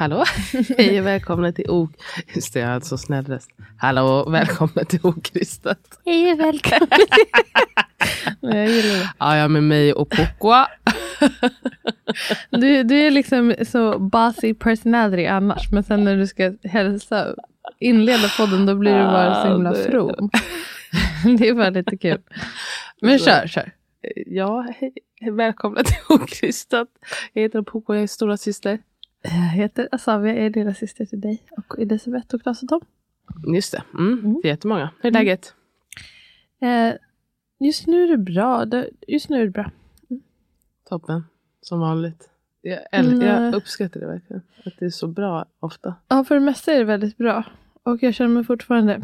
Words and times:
hallå? 0.00 0.24
Hej 0.78 1.00
och 1.00 1.06
välkomna 1.06 1.52
till 1.52 1.70
O... 1.70 1.88
Just 2.34 2.54
det, 2.54 2.60
jag 2.60 2.68
hade 2.68 2.84
så 2.84 2.98
snäll 2.98 3.24
röst. 3.24 3.50
Hallå 3.76 4.30
välkomna 4.30 4.84
till 4.84 5.00
Okristat. 5.02 6.00
Hej 6.04 6.32
och 6.32 6.38
gillar 8.42 8.98
det. 8.98 9.10
Ja, 9.18 9.36
jag 9.36 9.50
med 9.50 9.62
mig 9.62 9.92
och 9.92 10.10
Pokwa. 10.10 10.68
Du, 12.50 12.82
du 12.82 13.06
är 13.06 13.10
liksom 13.10 13.54
så 13.66 13.98
bossy 13.98 14.54
personality 14.54 15.26
annars. 15.26 15.72
Men 15.72 15.84
sen 15.84 16.04
när 16.04 16.16
du 16.16 16.26
ska 16.26 16.52
hälsa, 16.62 17.34
inleda 17.78 18.28
podden 18.36 18.66
då 18.66 18.74
blir 18.74 18.98
du 18.98 19.04
bara 19.04 19.42
så 19.42 19.52
himla 19.52 19.74
from. 19.74 20.30
det 21.38 21.48
är 21.48 21.54
bara 21.54 21.70
lite 21.70 21.96
kul. 21.96 22.20
Men 23.00 23.18
kör, 23.18 23.46
kör. 23.46 23.72
Ja, 24.26 24.66
hej. 24.78 24.92
Välkomna 25.30 25.82
till 25.82 25.96
Okristat. 26.08 26.88
Jag 27.32 27.42
heter 27.42 27.62
Pokwa, 27.62 27.94
jag 27.94 28.02
är 28.02 28.06
stora 28.06 28.36
syster. 28.36 28.78
Jag 29.22 29.30
heter 29.30 29.88
Asavia, 29.92 30.34
jag 30.34 30.44
är 30.46 30.50
lilla 30.50 30.74
syster 30.74 31.04
till 31.06 31.20
dig 31.20 31.42
och 31.56 31.78
Elisabeth 31.78 32.34
och 32.34 32.42
Klas 32.42 32.62
och 32.62 32.68
Tom. 32.68 32.80
Just 33.54 33.72
det, 33.72 33.82
mm, 33.94 34.40
det 34.42 34.48
är 34.48 34.52
jättemånga. 34.52 34.90
Hur 35.00 35.08
är 35.08 35.12
läget? 35.12 35.54
Eh, 36.60 36.92
just 37.58 37.86
nu 37.86 38.02
är 38.04 38.08
det 38.08 38.18
bra. 38.18 38.66
Just 39.08 39.28
nu 39.28 39.40
är 39.40 39.44
det 39.44 39.50
bra. 39.50 39.70
Toppen, 40.88 41.24
som 41.60 41.80
vanligt. 41.80 42.30
Jag, 42.62 42.78
äl- 42.92 43.12
Mm, 43.12 43.20
jag 43.22 43.48
eh. 43.48 43.54
uppskattar 43.56 44.00
det 44.00 44.06
verkligen. 44.06 44.42
Att 44.64 44.72
det 44.78 44.84
är 44.84 44.90
så 44.90 45.06
bra 45.06 45.46
ofta. 45.60 45.94
Ja, 46.08 46.24
för 46.24 46.34
det 46.34 46.40
mesta 46.40 46.72
är 46.72 46.78
det 46.78 46.84
väldigt 46.84 47.16
bra. 47.16 47.44
Och 47.82 48.02
jag 48.02 48.14
känner 48.14 48.30
mig 48.34 48.44
fortfarande 48.44 49.02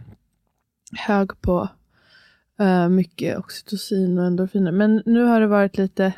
hög 1.06 1.40
på 1.40 1.68
eh, 2.58 2.88
mycket 2.88 3.38
oxytocin 3.38 4.18
och 4.18 4.24
endorfiner. 4.26 4.72
Men 4.72 5.02
nu 5.06 5.22
har 5.24 5.40
det 5.40 5.46
varit 5.46 5.78
lite 5.78 6.12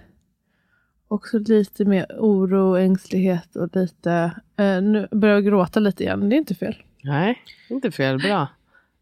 också 1.08 1.38
lite 1.38 1.84
mer 1.84 2.06
oro, 2.18 2.76
ängslighet 2.76 3.56
och 3.56 3.76
lite 3.76 4.32
uh, 4.60 4.82
nu 4.82 5.08
börjar 5.10 5.34
jag 5.34 5.44
gråta 5.44 5.80
lite 5.80 6.02
igen. 6.04 6.28
Det 6.28 6.36
är 6.36 6.38
inte 6.38 6.54
fel. 6.54 6.76
Nej, 7.04 7.38
inte 7.70 7.90
fel. 7.90 8.18
Bra. 8.18 8.48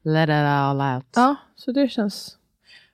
Let 0.03 0.28
it 0.28 0.33
all 0.34 0.81
out. 0.97 1.06
Ja, 1.17 1.37
så 1.56 1.72
det 1.72 1.89
känns 1.89 2.39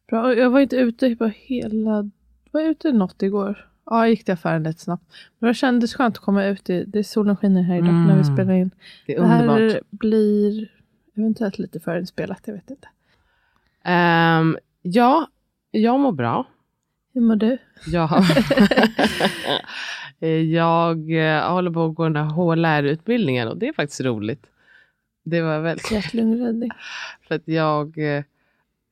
bra. 0.09 0.23
Och 0.23 0.35
Jag 0.35 0.51
var 0.51 0.61
inte 0.61 0.77
ute 0.77 1.17
på 1.17 1.27
hela... 1.27 2.11
Var 2.51 2.61
jag 2.61 2.71
ute 2.71 2.93
något 2.93 3.23
igår? 3.23 3.69
Ja, 3.87 3.99
jag 3.99 4.11
gick 4.11 4.25
till 4.25 4.35
affären 4.35 4.63
lite 4.63 4.81
snabbt. 4.81 5.05
Men 5.39 5.49
det 5.49 5.55
kändes 5.55 5.95
skönt 5.95 6.17
att 6.17 6.23
komma 6.25 6.45
ut. 6.45 6.71
i- 6.71 6.85
Det 6.85 6.99
är 6.99 7.03
solen 7.03 7.37
skiner 7.37 7.63
här 7.63 7.77
idag 7.77 7.95
när 7.95 8.07
vi 8.17 8.23
Mm. 8.23 8.35
spelar 8.37 8.53
in. 8.55 8.71
det 9.07 9.15
är 9.17 9.21
Det 9.21 9.27
här 9.27 9.49
underbart. 9.49 9.83
blir 9.91 10.69
eventuellt 11.17 11.59
lite 11.59 11.81
förinspelat, 11.81 12.41
jag 12.45 12.55
vet 12.55 12.71
inte. 12.71 12.89
Ehm, 13.85 14.59
ja, 14.83 15.27
jag 15.71 16.01
mår 16.01 16.13
bra. 16.13 16.47
Hur 17.15 17.21
mår 17.21 17.37
du? 17.37 17.59
Jag, 17.87 18.09
jag 20.51 21.11
eh, 21.11 21.53
håller 21.53 21.71
på 21.71 21.85
att 21.85 21.95
gå 21.95 22.05
den 22.05 22.17
här 22.17 22.25
HLR-utbildningen 22.25 23.49
och 23.49 23.57
det 23.57 23.69
är 23.69 23.73
faktiskt 23.73 24.01
roligt. 24.01 24.47
Det 25.25 25.43
var 25.43 25.61
väldigt 25.61 25.91
Hjärt-lungräddning. 25.91 26.71
för 27.29 27.35
att 27.35 27.49
jag, 27.49 27.99
eh, 27.99 28.25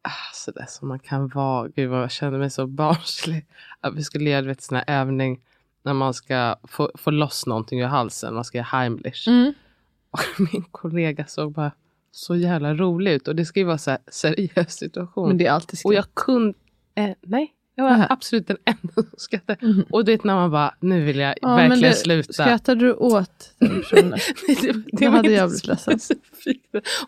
ah, 0.02 0.32
så 0.34 0.50
där 0.50 0.66
som 0.68 0.88
man 0.88 0.98
kan 0.98 1.28
vara, 1.28 1.68
gud 1.68 1.90
vad 1.90 2.02
jag 2.02 2.10
känner 2.10 2.38
mig 2.38 2.50
så 2.50 2.66
barnslig. 2.66 3.46
Att 3.80 3.94
vi 3.94 4.02
skulle 4.02 4.30
göra 4.30 4.42
vet, 4.42 4.62
sån 4.62 4.76
här 4.76 5.00
övning 5.00 5.40
när 5.82 5.94
man 5.94 6.14
ska 6.14 6.56
få, 6.64 6.90
få 6.94 7.10
loss 7.10 7.46
någonting 7.46 7.80
ur 7.80 7.86
halsen, 7.86 8.34
man 8.34 8.44
ska 8.44 8.58
göra 8.58 8.68
Heimlich. 8.72 9.28
Mm. 9.28 9.52
Och 10.10 10.20
min 10.52 10.64
kollega 10.70 11.26
såg 11.26 11.52
bara 11.52 11.72
så 12.10 12.36
jävla 12.36 12.74
rolig 12.74 13.12
ut 13.12 13.28
och 13.28 13.36
det 13.36 13.44
ska 13.44 13.60
ju 13.60 13.66
vara 13.66 13.78
så 13.78 13.90
här 13.90 14.00
seriös 14.06 14.72
situation. 14.72 15.28
Men 15.28 15.38
det 15.38 15.46
är 15.46 15.52
alltid 15.52 15.80
Och 15.84 15.94
jag 15.94 16.14
kunde, 16.14 16.58
eh, 16.94 17.10
nej, 17.20 17.54
jag 17.80 17.90
var 17.90 17.96
Nähä. 17.96 18.06
absolut 18.10 18.46
den 18.46 18.56
enda 18.64 18.92
som 18.94 19.04
skrattade. 19.16 19.66
Mhm. 19.66 19.84
Och 19.90 20.04
det 20.04 20.24
när 20.24 20.34
man 20.34 20.50
bara, 20.50 20.74
nu 20.80 21.04
vill 21.04 21.18
jag 21.18 21.34
Ja, 21.42 21.54
verkligen 21.56 21.80
det- 21.82 21.96
sluta. 21.96 22.32
Skrattade 22.32 22.80
du 22.80 22.92
åt 22.94 23.54
den 23.58 23.80
personen? 23.90 24.18
Nej, 24.48 24.56
det, 24.62 24.72
det 24.72 24.82
Då 25.04 25.10
var 25.10 25.16
hade 25.16 25.30
jag 25.32 25.48
blivit 25.48 25.66
ledsen. 25.66 25.98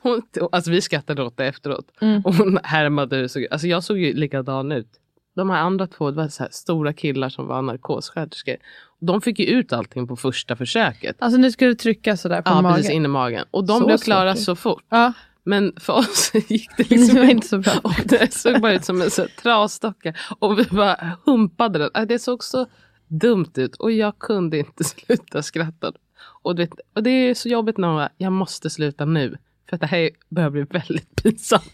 Hon, 0.02 0.22
alltså 0.52 0.70
vi 0.70 0.80
skrattade 0.80 1.22
åt 1.22 1.36
det 1.36 1.46
efteråt. 1.46 1.86
Mm. 2.00 2.22
Och 2.24 2.34
hon 2.34 2.58
härmade 2.62 3.16
hur 3.16 3.28
såg. 3.28 3.46
Alltså 3.50 3.66
jag 3.66 3.84
såg 3.84 3.98
ju 3.98 4.12
likadan 4.14 4.72
ut. 4.72 4.88
De 5.36 5.50
här 5.50 5.58
andra 5.58 5.86
två, 5.86 6.10
det 6.10 6.16
var 6.16 6.28
så 6.28 6.46
stora 6.50 6.92
killar 6.92 7.28
som 7.28 7.46
var 7.46 7.62
narkossköterskor. 7.62 8.56
De 9.00 9.20
fick 9.20 9.38
ju 9.38 9.46
ut 9.46 9.72
allting 9.72 10.06
på 10.08 10.16
första 10.16 10.56
försöket. 10.56 11.16
Alltså 11.18 11.38
nu 11.38 11.50
ska 11.52 11.66
du 11.66 11.74
trycka 11.74 12.16
sådär 12.16 12.42
på 12.42 12.50
Ja, 12.50 12.62
magen. 12.62 12.76
precis 12.76 12.90
in 12.92 13.04
i 13.04 13.08
magen. 13.08 13.44
Och 13.50 13.66
de 13.66 13.78
Så 13.80 13.86
blev 13.86 13.98
klara 13.98 14.34
så 14.36 14.56
fort. 14.56 14.84
Ja, 14.88 15.12
Men 15.44 15.72
för 15.80 15.92
oss 15.92 16.30
gick 16.48 16.70
det 16.76 16.82
det 16.82 16.90
liksom 16.96 17.16
var 17.16 17.24
inte 17.30 17.46
så 17.48 17.58
bra. 17.58 17.72
Och 17.82 17.94
det 18.04 18.32
såg 18.34 18.60
bara 18.60 18.72
ut 18.74 18.84
som 18.84 19.02
en 19.02 19.10
så 19.10 19.26
trasdocka. 19.42 20.14
Och 20.38 20.58
vi 20.58 20.64
bara 20.64 21.16
humpade 21.24 21.78
den. 21.78 21.90
Äh, 21.94 22.02
Det 22.02 22.18
såg 22.18 22.44
så 22.44 22.66
dumt 23.08 23.50
ut. 23.56 23.74
Och 23.76 23.92
jag 23.92 24.18
kunde 24.18 24.58
inte 24.58 24.84
sluta 25.06 25.42
skratta. 25.42 25.92
Och, 26.42 26.58
vet, 26.58 26.70
och 26.94 27.02
det 27.02 27.10
är 27.10 27.34
så 27.34 27.48
jobbigt 27.48 27.78
när 27.78 27.88
man 27.88 27.96
bara, 27.96 28.10
jag 28.18 28.32
måste 28.32 28.70
sluta 28.70 29.04
nu. 29.04 29.36
För 29.68 29.76
att 29.76 29.80
det 29.80 29.86
här 29.86 30.10
börjar 30.28 30.50
bli 30.50 30.62
väldigt 30.62 31.16
pinsamt. 31.22 31.72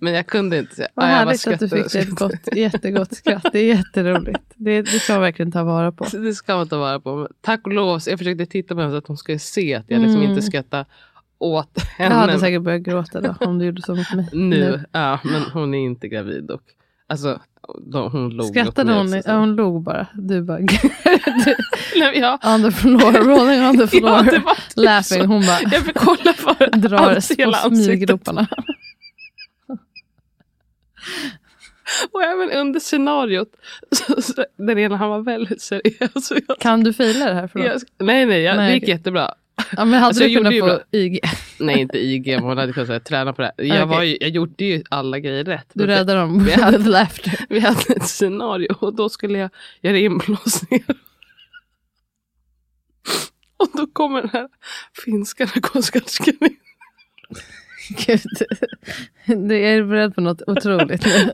Men 0.00 0.12
jag 0.12 0.26
kunde 0.26 0.58
inte 0.58 0.74
säga. 0.74 0.88
Vad 0.94 1.06
"Ja, 1.06 1.10
jag 1.10 1.18
bara 1.26 1.30
härligt 1.30 1.46
att 1.46 1.60
du 1.60 1.68
fick 1.68 1.92
det 1.92 1.98
ett 1.98 2.06
skrattade." 2.06 2.34
gott, 2.44 2.56
jättegott 2.56 3.14
skratt. 3.16 3.46
Det 3.52 3.58
är 3.58 3.66
jätteroligt. 3.76 4.40
Det, 4.54 4.82
det 4.82 4.86
ska 5.00 5.12
man 5.12 5.22
verkligen 5.22 5.52
ta 5.52 5.62
vara 5.64 5.92
på. 5.92 6.04
Det 6.04 6.34
ska 6.34 6.56
man 6.56 6.68
ta 6.68 6.78
vara 6.78 7.00
på. 7.00 7.16
Men 7.16 7.28
tack 7.40 7.66
och 7.66 7.72
lov, 7.72 8.00
jag 8.06 8.18
försökte 8.18 8.46
titta 8.46 8.74
på 8.74 8.80
henne 8.80 8.92
så 8.92 8.98
att 8.98 9.06
hon 9.06 9.16
skulle 9.16 9.38
se 9.38 9.74
att 9.74 9.84
jag 9.88 10.00
liksom 10.00 10.20
Mm. 10.20 10.30
inte 10.30 10.42
skrattade 10.42 10.84
åt 11.42 11.70
Jag 11.98 12.04
henne. 12.04 12.14
hade 12.14 12.38
säkert 12.38 12.62
börjat 12.62 12.82
gråta 12.82 13.20
då 13.20 13.34
om 13.40 13.58
du 13.58 13.64
gjorde 13.66 13.82
så 13.82 13.94
mot 13.94 14.12
mig. 14.14 14.28
nu. 14.32 14.84
Ja, 14.92 15.18
men 15.24 15.42
hon 15.42 15.74
är 15.74 15.78
inte 15.78 16.08
gravid. 16.08 16.50
Och, 16.50 16.62
alltså, 17.06 17.40
de, 17.92 18.10
hon 18.12 18.30
log 18.30 18.46
Skrattade 18.46 18.92
hon? 18.92 19.06
också. 19.14 19.22
Ja, 19.30 19.38
hon 19.38 19.56
log 19.56 19.82
bara. 19.82 20.06
Du 20.14 20.42
bara... 20.42 20.58
Nej, 21.96 22.18
ja. 22.18 22.38
on 22.54 22.62
the 22.62 22.70
floor, 22.70 23.12
rolling 23.12 23.62
on 23.62 23.78
the 23.78 23.86
floor. 23.86 24.10
Ja, 24.10 24.24
typ 24.30 24.42
laughing. 24.76 25.26
Hon 25.26 25.40
bara 25.46 25.58
Jag 25.62 25.82
fick 25.82 25.96
kolla 25.98 26.32
för 26.32 26.66
drar 26.76 26.98
på 26.98 27.04
ansiktet. 27.10 27.84
smyggroparna. 27.84 28.46
Och 32.12 32.22
även 32.22 32.50
under 32.60 32.80
scenariot. 32.80 33.48
Så, 33.90 34.22
så, 34.22 34.44
där 34.56 34.78
ena 34.78 34.96
han 34.96 35.10
var 35.10 35.20
väldigt 35.20 35.62
seriös. 35.62 36.32
Jag, 36.48 36.58
Kan 36.58 36.84
du 36.84 36.92
fila 36.92 37.26
det 37.26 37.34
här? 37.34 37.46
Förlåt. 37.48 37.66
jag, 37.68 38.06
nej, 38.06 38.26
nej, 38.26 38.42
jag, 38.42 38.56
Nej, 38.56 38.68
det 38.68 38.74
gick 38.74 38.82
okej. 38.82 38.94
jättebra. 38.94 39.34
Ja, 39.76 39.84
men 39.84 39.94
hade 39.94 40.06
Alltså, 40.06 40.24
du 40.24 40.34
kunnat 40.34 40.58
få 40.58 40.80
IG? 40.96 41.20
Nej, 41.58 41.80
inte 41.80 41.98
IG, 41.98 42.26
men 42.26 42.42
hon 42.44 42.58
hade 42.58 42.72
kunnat 42.72 42.86
säga, 42.86 43.00
träna 43.00 43.32
på 43.32 43.42
det. 43.42 43.52
här. 43.58 43.64
Jag, 43.66 43.76
Okej. 43.88 43.96
var 43.96 44.02
ju, 44.02 44.16
jag 44.20 44.30
gjorde 44.30 44.64
ju 44.64 44.82
alla 44.90 45.18
grejer 45.18 45.44
rätt. 45.44 45.70
Du 45.72 45.86
räddade 45.86 46.20
dem 46.20 46.44
Vi 46.44 46.52
hade- 46.52 46.78
laughter. 46.78 47.46
Vi 47.48 47.60
hade 47.60 47.92
ett 47.96 48.08
scenario 48.08 48.72
och 48.80 48.94
då 48.94 49.08
skulle 49.08 49.38
jag 49.38 49.50
göra 49.80 49.98
inblåsningar. 49.98 50.96
Och 53.56 53.68
då 53.74 53.86
kommer 53.86 54.20
den 54.20 54.30
här 54.30 54.48
finska 55.04 55.44
narkossköterskan 55.44 56.34
in. 56.40 56.56
Gud. 58.06 58.20
Du 59.48 59.58
är 59.58 59.82
beredd 59.84 60.14
på 60.14 60.20
något 60.20 60.42
otroligt 60.46 61.06
nu. 61.06 61.32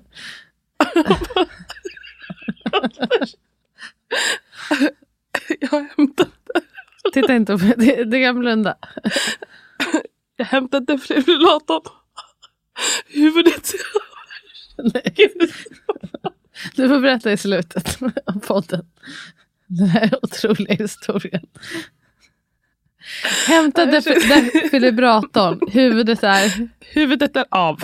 Jag 5.61 5.89
det. 6.17 6.27
Titta 7.13 7.35
inte 7.35 7.59
på 7.59 7.65
det. 7.77 8.05
Du 8.05 8.23
kan 8.23 8.39
blunda. 8.39 8.77
Jag 10.37 10.45
hämtade 10.45 10.93
defibrillatorn. 10.93 11.83
Huvudet. 13.09 13.73
Nej. 14.95 15.33
Du 16.77 16.89
får 16.89 17.01
berätta 17.01 17.33
i 17.33 17.37
slutet 17.37 17.99
av 18.27 18.41
podden. 18.41 18.87
Den 19.67 19.89
här 19.89 20.19
otroliga 20.23 20.75
historien. 20.75 21.47
Hämta 23.47 23.87
defi- 23.87 24.29
defibrillatorn. 24.53 25.71
Huvudet 25.73 26.23
är... 26.23 26.69
Huvudet 26.81 27.37
är 27.37 27.45
av. 27.51 27.83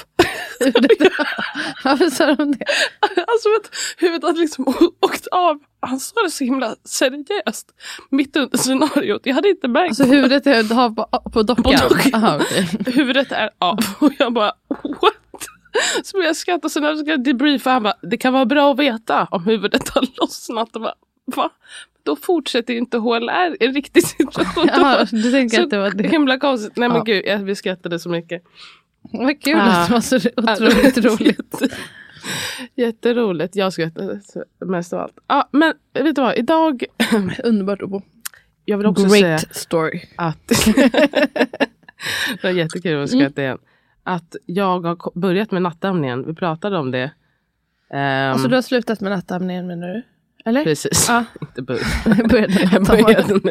Huvudet 0.64 0.98
varför 1.84 2.10
sa 2.10 2.34
de 2.34 2.52
det? 2.52 2.64
Alltså 3.00 3.48
att 3.60 3.70
huvudet 3.98 4.22
hade 4.24 4.40
liksom 4.40 4.74
åkt 5.00 5.26
av. 5.26 5.58
Han 5.80 6.00
sa 6.00 6.22
det 6.22 6.30
så 6.30 6.44
himla 6.44 6.76
seriöst. 6.84 7.68
Mitt 8.10 8.36
under 8.36 8.58
scenariot. 8.58 9.20
Jag 9.24 9.34
hade 9.34 9.48
inte 9.48 9.68
märkt. 9.68 9.88
Alltså 9.90 10.04
huvudet 10.04 10.46
är 10.46 10.74
har 10.74 10.90
på, 10.90 11.30
på 11.30 11.42
dockan? 11.42 11.64
På 11.88 11.94
dockan. 11.94 12.24
Aha, 12.24 12.36
okej. 12.40 12.68
huvudet 12.86 13.32
är 13.32 13.50
av. 13.58 13.78
Och 13.98 14.12
jag 14.18 14.32
bara 14.32 14.52
what? 14.82 15.12
Så 16.02 16.16
började 16.16 16.28
jag 16.28 16.36
skratta. 16.36 16.68
Så 16.68 16.80
när 16.80 17.08
jag 17.08 17.24
debriefa 17.24 17.70
han 17.70 17.82
bara 17.82 17.94
det 18.02 18.16
kan 18.16 18.32
vara 18.32 18.44
bra 18.46 18.72
att 18.72 18.78
veta 18.78 19.28
om 19.30 19.44
huvudet 19.44 19.88
har 19.88 20.06
lossnat. 20.20 20.76
Och 20.76 20.82
bara, 20.82 20.94
Va? 21.26 21.50
Då 22.02 22.16
fortsätter 22.16 22.74
inte 22.74 22.98
HLR 22.98 23.56
i 23.62 23.66
en 23.66 23.74
riktig 23.74 24.06
situation. 24.06 24.66
Jaha, 24.72 25.06
du 25.10 25.30
tänker 25.30 25.56
så 25.56 25.62
att 25.62 25.70
det 25.70 25.78
var 25.78 25.90
det. 25.90 26.08
himla 26.08 26.38
konstigt. 26.38 26.76
Nej 26.76 26.88
men 26.88 26.96
Ja. 26.98 27.02
gud, 27.04 27.22
jag, 27.26 27.38
vi 27.38 27.54
skrattade 27.54 27.98
så 27.98 28.08
mycket. 28.08 28.42
Vad 29.12 29.40
kul 29.42 29.58
Ah. 29.60 29.82
att 29.82 29.86
det 29.88 29.94
var 29.94 30.00
så 30.00 30.16
otroligt 30.66 30.96
roligt. 30.98 31.62
Jätteroligt. 32.74 33.56
Jag 33.56 33.72
skrattade 33.72 34.20
mest 34.58 34.92
av 34.92 35.00
allt. 35.00 35.18
Ja, 35.28 35.48
men 35.52 35.72
vet 35.92 36.16
du 36.16 36.22
vad? 36.22 36.36
Idag, 36.38 36.84
Underbart 37.44 37.82
att 37.82 37.88
bo. 37.90 38.02
jag 38.64 38.78
vill 38.78 38.86
också 38.86 39.08
säga 39.08 39.28
Great 39.28 39.56
story. 39.56 40.00
att 40.16 40.48
det 40.48 42.42
var 42.42 42.50
jättekul 42.50 43.02
att 43.02 43.10
skratta 43.10 43.42
igen. 43.42 43.58
Att 44.02 44.36
jag 44.46 44.80
har 44.84 45.18
börjat 45.20 45.50
med 45.50 45.62
nattamningen. 45.62 46.26
Vi 46.26 46.34
pratade 46.34 46.78
om 46.78 46.90
det. 46.90 47.10
Ehm, 47.90 48.32
Alltså 48.32 48.48
du 48.48 48.54
har 48.54 48.62
slutat 48.62 49.00
med 49.00 49.12
nattamningen 49.12 49.66
menar 49.66 49.88
du? 49.88 50.02
Eller? 50.44 50.64
Precis. 50.64 51.06
Ja. 51.08 51.24
Inte 51.40 51.62
började 51.62 51.84
Jag 52.72 52.84
började 52.84 53.40
nu. 53.44 53.50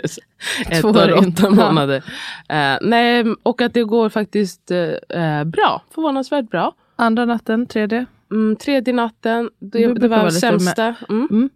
Ett 0.69 0.85
år 0.85 1.13
och 1.13 1.27
åtta 1.27 1.49
månader. 1.49 2.03
Eh, 2.49 2.77
nej, 2.81 3.25
och 3.43 3.61
att 3.61 3.73
det 3.73 3.83
går 3.83 4.09
faktiskt 4.09 4.71
eh, 4.71 5.43
bra. 5.43 5.81
Förvånansvärt 5.95 6.49
bra. 6.49 6.75
Andra 6.95 7.25
natten, 7.25 7.65
tredje. 7.65 8.05
Mm, 8.31 8.55
tredje 8.55 8.93
natten, 8.93 9.49
Det 9.59 9.93
det, 9.93 10.07
var 10.07 10.29
sämsta. 10.29 10.95
Mm. 11.09 11.27
Mm. 11.31 11.49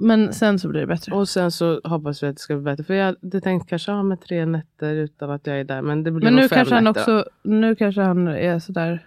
Men 0.00 0.32
sen 0.32 0.58
så 0.58 0.68
blir 0.68 0.80
det 0.80 0.86
bättre. 0.86 1.14
Och 1.14 1.28
sen 1.28 1.50
så 1.50 1.80
hoppas 1.84 2.22
vi 2.22 2.26
att 2.26 2.36
det 2.36 2.40
ska 2.40 2.54
bli 2.54 2.64
bättre. 2.64 2.84
För 2.84 2.94
jag 2.94 3.06
hade 3.06 3.40
tänkt 3.40 3.68
kanske 3.68 3.92
ha 3.92 4.02
med 4.02 4.20
tre 4.20 4.46
nätter 4.46 4.94
utan 4.94 5.30
att 5.30 5.46
jag 5.46 5.60
är 5.60 5.64
där. 5.64 5.82
Men 5.82 6.02
det 6.02 6.10
blir 6.10 6.24
Men 6.24 6.36
nu 6.36 6.48
kanske 6.48 6.74
han 6.74 6.84
nätter 6.84 7.12
då. 7.12 7.18
också, 7.20 7.30
nu 7.42 7.76
kanske 7.76 8.00
han 8.00 8.28
är 8.28 8.58
sådär 8.58 9.06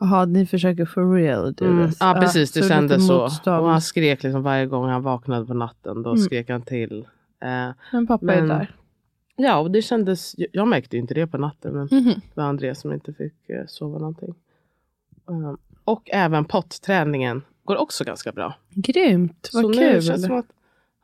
Jaha, 0.00 0.24
ni 0.24 0.46
försöker 0.46 0.84
for 0.84 1.14
real 1.14 1.52
do 1.52 1.64
Mm. 1.64 1.86
this. 1.88 1.96
Ja 2.00 2.16
precis, 2.20 2.52
det 2.52 2.62
så 2.62 2.68
kändes 2.68 3.06
så. 3.06 3.22
motstånd. 3.22 3.60
Och 3.64 3.70
han 3.70 3.80
skrek 3.80 4.22
liksom 4.22 4.42
varje 4.42 4.66
gång 4.66 4.88
han 4.88 5.02
vaknade 5.02 5.46
på 5.46 5.54
natten. 5.54 6.02
Då 6.02 6.10
Mm. 6.10 6.22
skrek 6.22 6.50
han 6.50 6.62
till. 6.62 7.06
Eh, 7.42 7.70
Men 7.92 8.06
pappa 8.06 8.24
men- 8.26 8.50
är 8.50 8.54
där. 8.58 8.76
ja, 9.36 9.58
och 9.58 9.70
det 9.70 9.82
kändes. 9.82 10.34
Jag 10.52 10.68
märkte 10.68 10.96
inte 10.96 11.14
det 11.14 11.26
på 11.26 11.38
natten. 11.38 11.72
Men 11.74 11.88
Mhm. 11.90 12.04
det 12.04 12.20
var 12.34 12.44
Andreas 12.44 12.80
som 12.80 12.92
inte 12.92 13.12
fick 13.12 13.48
eh, 13.50 13.66
sova 13.66 13.98
någonting. 13.98 14.34
Eh, 15.28 15.54
och 15.84 16.10
även 16.12 16.44
potträningen 16.44 17.42
går 17.64 17.76
också 17.76 18.04
ganska 18.04 18.32
bra. 18.32 18.54
Grymt, 18.74 19.50
vad 19.52 19.62
så 19.62 19.68
nu 19.68 19.74
kul. 19.78 20.02
känns 20.02 20.06
det 20.22 20.26
som 20.28 20.38
att 20.38 20.46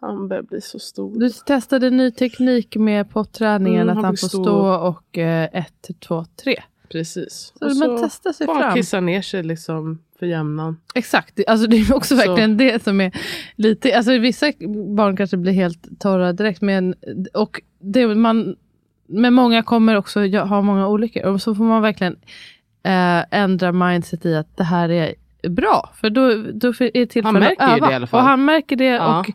han 0.00 0.28
börjar 0.28 0.42
bli 0.42 0.60
så 0.60 0.78
stor. 0.78 1.19
Du 1.19 1.31
testade 1.31 1.90
ny 1.90 2.10
teknik 2.10 2.76
med 2.76 3.10
potträningen, 3.10 3.82
Mm, 3.88 3.98
att 3.98 4.04
han 4.04 4.12
får 4.16 4.28
stå- 4.28 4.42
stå 4.44 4.75
och 4.88 5.19
eh, 5.19 5.48
ett, 5.52 5.90
två, 6.00 6.25
tre. 6.44 6.62
Precis. 6.90 7.52
Så 7.58 7.66
och 7.66 7.76
man 7.76 7.98
testar 8.02 8.32
sig 8.32 8.46
fram. 8.46 8.75
kissa 8.75 9.00
ner 9.00 9.22
sig 9.22 9.42
liksom 9.42 9.98
för 10.19 10.26
jämnan. 10.26 10.81
Exakt, 10.94 11.40
alltså 11.46 11.66
det 11.66 11.76
är 11.76 11.94
också 11.94 12.16
Så. 12.16 12.26
verkligen 12.26 12.56
det 12.56 12.82
som 12.82 13.00
är 13.00 13.12
lite, 13.56 13.96
alltså 13.96 14.19
vissa 14.19 14.52
barn 14.96 15.16
kanske 15.16 15.37
blir 15.37 15.52
helt 15.52 16.00
torra 16.00 16.32
direkt, 16.32 16.60
men, 16.60 16.94
och 17.34 17.60
det, 17.78 18.06
man, 18.06 18.56
men 19.06 19.34
många 19.34 19.62
kommer 19.62 19.96
också 19.96 20.20
ha 20.37 20.62
många 20.62 20.88
olyckor, 20.88 21.22
och 21.22 21.42
så 21.42 21.54
får 21.54 21.64
man 21.64 21.82
verkligen 21.82 22.16
eh, 22.82 23.25
ändra 23.31 23.72
mindset 23.72 24.26
i 24.26 24.34
att 24.34 24.56
det 24.56 24.64
här 24.64 24.88
är 24.88 25.14
bra, 25.48 25.90
för 26.00 26.10
då, 26.10 26.28
då 26.52 26.69
är 26.69 26.90
det 26.92 27.06
tillfälle 27.06 27.26
Han 27.26 27.34
märker 27.40 27.64
att 27.64 27.76
öva. 27.76 27.87
det 27.87 27.92
i 27.92 27.94
alla 27.96 28.06
fall. 28.06 28.20
Och 28.20 28.26
han 28.26 28.44
märker 28.44 28.76
det 28.76 28.84
Ja. 28.84 29.20
och 29.20 29.28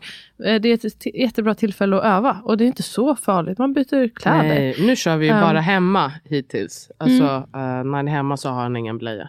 eh, 0.46 0.60
det 0.60 0.68
är 0.68 0.86
ett 0.86 1.06
jättebra 1.14 1.54
tillfälle 1.54 1.96
att 1.96 2.04
öva. 2.04 2.40
Och 2.44 2.56
det 2.56 2.64
är 2.64 2.66
inte 2.66 2.82
så 2.82 3.16
farligt, 3.16 3.58
man 3.58 3.72
byter 3.72 4.08
kläder. 4.14 4.42
Nej, 4.42 4.76
nu 4.86 4.96
kör 4.96 5.16
vi 5.16 5.30
Um. 5.30 5.40
bara 5.40 5.60
hemma 5.60 6.12
hittills. 6.24 6.90
Alltså 6.98 7.24
Mm. 7.24 7.78
eh, 7.78 7.84
när 7.84 7.96
han 7.96 8.08
är 8.08 8.12
hemma 8.12 8.36
så 8.36 8.48
har 8.48 8.62
han 8.62 8.76
ingen 8.76 8.98
blöja. 8.98 9.28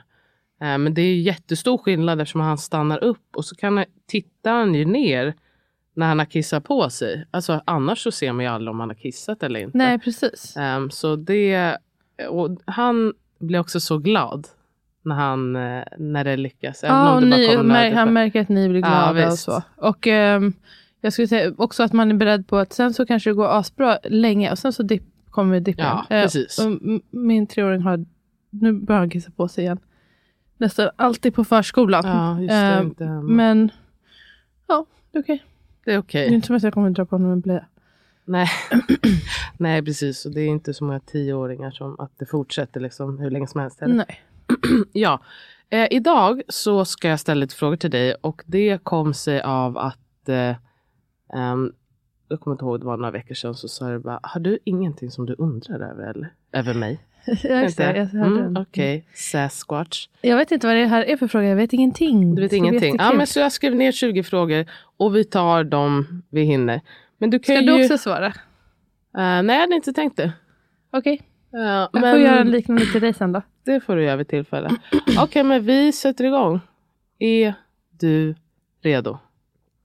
Eh, 0.61 0.77
men 0.77 0.93
det 0.93 1.01
är 1.01 1.15
jättestor 1.15 1.77
skillnad 1.77 2.21
eftersom 2.21 2.41
han 2.41 2.57
stannar 2.57 3.03
upp 3.03 3.35
och 3.35 3.45
så 3.45 3.55
kan 3.55 3.77
han, 3.77 3.85
tittar 4.07 4.51
han 4.53 4.75
ju 4.75 4.85
ner 4.85 5.33
när 5.93 6.07
han 6.07 6.19
har 6.19 6.25
kissat 6.25 6.63
på 6.63 6.89
sig. 6.89 7.25
Alltså 7.31 7.61
annars 7.65 7.99
så 8.03 8.11
ser 8.11 8.31
man 8.33 8.45
ju 8.45 8.51
aldrig 8.51 8.69
om 8.71 8.79
han 8.79 8.89
har 8.89 8.95
kissat 8.95 9.43
eller 9.43 9.59
inte. 9.59 9.77
Nej, 9.77 9.99
precis. 9.99 10.57
Ehm, 10.57 10.89
så 10.89 11.15
det, 11.15 11.77
och 12.29 12.57
han 12.65 13.13
blir 13.39 13.59
också 13.59 13.79
så 13.79 13.97
glad 13.97 14.47
när, 15.07 15.15
han, 15.15 15.55
eh, 15.55 15.83
när 15.97 16.23
det 16.23 16.37
lyckas. 16.37 16.83
Ja, 16.83 17.15
och 17.15 17.21
det 17.21 17.27
ni, 17.27 17.47
kommer 17.47 17.63
mär, 17.63 17.91
han 17.91 18.13
märker 18.13 18.41
att 18.41 18.49
ni 18.49 18.69
blir 18.69 18.81
Ja, 18.81 18.87
glada 18.87 19.09
och 19.27 19.31
visst. 19.33 19.43
så. 19.43 19.61
Och 19.75 20.07
ehm, 20.07 20.53
jag 21.01 21.13
skulle 21.13 21.27
säga 21.27 21.53
också 21.57 21.83
att 21.83 21.93
man 21.93 22.11
är 22.11 22.15
beredd 22.15 22.47
på 22.47 22.57
att 22.57 22.73
sen 22.73 22.93
så 22.93 23.05
kanske 23.05 23.29
det 23.29 23.33
går 23.33 23.59
asbra 23.59 23.97
länge 24.03 24.51
och 24.51 24.59
sen 24.59 24.73
så 24.73 24.83
dipp, 24.83 25.03
kommer 25.29 25.59
dippen. 25.59 25.85
Ja, 25.85 26.05
precis. 26.09 26.59
och 26.59 26.65
m- 26.65 27.01
min 27.09 27.47
treåring 27.47 27.81
har, 27.81 28.05
nu 28.49 28.73
börjar 28.73 28.99
han 28.99 29.09
kissa 29.09 29.31
på 29.31 29.47
sig 29.47 29.63
igen. 29.63 29.79
Nästan 30.57 30.89
alltid 30.95 31.33
på 31.35 31.43
förskolan. 31.43 32.03
Ja, 32.05 32.39
just 32.39 32.49
det. 32.49 32.79
Inte 32.83 33.05
hemma. 33.05 33.21
men 33.21 33.69
ja, 34.67 34.85
det 35.11 35.17
är 35.17 35.21
okej. 35.23 35.43
det 35.85 35.91
är 35.91 35.93
Det 35.93 35.99
okej. 35.99 36.27
är 36.27 36.31
inte 36.33 36.47
som 36.47 36.55
att 36.55 36.63
jag 36.63 36.73
kommer 36.73 36.89
dra 36.89 37.05
på 37.05 37.15
honom 37.15 37.31
en 37.31 37.41
blöja. 37.41 37.65
Nej. 38.25 38.47
Nej, 39.57 39.83
precis. 39.85 40.25
Och 40.25 40.31
det 40.33 40.41
är 40.41 40.47
inte 40.47 40.73
så 40.73 40.83
många 40.83 40.99
tioåringar 40.99 41.71
som 41.71 41.99
att 41.99 42.11
det 42.19 42.25
fortsätter 42.25 42.79
liksom 42.79 43.19
hur 43.19 43.29
länge 43.31 43.47
som 43.47 43.61
helst. 43.61 43.81
heller. 43.81 43.93
Nej. 43.95 44.21
Ja. 44.93 45.19
Eh, 45.69 45.87
idag 45.91 46.41
så 46.47 46.85
ska 46.85 47.07
jag 47.07 47.19
ställa 47.19 47.39
lite 47.39 47.55
frågor 47.55 47.75
till 47.75 47.91
dig 47.91 48.15
och 48.21 48.43
det 48.45 48.83
kom 48.83 49.13
sig 49.13 49.41
av 49.41 49.77
att 49.77 50.29
eh, 50.29 50.55
ehm, 51.33 51.73
jag 52.29 52.39
kommer 52.39 52.53
inte 52.53 52.65
ihåg, 52.65 52.79
det 52.79 52.85
var 52.85 52.97
några 52.97 53.11
veckor 53.11 53.35
sedan 53.35 53.55
så 53.55 53.67
sa 53.67 53.89
du 53.89 53.99
bara, 53.99 54.19
har 54.23 54.39
du 54.39 54.59
ingenting 54.63 55.11
som 55.11 55.25
du 55.25 55.35
undrar 55.37 55.79
över 55.79 56.03
eller? 56.09 56.33
Över 56.51 56.73
mig? 56.73 56.99
Jag, 57.43 57.63
just 57.63 57.77
det, 57.77 57.97
jag, 57.97 58.05
hörde 58.05 58.39
mm. 58.39 58.57
Okej, 58.57 59.07
Sasquatch. 59.13 60.07
jag 60.21 60.37
vet 60.37 60.51
inte 60.51 60.67
vad 60.67 60.75
det 60.75 60.85
här 60.85 61.03
är 61.03 61.17
för 61.17 61.27
fråga, 61.27 61.47
jag 61.47 61.55
vet 61.55 61.73
ingenting. 61.73 62.35
Du 62.35 62.41
vet 62.41 62.53
ingenting. 62.53 62.95
Ja, 62.99 63.13
men 63.13 63.27
så 63.27 63.39
jag 63.39 63.51
skrev 63.51 63.75
ner 63.75 63.91
20 63.91 64.23
frågor 64.23 64.65
och 64.97 65.15
vi 65.15 65.23
tar 65.23 65.63
dem 65.63 66.23
vi 66.29 66.43
hinner. 66.43 66.81
Men 67.17 67.29
du 67.29 67.39
kan 67.39 67.55
Ska 67.55 67.63
ju... 67.63 67.77
du 67.77 67.83
också 67.83 67.97
svara? 67.97 68.25
Eh, 68.27 68.33
nej, 69.13 69.45
jag 69.47 69.59
hade 69.59 69.75
inte 69.75 69.93
tänkt 69.93 70.17
det. 70.17 70.31
Okej, 70.91 71.21
Uh, 71.57 71.63
jag 71.63 71.91
får 71.91 72.19
göra 72.19 72.39
en 72.39 72.51
liknande 72.51 72.85
till 72.85 73.01
dig 73.01 73.13
sen 73.13 73.31
då. 73.31 73.41
Det 73.65 73.79
får 73.79 73.95
du 73.95 74.03
göra 74.03 74.15
vid 74.15 74.27
tillfälle. 74.27 74.69
Okej, 75.19 75.43
men 75.43 75.65
vi 75.65 75.91
sätter 75.91 76.23
igång. 76.23 76.59
Är 77.19 77.53
du 77.99 78.35
redo? 78.81 79.17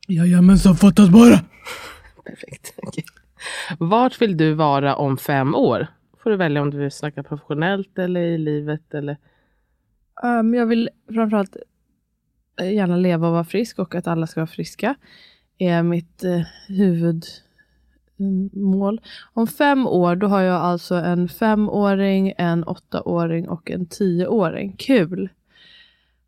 Jajamensan, 0.08 0.74
fattas 0.76 1.08
bara. 1.08 1.40
Perfekt. 2.24 2.74
Okej. 2.76 3.04
Vart 3.78 4.20
vill 4.20 4.36
du 4.36 4.54
vara 4.54 4.96
om 4.96 5.16
fem 5.18 5.54
år? 5.54 5.86
får 6.22 6.30
du 6.30 6.36
välja 6.36 6.62
om 6.62 6.70
du 6.70 6.78
vill 6.78 6.90
snacka 6.90 7.22
professionellt 7.22 7.98
eller 7.98 8.20
i 8.20 8.38
livet. 8.38 8.94
Eller... 8.94 9.16
Um, 10.22 10.54
jag 10.54 10.66
vill 10.66 10.90
framförallt 11.14 11.56
eh, 12.60 12.72
gärna 12.74 12.96
leva 12.96 13.26
och 13.26 13.32
vara 13.32 13.44
frisk 13.44 13.78
och 13.78 13.94
att 13.94 14.06
alla 14.06 14.26
ska 14.26 14.40
vara 14.40 14.46
friska. 14.46 14.94
är 15.58 15.82
mitt 15.82 16.24
eh, 16.24 16.42
mål. 18.52 19.00
Om 19.32 19.46
fem 19.46 19.86
år 19.86 20.16
då 20.16 20.26
har 20.26 20.40
jag 20.40 20.60
alltså 20.60 20.94
en 20.94 21.28
femåring, 21.28 22.32
en 22.38 22.64
åttaåring 22.64 23.48
och 23.48 23.70
en 23.70 23.86
tioåring. 23.86 24.76
Kul! 24.78 25.28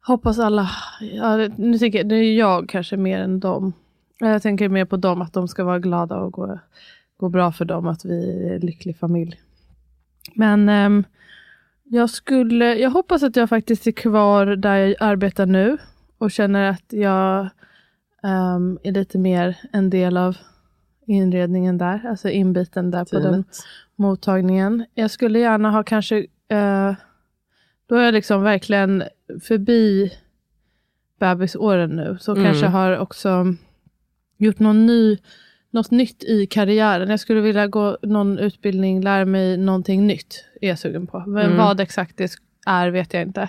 Hoppas 0.07 0.39
alla, 0.39 0.71
ja, 1.01 1.49
nu 1.57 1.79
tänker 1.79 1.99
jag, 1.99 2.09
det 2.09 2.17
är 2.17 2.39
jag 2.39 2.69
kanske 2.69 2.97
mer 2.97 3.19
än 3.19 3.41
dem. 3.41 3.73
Jag 4.19 4.43
tänker 4.43 4.69
mer 4.69 4.85
på 4.85 4.97
dem, 4.97 5.23
att 5.23 5.33
de 5.33 5.49
ska 5.49 5.65
vara 5.65 5.79
glada 5.79 6.17
och 6.17 6.33
gå, 6.33 6.59
gå 7.17 7.29
bra 7.29 7.53
för 7.53 7.65
dem, 7.65 7.87
att 7.87 8.05
vi 8.05 8.47
är 8.49 8.55
en 8.55 8.61
lycklig 8.61 8.99
familj. 8.99 9.41
Men 10.35 10.69
äm, 10.69 11.05
jag, 11.85 12.11
skulle, 12.11 12.75
jag 12.75 12.91
hoppas 12.91 13.23
att 13.23 13.37
jag 13.37 13.49
faktiskt 13.49 13.87
är 13.87 13.93
kvar 13.93 14.47
där 14.47 14.77
jag 14.77 14.97
arbetar 15.01 15.47
nu 15.47 15.79
och 16.19 16.31
känner 16.31 16.71
att 16.71 16.85
jag 16.89 17.49
äm, 18.23 18.79
är 18.83 18.93
lite 18.93 19.19
mer 19.19 19.57
en 19.73 19.91
del 19.91 20.17
av 20.17 20.37
inredningen 21.07 21.79
där, 21.79 22.07
alltså 22.09 22.29
inbiten 22.29 22.91
där 22.91 23.05
på 23.05 23.17
den 23.19 23.23
Teamet. 23.23 23.47
mottagningen. 23.97 24.85
Jag 24.95 25.11
skulle 25.11 25.39
gärna 25.39 25.71
ha 25.71 25.83
kanske, 25.83 26.19
eh, 26.49 26.93
då 27.87 27.95
är 27.97 28.03
jag 28.05 28.15
liksom 28.15 28.43
verkligen 28.43 29.03
förbi 29.43 30.13
bebisåren 31.21 31.91
nu, 31.91 32.17
så 32.21 32.33
Mm. 32.33 32.45
kanske 32.45 32.67
har 32.67 32.99
också 32.99 33.45
gjort 34.37 34.59
någon 34.59 34.87
ny, 34.87 35.19
något 35.71 35.91
nytt 35.91 36.25
i 36.25 36.47
karriären. 36.47 37.11
Jag 37.11 37.21
skulle 37.21 37.41
vilja 37.41 37.67
gå 37.67 37.99
någon 38.03 38.39
utbildning, 38.39 39.01
lära 39.03 39.25
mig 39.25 39.57
någonting 39.57 40.07
nytt. 40.07 40.45
Är 40.61 40.69
jag 40.69 40.79
sugen 40.79 41.07
på. 41.07 41.25
Men 41.27 41.47
Mm. 41.47 41.59
vad 41.59 41.81
exakt 41.81 42.17
det 42.17 42.33
är 42.67 42.89
vet 42.91 43.15
jag 43.15 43.23
inte. 43.23 43.49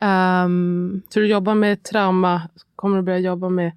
Ehm, 0.00 1.02
Så 1.08 1.20
du 1.20 1.26
jobbar 1.26 1.54
med 1.54 1.82
trauma, 1.82 2.42
kommer 2.76 2.96
du 2.96 3.02
börja 3.02 3.18
jobba 3.18 3.48
med 3.48 3.72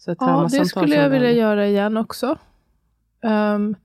så 0.00 0.14
ja, 0.20 0.48
det 0.50 0.64
skulle 0.66 0.94
jag 0.94 1.10
vilja 1.10 1.30
göra 1.32 1.66
igen 1.66 1.96
också. 1.96 2.38
Ehm, 3.22 3.76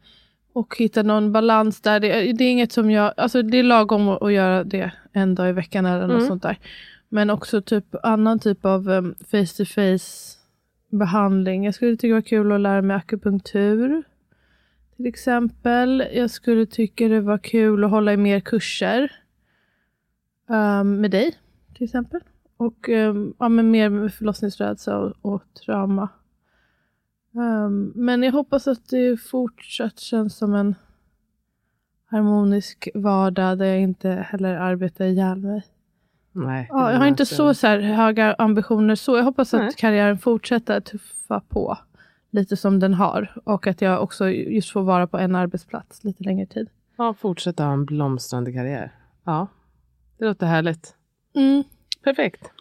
och 0.53 0.75
hitta 0.77 1.03
någon 1.03 1.31
balans 1.31 1.81
där. 1.81 1.99
Det, 1.99 2.33
det 2.33 2.43
är 2.43 2.51
inget 2.51 2.71
som 2.71 2.91
jag, 2.91 3.13
alltså 3.17 3.41
det 3.41 3.57
är 3.57 3.63
lagom 3.63 4.09
att, 4.09 4.21
att 4.21 4.33
göra 4.33 4.63
det 4.63 4.91
en 5.13 5.35
dag 5.35 5.49
i 5.49 5.51
veckan 5.51 5.85
eller 5.85 6.07
något 6.07 6.15
Mm. 6.15 6.27
sånt 6.27 6.43
där. 6.43 6.57
Men 7.09 7.29
också 7.29 7.61
typ 7.61 7.95
annan 8.03 8.39
typ 8.39 8.65
av 8.65 8.89
um, 8.89 9.15
face 9.31 9.57
to 9.57 9.65
face 9.65 10.37
behandling. 10.89 11.65
Jag 11.65 11.75
skulle 11.75 11.97
tycka 11.97 12.07
det 12.07 12.13
var 12.13 12.21
kul 12.21 12.51
att 12.51 12.61
lära 12.61 12.81
mig 12.81 12.97
akupunktur. 12.97 14.03
Till 14.95 15.05
exempel. 15.07 16.03
Jag 16.13 16.29
skulle 16.29 16.65
tycka 16.65 17.07
det 17.07 17.21
var 17.21 17.37
kul 17.37 17.83
att 17.83 17.89
hålla 17.91 18.13
i 18.13 18.17
mer 18.17 18.39
kurser. 18.39 19.11
ehm, 20.49 21.01
med 21.01 21.11
dig 21.11 21.35
till 21.75 21.83
exempel. 21.83 22.21
Och 22.57 22.89
um, 22.89 23.33
ja, 23.39 23.49
men 23.49 23.71
mer 23.71 23.89
med 23.89 24.13
förlossningsrädsla 24.13 24.97
och, 24.97 25.13
och 25.21 25.43
trauma. 25.65 26.09
Ehm, 27.35 27.91
men 27.95 28.23
jag 28.23 28.31
hoppas 28.31 28.67
att 28.67 28.89
det 28.89 29.17
fortsatt 29.17 29.99
känns 29.99 30.37
som 30.37 30.53
en 30.53 30.75
harmonisk 32.05 32.89
vardag 32.93 33.57
där 33.57 33.65
jag 33.65 33.79
inte 33.79 34.09
heller 34.09 34.55
arbetar 34.55 35.05
ihjäl 35.05 35.37
mig. 35.37 35.65
Nej, 36.31 36.67
Ja, 36.69 36.91
jag 36.91 36.99
har 36.99 37.05
inte 37.05 37.25
så, 37.25 37.53
så 37.53 37.67
här 37.67 37.79
höga 37.79 38.33
ambitioner 38.33 38.95
så. 38.95 39.17
Jag 39.17 39.23
hoppas 39.23 39.53
att 39.53 39.61
Nej. 39.61 39.73
karriären 39.77 40.17
fortsätter 40.17 40.77
att 40.77 40.85
tuffa 40.85 41.39
på 41.39 41.77
lite 42.29 42.57
som 42.57 42.79
den 42.79 42.93
har. 42.93 43.41
Och 43.43 43.67
att 43.67 43.81
jag 43.81 44.03
också 44.03 44.29
just 44.29 44.71
får 44.71 44.83
vara 44.83 45.07
på 45.07 45.17
en 45.17 45.35
arbetsplats 45.35 46.03
lite 46.03 46.23
längre 46.23 46.45
tid. 46.45 46.69
Ja, 46.97 47.13
fortsätta 47.13 47.63
ha 47.63 47.73
en 47.73 47.85
blomstrande 47.85 48.53
karriär. 48.53 48.91
Ja, 49.23 49.47
det 50.17 50.25
låter 50.25 50.45
härligt. 50.45 50.95
Mm. 51.35 51.63
Perfekt. 52.05 52.51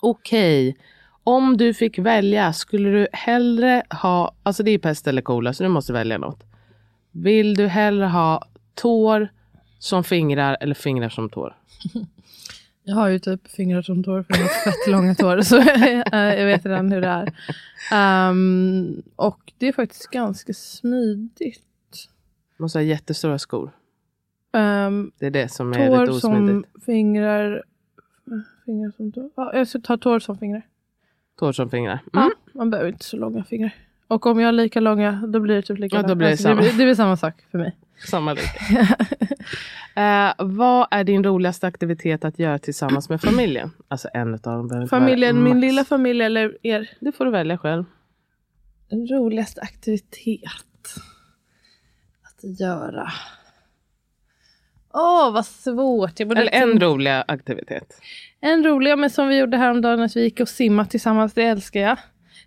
Okej. 0.00 0.76
Om 1.24 1.56
du 1.56 1.74
fick 1.74 1.98
välja, 1.98 2.52
skulle 2.52 2.88
du 2.90 3.08
hellre 3.12 3.82
ha, 4.02 4.34
alltså 4.42 4.62
det 4.62 4.70
är 4.70 4.78
pest 4.78 5.06
eller 5.06 5.22
kolera 5.22 5.52
så 5.54 5.62
du 5.62 5.68
måste 5.68 5.92
välja 5.92 6.18
något. 6.18 6.44
Vill 7.10 7.54
du 7.54 7.66
hellre 7.66 8.06
ha 8.06 8.42
tår 8.74 9.28
som 9.78 10.04
fingrar 10.04 10.56
eller 10.60 10.74
fingrar 10.74 11.08
som 11.08 11.30
tår? 11.30 11.56
Jag 12.86 12.94
har 12.94 13.08
ju 13.08 13.18
typ 13.18 13.48
fingrar 13.48 13.82
som 13.82 14.04
tår 14.04 14.22
för 14.22 14.34
jag 14.34 14.42
har 14.42 14.64
fett 14.64 14.86
långa 14.92 15.14
tår. 15.14 15.40
Så 15.40 15.56
jag 16.16 16.46
vet 16.46 16.66
redan 16.66 16.92
hur 16.92 17.00
det 17.00 17.08
är. 17.08 17.32
Ehm, 17.92 19.02
och 19.16 19.52
det 19.58 19.68
är 19.68 19.72
faktiskt 19.72 20.10
ganska 20.10 20.52
smidigt. 20.54 21.62
Måste 22.58 22.78
ha 22.78 22.82
jättestora 22.82 23.38
skor. 23.38 23.70
Um, 24.52 25.12
Det 25.18 25.26
är 25.26 25.30
det 25.30 25.48
som 25.48 25.72
är 25.72 25.78
lite 25.78 25.90
tår 25.90 26.10
osmidigt. 26.10 26.68
som 26.72 26.80
fingrar. 26.86 27.64
Fingrar 28.64 28.90
som 28.96 29.12
tår. 29.12 29.30
Ja, 29.36 29.50
jag 29.54 29.68
ska 29.68 29.78
ta 29.80 29.96
tår 29.96 30.18
som 30.18 30.38
fingrar. 30.38 30.62
Tår 31.38 31.52
som 31.52 31.70
fingrar. 31.70 31.98
Ja, 32.12 32.20
Mm. 32.20 32.32
man 32.54 32.70
behöver 32.70 32.90
inte 32.90 33.04
så 33.04 33.16
långa 33.16 33.44
fingrar. 33.44 33.74
Och 34.08 34.26
om 34.26 34.40
jag 34.40 34.48
har 34.48 34.52
lika 34.52 34.80
långa, 34.80 35.12
då 35.28 35.40
blir 35.40 35.54
det 35.54 35.62
typ 35.62 35.78
lika 35.78 35.96
Ja, 35.96 36.02
då 36.02 36.14
blir 36.14 36.26
det 36.26 36.30
alltså, 36.32 36.42
samma. 36.48 36.60
det, 36.60 36.68
det 36.70 36.74
blir 36.84 36.94
samma 36.94 37.16
sak 37.16 37.34
för 37.50 37.58
mig. 37.58 37.76
Samma 38.10 38.32
lika. 38.32 38.48
eh, 40.00 40.32
vad 40.38 40.88
är 40.90 41.04
din 41.04 41.24
roligaste 41.24 41.66
aktivitet 41.66 42.24
att 42.24 42.38
göra 42.38 42.58
tillsammans 42.58 43.08
med 43.08 43.20
familjen? 43.20 43.70
Alltså 43.88 44.08
en 44.14 44.34
av 44.34 44.40
dem 44.68 44.88
Familjen, 44.88 45.42
min 45.42 45.60
lilla 45.60 45.84
familj 45.84 46.22
eller 46.22 46.58
er 46.66 46.90
Det 47.00 47.12
får 47.12 47.24
du 47.24 47.30
välja 47.30 47.58
själv. 47.58 47.84
roligaste 49.10 49.60
aktivitet 49.60 50.50
att 52.22 52.60
göra. 52.60 53.08
Åh, 54.94 55.32
vad 55.32 55.46
svårt. 55.46 56.20
Eller 56.20 56.54
en 56.54 56.80
rolig 56.80 57.22
aktivitet. 57.28 58.00
En 58.40 58.64
rolig, 58.64 58.98
men 58.98 59.10
som 59.10 59.28
vi 59.28 59.38
gjorde 59.38 59.56
häromdagen 59.56 60.00
att 60.00 60.16
vi 60.16 60.22
gick 60.22 60.40
och 60.40 60.48
simma 60.48 60.84
tillsammans, 60.84 61.34
det 61.34 61.42
älskar 61.42 61.80
jag. 61.80 61.98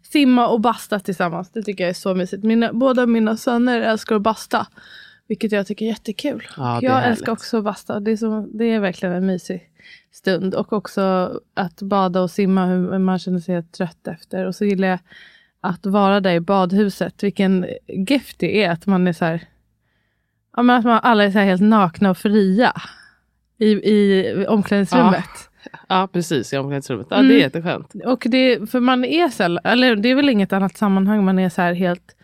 Simma 0.02 0.48
och 0.48 0.62
basta 0.62 1.00
tillsammans, 1.00 1.52
det 1.52 1.64
tycker 1.64 1.84
jag 1.84 1.90
är 1.90 1.94
så 1.94 2.14
mysigt. 2.14 2.44
Mina, 2.44 2.74
båda 2.74 3.06
mina 3.06 3.38
söner 3.38 3.82
älskar 3.82 4.16
att 4.16 4.22
basta. 4.22 4.68
Vilket 5.28 5.52
jag 5.52 5.68
tycker 5.68 5.86
är 5.86 5.90
jättekul. 5.90 6.48
Ja, 6.58 6.80
jag 6.82 6.92
härligt. 6.92 7.10
älskar 7.18 7.32
också 7.32 7.58
att 7.58 7.64
basta. 7.64 8.00
Det 8.00 8.12
är, 8.12 8.18
så, 8.18 8.48
det 8.54 8.66
är 8.66 8.80
verkligen 8.80 9.16
en 9.16 9.26
mysig 9.26 9.70
stund. 10.12 10.56
Och 10.56 10.74
också 10.74 11.32
att 11.54 11.82
bada 11.82 12.22
och 12.22 12.32
simma, 12.32 12.66
hur 12.66 12.98
man 13.00 13.20
känner 13.20 13.40
sig 13.40 13.56
helt 13.56 13.72
trött 13.72 14.08
efter. 14.08 14.46
Och 14.46 14.56
så 14.56 14.66
gillar 14.66 14.88
jag 14.88 15.00
att 15.62 15.86
vara 15.86 16.20
där 16.20 16.34
i 16.34 16.40
badhuset. 16.40 17.24
Vilken 17.24 17.66
gift 17.88 18.40
det 18.40 18.64
är 18.64 18.72
att 18.72 18.86
man 18.86 19.08
är 19.08 19.14
så 19.14 19.26
här... 19.26 19.48
Ja, 20.58 20.64
men 20.64 20.76
att 20.80 20.86
man 20.86 21.00
alla 21.04 21.24
är 21.24 21.32
så 21.32 21.40
helt 21.40 21.62
nakna 21.62 22.10
och 22.10 22.18
fria. 22.18 22.74
I, 23.60 23.66
i 23.72 24.46
omklädningsrummet. 24.48 25.50
Ja, 25.90 26.08
precis. 26.14 26.54
I 26.54 26.58
omklädningsrummet. 26.58 27.08
Ja, 27.10 27.16
Mm. 27.18 27.28
Det 27.30 27.36
är 27.36 27.40
jätteskönt. 27.40 27.94
Och 28.06 28.24
det, 28.30 28.70
för 28.72 28.80
man 28.80 29.06
är 29.06 29.30
så, 29.30 29.60
eller 29.64 29.96
det 29.96 30.10
är 30.10 30.16
väl 30.16 30.30
inget 30.30 30.54
annat 30.54 30.78
sammanhang 30.78 31.26
man 31.26 31.40
är 31.40 31.50
så 31.50 31.62
här 31.62 31.74
helt 31.74 32.16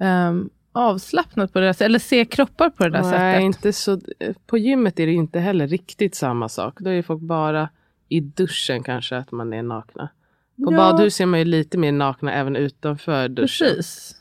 um, 0.00 0.50
avslappnad 0.72 1.52
på 1.52 1.60
det 1.60 1.66
där. 1.66 1.82
Eller 1.82 1.98
ser 1.98 2.24
kroppar 2.24 2.70
på 2.70 2.84
det 2.84 2.90
där 2.90 3.02
Nej, 3.02 3.10
sättet. 3.10 3.42
inte 3.42 3.72
så, 3.72 4.00
på 4.46 4.58
gymmet 4.58 5.00
är 5.00 5.06
det 5.06 5.12
inte 5.12 5.38
heller 5.40 5.66
riktigt 5.66 6.14
samma 6.14 6.48
sak. 6.48 6.74
Då 6.80 6.90
är 6.90 7.02
folk 7.02 7.20
bara 7.20 7.68
i 8.08 8.20
duschen 8.20 8.82
kanske 8.82 9.16
att 9.16 9.32
man 9.32 9.52
är 9.52 9.62
nakna. 9.62 10.08
På 10.64 10.72
Ja. 10.72 10.76
badhus 10.76 11.20
är 11.20 11.26
man 11.26 11.38
ju 11.38 11.44
lite 11.44 11.78
mer 11.78 11.92
nakna 11.92 12.32
även 12.32 12.56
utanför 12.56 13.28
duschen. 13.28 13.68
Precis. 13.68 14.16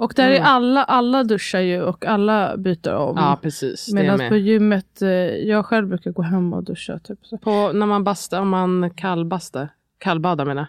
Och 0.00 0.12
där 0.16 0.30
är 0.30 0.36
Mm. 0.36 0.46
alla, 0.48 0.84
alla 0.84 1.24
duschar 1.24 1.60
ju 1.60 1.82
och 1.82 2.04
alla 2.06 2.56
byter 2.56 2.94
om. 2.94 3.16
Ja, 3.16 3.38
precis. 3.42 3.88
Är 3.88 3.94
Medan 3.94 4.18
med. 4.18 4.28
på 4.28 4.36
gymmet, 4.36 5.02
eh, 5.02 5.08
jag 5.48 5.66
själv 5.66 5.88
brukar 5.88 6.10
gå 6.10 6.22
hem 6.22 6.52
och 6.52 6.64
duscha. 6.64 6.98
Typ. 6.98 7.18
Så. 7.26 7.38
På, 7.38 7.72
när 7.72 7.86
man 7.86 8.04
bastar, 8.04 8.40
om 8.40 8.48
man 8.48 8.90
kallbastar, 8.90 9.68
kallbadar 9.98 10.44
menar 10.44 10.66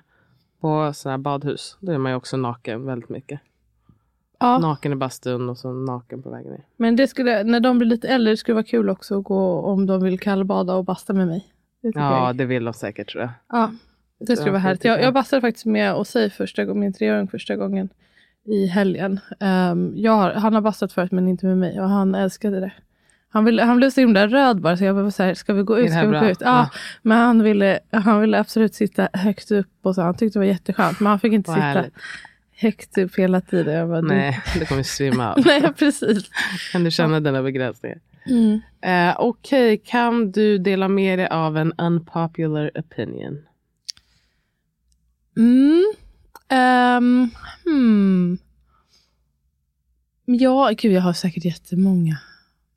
på 0.62 0.92
sådana 0.94 1.14
här 1.14 1.18
badhus, 1.22 1.78
då 1.80 1.92
är 1.92 1.98
man 1.98 2.12
ju 2.12 2.16
också 2.16 2.38
naken 2.38 2.86
väldigt 2.86 3.10
mycket. 3.10 3.40
Ja, 4.40 4.58
Naken 4.58 4.92
i 4.92 4.96
bastun 4.96 5.50
och 5.50 5.58
så 5.58 5.72
naken 5.74 6.22
på 6.24 6.30
vägen 6.30 6.52
ner. 6.52 6.66
men 6.78 6.96
det 6.96 7.08
skulle, 7.08 7.44
när 7.44 7.60
de 7.60 7.78
blir 7.78 7.88
lite 7.90 8.08
äldre 8.08 8.38
skulle 8.38 8.54
det 8.54 8.56
vara 8.56 8.64
kul 8.64 8.90
också 8.90 9.18
att 9.20 9.24
gå 9.24 9.60
om 9.62 9.86
de 9.86 10.04
vill 10.04 10.20
kallbada 10.20 10.76
och 10.76 10.86
basta 10.86 11.14
med 11.14 11.28
mig. 11.28 11.48
Det 11.82 11.92
Ja, 11.96 12.28
jag. 12.28 12.36
det 12.36 12.46
vill 12.46 12.64
de 12.66 12.74
säkert 12.74 13.10
tror 13.12 13.22
jag. 13.24 13.32
Ja, 13.50 13.72
det 14.20 14.36
skulle 14.36 14.52
vara 14.52 14.60
härligt. 14.62 14.86
jag. 14.86 15.02
jag 15.02 15.14
bastade 15.14 15.42
faktiskt 15.42 15.66
med 15.66 15.96
Osei 15.96 16.30
första 16.30 16.66
gången, 16.66 16.80
min 16.80 16.94
treåring 16.94 17.28
första 17.28 17.56
gången 17.56 17.90
i 18.52 18.66
helgen. 18.68 19.20
Um, 19.40 19.94
jag 19.98 20.12
har, 20.12 20.32
han 20.34 20.54
har 20.54 20.62
bastat 20.62 20.94
förut 20.94 21.12
men 21.12 21.28
inte 21.28 21.46
med 21.46 21.58
mig 21.58 21.82
och 21.82 21.90
han 21.90 22.16
älskade 22.16 22.60
det. 22.60 22.72
Han, 23.32 23.46
ville, 23.46 23.64
han 23.64 23.78
blev 23.78 23.90
så 23.90 24.00
himla 24.02 24.28
röd 24.28 24.62
bara 24.62 24.78
så 24.78 24.84
jag 24.84 24.94
var 24.94 25.10
så 25.10 25.24
här, 25.24 25.34
ska 25.34 25.54
vi 25.54 25.64
gå 25.64 25.80
ut? 25.80 25.92
Ska 25.92 26.06
vi 26.08 26.20
gå 26.20 26.26
ut? 26.26 26.38
Ja, 26.42 26.48
Ja. 26.48 26.70
men 27.02 27.18
han 27.18 27.44
ville, 27.44 27.80
han 27.92 28.22
ville 28.22 28.40
absolut 28.40 28.76
sitta 28.76 29.10
högt 29.14 29.52
upp 29.52 29.68
och 29.82 29.96
så. 29.96 30.02
Han 30.02 30.14
tyckte 30.18 30.40
det 30.40 30.46
var 30.46 30.46
jätteskönt 30.54 31.00
men 31.00 31.08
han 31.10 31.20
fick 31.20 31.34
inte 31.34 31.50
Vad 31.52 31.58
sitta 31.58 31.66
härligt. 31.66 31.94
högt 32.56 32.98
upp 32.98 33.16
hela 33.20 33.42
tiden. 33.42 33.74
Jag 33.76 33.90
bara, 33.90 34.02
du- 34.02 34.08
Nej, 34.08 34.40
det 34.60 34.66
kommer 34.66 34.84
svimma 34.84 35.34
av. 35.34 35.40
Nej, 35.46 35.74
precis. 35.78 36.30
Kan 36.72 36.84
du 36.84 36.92
känna 36.92 37.20
dina 37.20 37.42
begränsningar? 37.44 37.98
Mm. 38.30 38.60
Eh, 38.82 39.16
Okej, 39.20 39.78
kan 39.86 40.32
du 40.32 40.58
dela 40.58 40.88
med 40.88 41.20
dig 41.20 41.28
av 41.28 41.58
en 41.58 41.74
unpopular 41.78 42.72
opinion? 42.76 43.42
Mm. 45.38 45.94
Ehm, 46.50 47.30
hmm. 47.66 48.38
Ja, 50.26 50.72
gud 50.78 50.92
jag 50.92 51.02
har 51.02 51.14
säkert 51.14 51.46
jättemånga. 51.46 52.18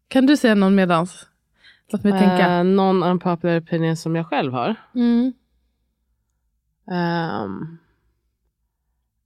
Kan 0.08 0.26
du 0.26 0.36
säga 0.36 0.54
någon 0.54 0.74
medans? 0.74 1.26
Låt 1.92 2.04
mig 2.04 2.12
tänka. 2.12 2.50
Eh, 2.50 2.64
någon 2.64 3.02
unpopular 3.02 3.60
opinion 3.60 3.96
som 3.96 4.16
jag 4.16 4.26
själv 4.26 4.52
har? 4.52 4.74
Mm. 4.94 5.32
Ehm, 6.90 7.78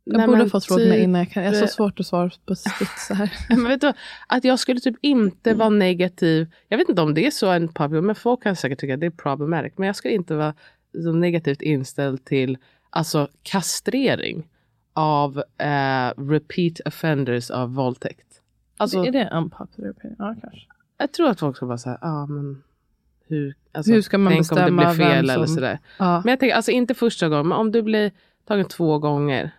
Jag 0.05 0.17
nej, 0.17 0.27
borde 0.27 0.43
ha 0.43 0.49
fått 0.49 0.65
frågorna 0.65 0.91
typ- 0.93 1.03
innan. 1.03 1.19
Jag, 1.19 1.31
kan, 1.31 1.43
jag 1.45 1.51
har 1.53 1.61
så 1.61 1.67
svårt 1.67 2.01
att 2.01 2.07
svara 2.07 2.31
på 2.47 2.55
så 2.55 3.15
här. 3.15 3.33
Men 3.49 3.65
vet 3.69 3.81
du, 3.81 3.93
att 4.27 4.45
jag 4.45 4.59
skulle 4.59 4.81
typ 4.81 4.97
inte 5.01 5.55
vara 5.55 5.69
negativ. 5.71 6.47
Jag 6.69 6.79
vet 6.79 6.89
inte 6.89 7.03
om 7.03 7.15
det 7.15 7.27
är 7.27 7.31
så 7.31 7.51
en 7.51 7.69
popular, 7.69 8.03
men 8.03 8.15
folk 8.15 8.43
kan 8.43 8.57
säkert 8.57 8.79
tycka 8.81 8.95
att 8.95 9.01
det 9.01 9.07
är 9.07 9.11
problematic. 9.11 9.73
Men 9.77 9.87
jag 9.87 9.97
skulle 9.97 10.15
inte 10.15 10.35
vara 10.35 10.55
så 11.05 11.13
negativt 11.13 11.63
inställd 11.63 12.25
till 12.25 12.59
alltså 12.97 13.29
kastrering 13.43 14.49
av 14.93 15.39
eh, 15.59 16.13
repeat 16.17 16.81
offenders 16.87 17.51
av 17.51 17.75
våldtäkt. 17.75 18.43
Alltså, 18.77 19.05
är 19.05 19.13
det 19.13 19.31
unpopular 19.33 19.91
opinion? 19.91 20.17
Ja, 20.19 20.35
kanske. 20.41 20.67
jag 20.99 21.13
tror 21.13 21.29
att 21.29 21.41
folk 21.41 21.57
ska 21.57 21.67
vara 21.67 21.79
så 21.79 21.89
här, 21.91 21.99
ja 22.01 22.09
ah, 22.23 22.27
men 22.27 22.63
hur, 23.29 23.55
alltså, 23.73 23.93
Hur 23.93 24.03
ska 24.03 24.19
man 24.19 24.33
tänk 24.33 24.53
om 24.53 24.57
det 24.57 24.63
bestämma 24.63 24.83
blir 24.83 24.93
fel 24.95 25.09
vem 25.09 25.19
eller 25.19 25.35
som- 25.35 25.47
sådär. 25.55 25.79
Ja. 25.99 26.21
Men 26.25 26.31
jag 26.33 26.41
tänker, 26.41 26.57
alltså 26.57 26.71
inte 26.71 26.95
första 26.95 27.29
gången, 27.29 27.49
men 27.49 27.59
om 27.59 27.73
du 27.73 27.83
blir 27.83 28.11
tagen 28.45 28.65
två 28.69 28.99
gånger 28.99 29.51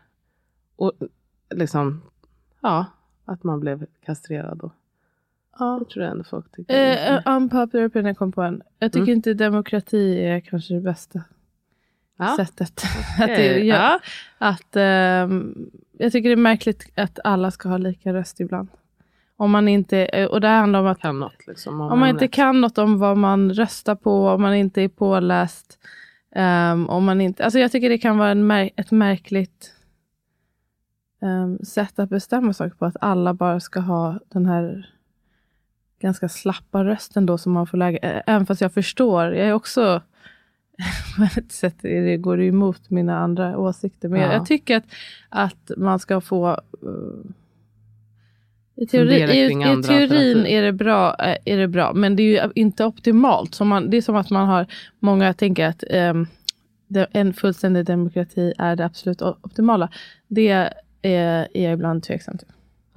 och 0.75 0.91
liksom, 1.56 2.01
ja, 2.62 2.86
att 3.25 3.44
man 3.44 3.60
blev 3.60 3.86
kastrerad 4.06 4.58
då. 4.58 4.72
ja. 5.60 5.79
Det 5.79 5.94
tror 5.94 6.03
jag 6.06 6.12
ändå 6.12 6.24
folk 6.24 6.51
tycker. 6.56 6.74
är 6.75 7.15
Eh, 7.27 7.36
unpopular 7.36 7.88
opinion 7.88 8.15
kom 8.15 8.32
på 8.32 8.41
en. 8.41 8.62
Jag 8.79 8.91
tycker 8.91 9.03
Mm. 9.03 9.15
inte 9.15 9.34
demokrati 9.34 10.20
är 10.24 10.39
kanske 10.39 10.74
det 10.74 10.82
bästa. 10.82 11.22
Ja. 12.17 12.36
sättet. 12.38 12.83
att 13.19 13.27
det, 13.27 13.59
gör, 13.59 13.75
ja. 13.77 14.00
att, 14.38 14.75
ehm, 14.75 15.55
jag 15.97 16.12
tycker 16.12 16.29
det 16.29 16.33
är 16.33 16.38
märkligt 16.38 16.91
att 16.95 17.19
alla 17.24 17.51
ska 17.51 17.69
ha 17.69 17.77
lika 17.77 18.13
röst 18.13 18.39
ibland. 18.39 18.67
Om 19.39 19.51
man 19.51 19.67
inte, 19.67 20.05
eh, 20.05 20.25
och 20.27 20.41
det 20.41 20.47
handlar 20.47 20.79
om 20.79 20.88
att 20.88 21.00
Kan 21.00 21.19
något 21.19 21.47
liksom. 21.47 21.81
om 21.81 22.00
man 22.00 22.09
inte 22.09 22.27
kan 22.27 22.62
något 22.62 22.77
om 22.77 23.00
vad 23.00 23.17
man 23.17 23.53
röstar 23.53 23.95
på, 23.95 24.29
om 24.29 24.41
man 24.41 24.55
inte 24.55 24.81
är 24.81 24.88
påläst. 24.89 25.79
ehm, 26.36 26.89
om 26.89 27.05
man 27.05 27.21
inte, 27.21 27.43
alltså 27.43 27.59
jag 27.59 27.71
tycker 27.71 27.89
det 27.89 27.97
kan 27.97 28.17
vara 28.17 28.29
en 28.29 28.47
mär, 28.47 28.69
ett 28.75 28.91
märkligt 28.91 29.74
ehm, 31.21 31.57
sätt 31.65 32.00
att 32.00 32.09
bestämma 32.09 32.53
saker 32.53 32.75
på. 32.75 32.86
Att 32.86 32.97
alla 33.01 33.33
bara 33.33 33.59
ska 33.59 33.79
ha 33.79 34.19
den 34.29 34.45
här 34.45 34.89
ganska 36.00 36.29
slappa 36.29 36.83
rösten 36.83 37.25
då 37.25 37.38
som 37.38 37.51
man 37.51 37.67
får 37.67 37.77
lägga. 37.77 38.00
ä- 38.00 38.24
Även 38.27 38.45
fast 38.45 38.62
jag 38.62 38.74
förstår, 38.74 39.24
jag 39.25 39.47
är 39.47 39.53
också 39.53 40.01
på 41.17 41.24
ett 41.39 41.51
sätt 41.51 41.75
det, 41.81 42.17
går 42.17 42.38
det 42.38 42.46
emot 42.46 42.89
mina 42.89 43.17
andra 43.19 43.57
åsikter. 43.57 44.10
Men 44.10 44.22
jag, 44.22 44.29
Ja. 44.29 44.34
jag 44.34 44.46
tycker 44.46 44.77
att, 44.77 44.86
att 45.29 45.72
man 45.77 46.00
ska 46.00 46.22
få 46.22 46.50
eh, 46.50 47.31
i, 48.75 48.88
teori, 48.88 49.15
i, 49.15 49.46
i 49.46 49.84
teorin 49.84 50.46
är 50.46 50.62
det, 50.62 50.74
bra, 50.74 51.15
eh, 51.19 51.38
är 51.46 51.57
det 51.57 51.67
bra, 51.67 51.93
men 51.93 52.15
det 52.15 52.24
är 52.24 52.43
ju 52.46 52.51
inte 52.55 52.86
optimalt. 52.86 53.55
Så 53.55 53.65
man, 53.65 53.89
det 53.89 53.98
är 53.98 54.01
som 54.01 54.15
att 54.15 54.29
man 54.29 54.48
har, 54.48 54.65
många 55.00 55.34
tänker 55.34 55.65
att 55.65 55.84
det, 56.88 57.07
en 57.12 57.34
fullständig 57.34 57.86
demokrati 57.86 58.53
är 58.57 58.75
det 58.75 58.86
absolut 58.86 59.22
optimala. 59.22 59.89
Det 60.27 60.48
är, 60.48 60.74
är 61.53 61.63
jag 61.63 61.74
ibland 61.74 62.03
tveksam 62.03 62.38
till. 62.38 62.48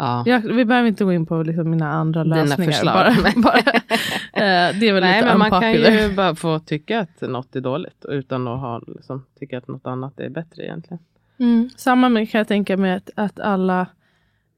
Ja. 0.00 0.22
Jag, 0.26 0.40
vi 0.40 0.64
behöver 0.64 0.88
inte 0.88 1.04
gå 1.04 1.12
in 1.12 1.26
på 1.26 1.42
liksom 1.42 1.70
mina 1.70 1.92
andra 1.92 2.24
Dina 2.24 2.36
lösningar. 2.36 2.72
förslag. 2.72 2.94
Bara, 2.94 3.32
bara, 3.42 3.58
eh, 4.32 4.78
det 4.80 4.88
är 4.88 4.92
väl 4.92 5.02
Nej, 5.02 5.20
lite 5.22 5.26
men 5.28 5.38
man 5.38 5.50
kan 5.50 5.64
unpopular. 5.64 5.90
ju 6.08 6.14
bara 6.14 6.34
få 6.34 6.58
tycka 6.58 7.00
att 7.00 7.20
något 7.20 7.56
är 7.56 7.60
dåligt 7.60 8.04
utan 8.08 8.48
att 8.48 8.60
ha, 8.60 8.82
liksom, 8.86 9.26
tycka 9.38 9.58
att 9.58 9.68
något 9.68 9.86
annat 9.86 10.20
är 10.20 10.28
bättre 10.28 10.64
egentligen. 10.64 10.98
Mm. 11.38 11.70
Samma 11.76 12.08
med, 12.08 12.30
kan 12.30 12.38
jag 12.38 12.48
tänka 12.48 12.76
mig 12.76 12.92
att, 12.92 13.10
att 13.14 13.40
alla 13.40 13.86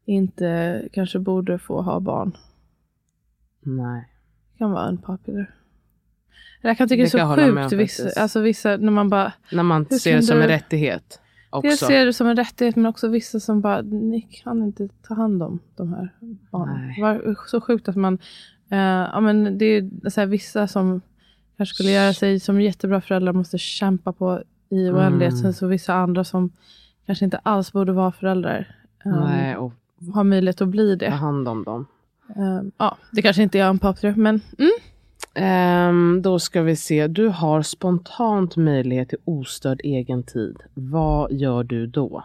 inte 0.05 0.83
kanske 0.93 1.19
borde 1.19 1.59
få 1.59 1.83
ha 1.83 2.01
barn. 2.01 2.37
Nej. 3.61 4.09
Det 4.53 4.59
kan 4.59 4.71
vara 4.73 4.89
unpopular. 4.89 5.55
Jag 6.61 6.79
kan 6.79 6.89
tycka 6.89 7.03
Det 7.03 7.19
det 7.19 7.23
är 7.23 7.69
så 7.69 7.71
sjukt. 7.71 7.73
Vissa, 7.73 8.21
alltså 8.23 8.41
vissa, 8.41 8.77
när 8.77 8.93
man 8.93 9.09
bara 9.11 9.33
När 9.53 9.63
man 9.63 9.87
ser 9.87 10.17
det 10.17 10.23
som 10.23 10.41
en 10.41 10.49
rättighet 10.49 11.22
också. 11.52 11.68
Jag 11.68 11.78
ser 11.78 12.06
det 12.06 12.12
som 12.12 12.26
en 12.26 12.37
rättighet 12.37 12.76
men 12.76 12.87
också 12.87 13.09
vissa 13.09 13.40
som 13.40 13.61
bara, 13.61 13.80
ni 13.82 14.21
kan 14.23 14.62
inte 14.62 14.88
ta 15.09 15.14
hand 15.14 15.42
om 15.42 15.59
de 15.76 15.92
här 15.94 16.11
barnen. 16.50 17.00
Var 17.00 17.37
så 17.49 17.61
sjukt 17.61 17.88
att 17.88 17.97
man, 17.97 18.18
eh, 18.71 18.78
ja 18.78 19.21
men 19.21 19.59
det 19.59 19.64
är 19.64 20.11
så 20.11 20.21
här, 20.21 20.26
vissa 20.26 20.66
som 20.68 21.00
kanske 21.56 21.75
skulle 21.75 21.90
göra 21.90 22.12
sig 22.12 22.40
som 22.40 22.61
jättebra 22.61 23.00
föräldrar 23.00 23.32
måste 23.32 23.59
kämpa 23.59 24.12
på 24.12 24.42
i 24.68 24.90
oändlighet. 24.90 25.32
Mm. 25.32 25.42
Sen 25.42 25.54
så 25.54 25.66
vissa 25.66 25.94
andra 25.94 26.25
som 26.25 26.50
kanske 27.06 27.25
inte 27.25 27.38
alls 27.38 27.73
borde 27.73 27.92
vara 27.92 28.12
föräldrar. 28.12 28.75
eh, 29.04 29.12
Nej, 29.25 29.56
och 29.56 29.73
Har 30.14 30.25
möjlighet 30.25 30.61
att 30.61 30.68
bli 30.68 30.99
ta 30.99 31.04
det. 31.04 31.11
hand 31.11 31.49
om 31.49 31.64
dem. 31.64 31.87
Eh, 32.37 32.62
ja, 32.76 32.97
det 33.12 33.23
kanske 33.23 33.42
inte 33.42 33.59
är 33.59 33.71
unpopular 33.71 34.14
men 34.14 34.40
mm. 34.59 34.71
Ehm, 35.35 36.23
då 36.23 36.39
ska 36.39 36.62
vi 36.62 36.77
se. 36.77 37.07
Du 37.07 37.29
har 37.29 37.62
spontant 37.62 38.57
möjlighet 38.57 39.09
till 39.09 39.19
ostörd 39.25 39.81
egen 39.85 40.23
tid. 40.23 40.57
Vad 40.75 41.33
gör 41.33 41.65
du 41.65 41.87
då? 41.87 42.25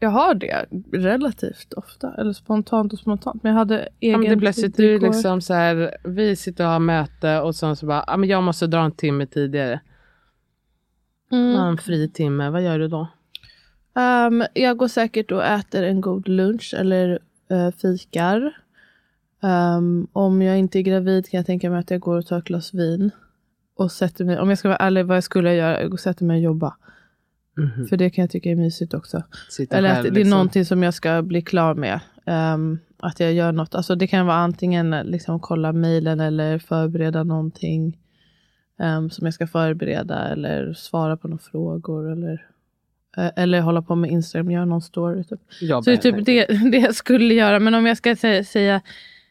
jag 0.00 0.10
har 0.10 0.34
det 0.34 0.66
relativt 0.92 1.72
ofta. 1.72 2.14
Eller 2.18 2.32
spontant 2.32 2.92
och 2.92 2.98
spontant. 2.98 3.42
Men 3.42 3.52
jag 3.52 3.58
hade 3.58 3.88
egen 4.00 4.22
Ja, 4.22 4.30
det 4.30 4.36
plötsligt 4.36 4.76
tid 4.76 4.86
du 4.86 4.94
igår. 4.94 5.06
liksom 5.06 5.40
så 5.40 5.54
här, 5.54 5.96
vi 6.04 6.36
sitter 6.36 6.64
och 6.64 6.70
har 6.70 6.78
möte 6.78 7.40
och 7.40 7.54
sen 7.54 7.76
så 7.76 7.86
bara, 7.86 8.04
ja, 8.06 8.16
men 8.16 8.28
jag 8.28 8.42
måste 8.42 8.66
dra 8.66 8.80
en 8.80 8.92
timme 8.92 9.26
tidigare. 9.26 9.80
Mm. 11.32 11.56
En 11.56 11.78
fri 11.78 12.08
timme, 12.08 12.50
vad 12.50 12.62
gör 12.62 12.78
du 12.78 12.88
då? 12.88 13.08
Ehm, 13.96 14.44
jag 14.54 14.76
går 14.76 14.88
säkert 14.88 15.32
och 15.32 15.44
äter 15.44 15.82
en 15.82 16.00
god 16.00 16.28
lunch 16.28 16.74
eller 16.78 17.18
eh, 17.50 17.70
fikar. 17.70 18.56
Ehm, 19.42 20.06
om 20.12 20.42
jag 20.42 20.58
inte 20.58 20.78
är 20.78 20.82
gravid 20.82 21.28
kan 21.30 21.38
jag 21.38 21.46
tänka 21.46 21.70
mig 21.70 21.78
att 21.80 21.90
jag 21.90 22.00
går 22.00 22.16
och 22.18 22.26
tar 22.26 22.38
ett 22.38 22.44
glas 22.44 22.74
vin. 22.74 23.10
Och 23.76 23.92
sätter 23.92 24.24
mig, 24.24 24.38
om 24.38 24.48
jag 24.48 24.58
ska 24.58 24.68
vara 24.68 24.78
ärlig 24.78 25.06
vad 25.06 25.16
jag 25.16 25.24
skulle 25.24 25.54
göra, 25.54 25.80
jag 25.80 25.90
går 25.90 25.96
och 25.96 26.00
sätter 26.00 26.24
mig 26.24 26.36
och 26.36 26.42
jobba. 26.42 26.76
Mhm. 27.56 27.86
För 27.86 27.96
det 27.96 28.10
kan 28.10 28.22
jag 28.22 28.30
tycka 28.30 28.50
är 28.50 28.56
mysigt 28.56 28.94
också. 28.94 29.22
Sitter 29.50 29.78
Eller 29.78 29.90
att 29.90 30.02
det 30.02 30.08
är 30.08 30.12
liksom. 30.12 30.30
någonting 30.30 30.64
som 30.64 30.82
jag 30.82 30.94
ska 30.94 31.22
bli 31.22 31.42
klar 31.42 31.74
med. 31.74 32.00
Ehm, 32.26 32.78
att 32.98 33.20
jag 33.20 33.32
gör 33.32 33.52
något. 33.52 33.74
Alltså 33.74 33.94
det 33.94 34.06
kan 34.06 34.26
vara 34.26 34.36
antingen 34.36 34.90
liksom 34.90 35.40
kolla 35.40 35.72
mejlen 35.72 36.20
eller 36.20 36.58
förbereda 36.58 37.24
någonting. 37.24 37.98
ehm, 38.78 39.10
som 39.10 39.26
jag 39.26 39.34
ska 39.34 39.46
förbereda. 39.46 40.28
Eller 40.28 40.72
svara 40.74 41.16
på 41.16 41.28
några 41.28 41.42
frågor. 41.42 42.12
Eller, 42.12 42.46
eh, 43.16 43.30
eller 43.36 43.60
hålla 43.60 43.82
på 43.82 43.94
med 43.94 44.10
Instagram, 44.10 44.50
göra 44.50 44.64
någon 44.64 44.82
story. 44.82 45.24
Typ. 45.24 45.40
Jag 45.60 45.84
Så 45.84 45.90
det 45.90 45.96
är 45.96 46.12
typ 46.12 46.26
det, 46.26 46.46
det 46.72 46.78
jag 46.78 46.94
skulle 46.94 47.34
göra. 47.34 47.58
Men 47.58 47.74
om 47.74 47.86
jag 47.86 47.96
ska 47.96 48.16
säga 48.16 48.80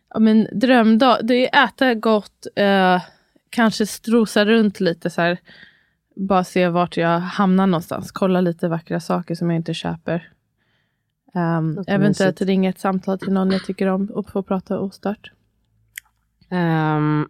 ja, 0.10 0.20
men 0.20 0.48
drömdag. 0.52 1.18
Det 1.24 1.56
är 1.56 1.66
äta 1.66 1.94
gott. 1.94 2.48
Eh, 2.56 3.02
kanske 3.50 3.86
strosa 3.86 4.46
runt 4.46 4.80
lite 4.80 5.10
så 5.10 5.22
här. 5.22 5.40
Bara 6.16 6.44
se 6.44 6.68
vart 6.70 6.98
jag 6.98 7.20
hamnar 7.20 7.68
någonstans. 7.68 8.12
Kolla 8.12 8.42
lite 8.42 8.68
vackra 8.68 9.00
saker 9.00 9.36
som 9.36 9.50
jag 9.50 9.56
inte 9.58 9.74
köper. 9.74 10.32
Um, 11.34 11.84
eventuellt 11.88 12.42
ringa 12.42 12.70
ett 12.70 12.80
samtal 12.80 13.20
till 13.20 13.34
någon 13.34 13.52
jag 13.52 13.66
tycker 13.66 13.88
om 13.88 14.06
och 14.06 14.30
få 14.32 14.44
prata 14.44 14.80
ostört. 14.80 15.32
Ehm, 16.50 17.30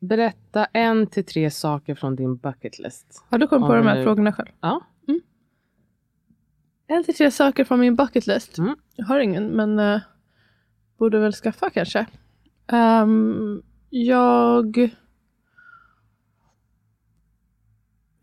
berätta 0.00 0.64
en 0.64 1.06
till 1.06 1.24
tre 1.24 1.50
saker 1.50 1.94
från 1.94 2.16
din 2.16 2.36
bucket 2.36 2.78
list. 2.78 3.24
Har 3.30 3.38
du 3.38 3.46
kommit 3.46 3.66
på 3.66 3.74
de 3.74 3.86
här 3.86 3.94
nu- 3.96 4.04
frågorna 4.04 4.32
själv? 4.32 4.48
Ja. 4.60 4.80
En 6.90 7.04
till 7.04 7.14
tre 7.14 7.30
saker 7.30 7.64
från 7.64 7.80
min 7.80 7.96
bucket 7.96 8.26
list. 8.26 8.58
Mm. 8.58 8.76
Jag 8.96 9.06
har 9.06 9.20
ingen, 9.20 9.46
men 9.48 9.78
eh, 9.78 10.00
borde 10.98 11.18
väl 11.18 11.32
skaffa 11.32 11.70
kanske. 11.70 12.06
Ehm, 12.72 13.62
jag... 13.90 14.90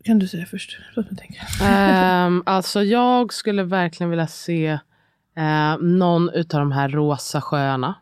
Kan 0.04 0.18
du 0.18 0.28
säga 0.28 0.46
först? 0.46 0.78
Låt 0.94 1.10
mig 1.10 1.16
tänka. 1.16 1.64
Ehm, 1.64 2.42
alltså 2.46 2.82
jag 2.82 3.32
skulle 3.32 3.62
verkligen 3.62 4.10
vilja 4.10 4.26
se 4.26 4.66
eh, 5.36 5.78
någon 5.80 6.30
utav 6.30 6.60
de 6.60 6.72
här 6.72 6.88
rosa 6.88 7.40
sjöarna. 7.40 7.94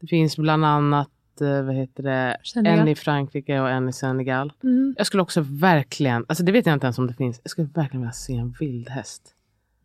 Det 0.00 0.06
finns 0.06 0.36
bland 0.36 0.64
annat 0.64 1.10
eh, 1.40 1.62
vad 1.62 1.74
heter 1.74 2.02
det, 2.02 2.36
Senegal. 2.44 2.78
en 2.78 2.88
i 2.88 2.94
Frankrike 2.94 3.60
och 3.60 3.70
en 3.70 3.88
i 3.88 3.92
Senegal. 3.92 4.52
Mm. 4.62 4.94
Jag 4.98 5.06
skulle 5.06 5.22
också 5.22 5.40
verkligen, 5.40 6.24
alltså 6.28 6.44
det 6.44 6.52
vet 6.52 6.66
jag 6.66 6.72
inte 6.72 6.86
ens 6.86 6.98
om 6.98 7.06
det 7.06 7.14
finns, 7.14 7.40
jag 7.44 7.50
skulle 7.50 7.68
verkligen 7.74 8.00
vilja 8.00 8.12
se 8.12 8.36
en 8.36 8.54
vildhäst. 8.60 9.22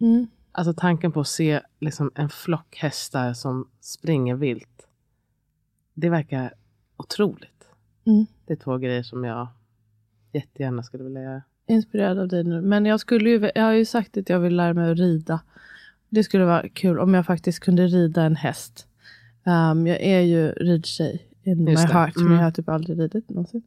Mm. 0.02 0.28
Alltså 0.52 0.74
tanken 0.74 1.12
på 1.12 1.20
att 1.22 1.28
se 1.28 1.62
liksom 1.80 2.12
en 2.16 2.30
flock 2.30 2.76
hästar 2.78 3.34
som 3.34 3.68
springer 3.82 4.36
vilt. 4.36 4.88
Det 5.94 6.10
verkar 6.10 6.54
otroligt. 6.98 7.68
Mm. 8.06 8.26
Det 8.46 8.54
är 8.54 8.58
två 8.58 8.78
grejer 8.78 9.04
som 9.04 9.24
jag 9.24 9.48
jättegärna 10.34 10.84
skulle 10.84 11.04
vilja 11.04 11.22
göra. 11.22 11.42
Inspirerad 11.68 12.20
av 12.20 12.28
dig 12.28 12.44
nu. 12.44 12.62
Men 12.62 12.86
jag, 12.86 13.00
skulle 13.00 13.30
ju, 13.30 13.52
jag 13.56 13.64
har 13.64 13.72
ju 13.74 13.86
sagt 13.86 14.18
att 14.18 14.30
jag 14.30 14.40
vill 14.40 14.56
lära 14.56 14.74
mig 14.74 14.92
att 14.92 14.98
rida. 14.98 15.40
Det 16.10 16.24
skulle 16.24 16.46
vara 16.46 16.70
kul 16.70 17.00
om 17.00 17.14
jag 17.14 17.26
faktiskt 17.26 17.60
kunde 17.60 17.88
rida 17.88 18.24
en 18.24 18.36
häst. 18.36 18.88
Ehm, 19.46 19.88
jag 19.88 20.02
är 20.02 20.20
ju 20.22 20.52
ridtjej 20.52 21.28
in 21.44 21.64
my 21.64 21.72
Just 21.72 21.88
det. 21.88 21.94
heart. 21.94 22.16
Men 22.16 22.26
Mm. 22.26 22.38
jag 22.38 22.44
har 22.44 22.52
typ 22.52 22.70
aldrig 22.70 23.00
ridit 23.00 23.30
någonsin. 23.30 23.64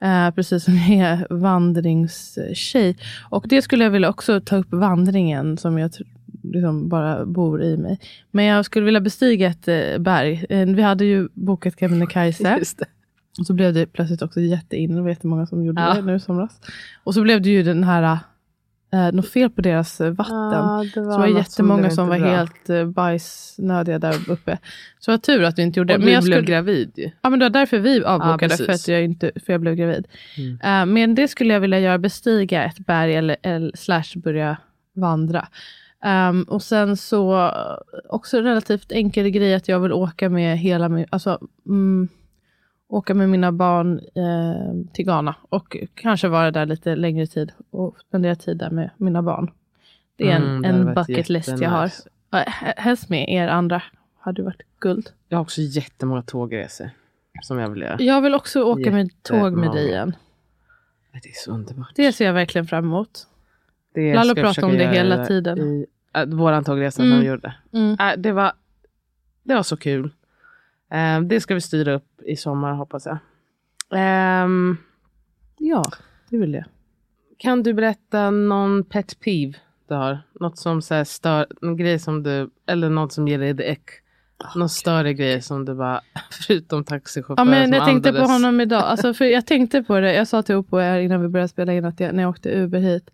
Eh, 0.00 0.30
precis 0.30 0.64
som 0.64 0.74
jag 0.76 0.88
är 1.08 1.26
vandringstjej. 1.30 2.96
Och 3.30 3.44
det 3.48 3.62
skulle 3.62 3.84
jag 3.84 3.90
vilja 3.90 4.08
också 4.10 4.40
ta 4.40 4.56
upp 4.56 4.72
vandringen 4.72 5.56
som 5.58 5.78
jag 5.78 5.92
liksom 6.52 6.88
bara 6.88 7.26
bor 7.26 7.62
i 7.62 7.76
mig. 7.76 8.00
Men 8.30 8.44
jag 8.44 8.64
skulle 8.64 8.84
vilja 8.84 9.00
bestiga 9.00 9.46
ett 9.48 9.68
eh, 9.68 9.98
berg. 9.98 10.46
Eh, 10.48 10.66
vi 10.66 10.82
hade 10.82 11.04
ju 11.04 11.28
bokat 11.34 11.80
Kebnekaise. 11.80 12.60
Och 13.38 13.46
så 13.46 13.52
blev 13.54 13.74
det 13.74 13.86
plötsligt 13.86 14.22
också 14.22 14.40
jätteinne. 14.40 14.94
Det 14.94 15.02
var 15.02 15.08
jättemånga 15.08 15.46
som 15.46 15.64
gjorde 15.64 15.80
Ja. 15.82 15.94
det 15.94 16.02
nu 16.02 16.14
i 16.14 16.20
somras. 16.20 16.60
Och 17.04 17.14
så 17.14 17.22
blev 17.22 17.42
det 17.42 17.48
ju 17.50 17.62
den 17.62 17.84
här, 17.84 18.18
eh, 18.92 19.12
något 19.12 19.28
fel 19.28 19.50
på 19.50 19.60
deras 19.60 20.00
eh, 20.00 20.10
vatten. 20.10 20.36
Ja, 20.36 20.82
det 20.84 20.90
så 20.94 21.00
det 21.00 21.06
var 21.18 21.26
jättemånga 21.26 21.90
som, 21.90 22.04
inte 22.12 22.18
var 22.18 22.28
bra. 22.28 22.36
helt 22.36 22.70
eh, 22.70 22.84
bajsnödiga 22.86 23.98
där 23.98 24.30
uppe. 24.30 24.58
Så 24.98 25.10
det 25.10 25.16
var 25.16 25.18
tur 25.18 25.42
att 25.44 25.58
vi 25.58 25.62
inte 25.62 25.80
gjorde 25.80 25.94
Och 25.94 26.00
det. 26.00 26.06
du 26.06 26.12
jag 26.12 26.24
blev 26.24 26.32
skulle, 26.36 26.46
gravid 26.46 26.92
ju. 26.96 27.10
ja, 27.22 27.30
men 27.30 27.38
det 27.38 27.44
var 27.44 27.50
därför 27.50 27.78
vi 27.78 28.04
avbokade. 28.04 28.38
precis. 28.48 28.66
för, 28.66 28.72
att 28.72 28.88
jag 28.88 29.04
inte, 29.04 29.30
för 29.46 29.52
jag 29.52 29.60
blev 29.60 29.74
gravid. 29.74 30.06
Mm. 30.38 30.58
Eh, 30.90 30.94
men 30.94 31.14
det 31.14 31.28
skulle 31.28 31.52
jag 31.54 31.60
vilja 31.60 31.80
göra. 31.80 31.98
Bestiga 31.98 32.64
ett 32.64 32.78
berg 32.78 33.14
eller, 33.16 33.36
eller 33.42 33.72
slash 33.76 34.16
börja 34.16 34.56
vandra. 34.96 35.48
Ehm, 36.04 36.42
och 36.42 36.62
sen 36.62 36.96
så 36.96 37.46
eh, 37.46 38.00
också 38.08 38.40
relativt 38.40 38.92
enkel 38.92 39.28
grej 39.30 39.54
att 39.54 39.68
jag 39.68 39.80
vill 39.80 39.92
åka 39.92 40.28
med 40.28 40.58
hela 40.58 40.88
min, 40.88 41.06
alltså 41.10 41.38
mm, 41.66 42.08
åka 42.88 43.14
med 43.14 43.28
mina 43.28 43.52
barn 43.52 43.98
eh, 43.98 44.92
till 44.92 45.04
Ghana 45.04 45.34
och 45.48 45.76
kanske 45.94 46.28
vara 46.28 46.50
där 46.50 46.66
lite 46.66 46.96
längre 46.96 47.26
tid 47.26 47.52
och 47.70 47.96
spendera 48.08 48.34
tid 48.34 48.56
där 48.56 48.70
med 48.70 48.90
mina 48.96 49.22
barn. 49.22 49.50
Det 50.16 50.30
är 50.30 50.36
en, 50.36 50.42
Mm, 50.42 50.64
en 50.64 50.94
bucket 50.94 51.28
list 51.28 51.48
jag 51.60 51.70
har. 51.70 51.90
helst 52.80 53.08
med 53.08 53.28
er 53.28 53.48
andra. 53.48 53.82
Hade 54.20 54.42
varit 54.42 54.62
guld. 54.80 55.10
Jag 55.28 55.38
har 55.38 55.42
också 55.42 55.60
jättemånga 55.60 56.22
tågresor 56.22 56.90
som 57.42 57.58
jag 57.58 57.70
vill 57.70 57.82
göra. 57.82 57.96
Jag 58.00 58.20
vill 58.20 58.34
också 58.34 58.62
åka 58.62 58.90
med 58.90 59.22
tåg 59.22 59.52
med 59.52 59.70
dig 59.72 59.88
igen. 59.88 60.16
Det 61.22 61.28
är 61.28 61.32
så 61.34 61.50
underbart. 61.50 61.92
Det 61.94 62.12
ser 62.12 62.26
jag 62.26 62.32
verkligen 62.32 62.66
fram 62.66 62.84
emot. 62.84 63.26
Det 63.98 64.14
Lalo 64.14 64.34
pratar 64.34 64.64
om 64.64 64.72
det 64.78 64.86
hela 64.86 65.26
tiden. 65.26 65.58
I 65.58 65.86
äh, 66.16 66.24
våran 66.26 66.64
tågresa 66.64 67.02
Mm. 67.02 67.12
som 67.14 67.20
vi 67.20 67.26
gjorde. 67.26 67.54
Mm. 67.72 67.96
Äh, 68.00 68.16
det, 68.18 68.32
var, 68.32 68.52
det 69.42 69.54
var 69.54 69.62
så 69.62 69.76
kul. 69.76 70.10
Eh, 70.92 71.20
det 71.20 71.40
ska 71.40 71.54
vi 71.54 71.60
styra 71.60 71.92
upp 71.94 72.20
i 72.26 72.36
sommar 72.36 72.72
hoppas 72.72 73.06
jag. 73.06 73.18
Ehm, 73.94 74.76
Ja, 75.58 75.84
det 76.30 76.36
vill 76.38 76.54
jag. 76.54 76.64
kan 77.38 77.62
du 77.62 77.72
berätta 77.74 78.30
någon 78.30 78.84
pet 78.84 79.20
peeve 79.20 79.54
du 79.88 79.94
har? 79.94 80.18
Något 80.40 80.58
som 80.58 80.82
så 80.82 81.04
stör, 81.04 81.46
en 81.62 81.76
grej 81.76 81.98
som 81.98 82.22
du, 82.22 82.50
eller 82.66 82.88
något 82.90 83.12
som 83.12 83.28
ger 83.28 83.38
dig 83.38 83.52
det 83.54 83.64
äck. 83.64 83.84
Någon 84.56 84.68
större 84.68 85.14
grej 85.14 85.42
som 85.42 85.64
du 85.64 85.74
bara, 85.74 86.00
förutom 86.46 86.84
taxichaufförer 86.84 87.40
Ja, 87.40 87.44
men 87.50 87.64
som 87.64 87.72
jag 87.72 87.84
tänkte 87.84 88.10
på 88.12 88.16
andades. 88.18 88.32
honom 88.32 88.60
idag. 88.60 88.82
Alltså, 88.82 89.14
för 89.14 89.24
jag 89.24 89.46
tänkte 89.46 89.82
på 89.82 90.00
det. 90.00 90.14
Jag 90.14 90.28
sa 90.28 90.42
till 90.42 90.54
Opo 90.54 90.80
innan 90.80 91.20
vi 91.22 91.28
började 91.28 91.48
spela 91.48 91.72
in 91.72 91.84
att 91.84 92.00
jag, 92.00 92.14
när 92.14 92.22
jag 92.22 92.30
åkte 92.30 92.50
Uber 92.58 92.78
hit 92.80 93.10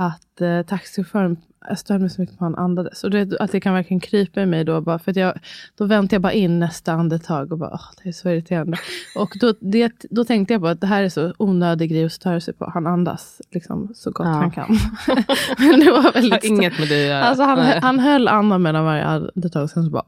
att 0.00 0.40
eh, 0.40 0.62
taxichauffören, 0.62 1.36
jag 1.68 1.78
störde 1.78 2.00
mig 2.00 2.10
så 2.10 2.20
mycket 2.20 2.38
på 2.38 2.44
han 2.44 2.54
andades. 2.54 3.04
Och 3.04 3.10
det, 3.10 3.40
att 3.40 3.52
det 3.52 3.60
kan 3.60 3.74
verkligen 3.74 4.00
krypa 4.00 4.42
i 4.42 4.46
mig 4.46 4.64
då. 4.64 4.80
Bara, 4.80 4.98
för 4.98 5.18
jag, 5.18 5.38
då 5.78 5.84
väntar 5.84 6.14
jag 6.14 6.22
bara 6.22 6.32
in 6.32 6.58
nästa 6.58 6.92
andetag 6.92 7.52
och 7.52 7.58
bara, 7.58 7.70
åh, 7.72 7.82
det 8.02 8.08
är 8.08 8.12
så 8.12 8.28
irriterande. 8.28 8.78
Och 9.16 9.30
då, 9.40 9.54
det, 9.60 9.92
då 10.10 10.24
tänkte 10.24 10.54
jag 10.54 10.60
på 10.60 10.68
att 10.68 10.80
det 10.80 10.86
här 10.86 11.02
är 11.02 11.08
så 11.08 11.34
onödig 11.38 11.90
grej 11.90 12.04
att 12.04 12.12
störa 12.12 12.40
sig 12.40 12.54
på. 12.54 12.70
Han 12.74 12.86
andas 12.86 13.42
liksom 13.50 13.92
så 13.94 14.10
gott 14.10 14.26
Ja. 14.26 14.32
han 14.32 14.50
kan. 14.50 14.66
men 15.58 15.80
det 15.80 15.90
var 15.90 16.02
har 16.02 16.12
väldigt 16.12 16.44
inget 16.44 16.78
med 16.78 16.88
göra. 16.88 17.24
Alltså 17.24 17.44
han, 17.44 17.58
Nej. 17.58 17.80
han 17.82 17.98
höll 17.98 18.28
andan 18.28 18.62
mellan 18.62 18.84
varje 18.84 19.04
andetag 19.04 19.62
och 19.62 19.70
sen 19.70 19.84
så 19.84 19.90
bara 19.90 20.04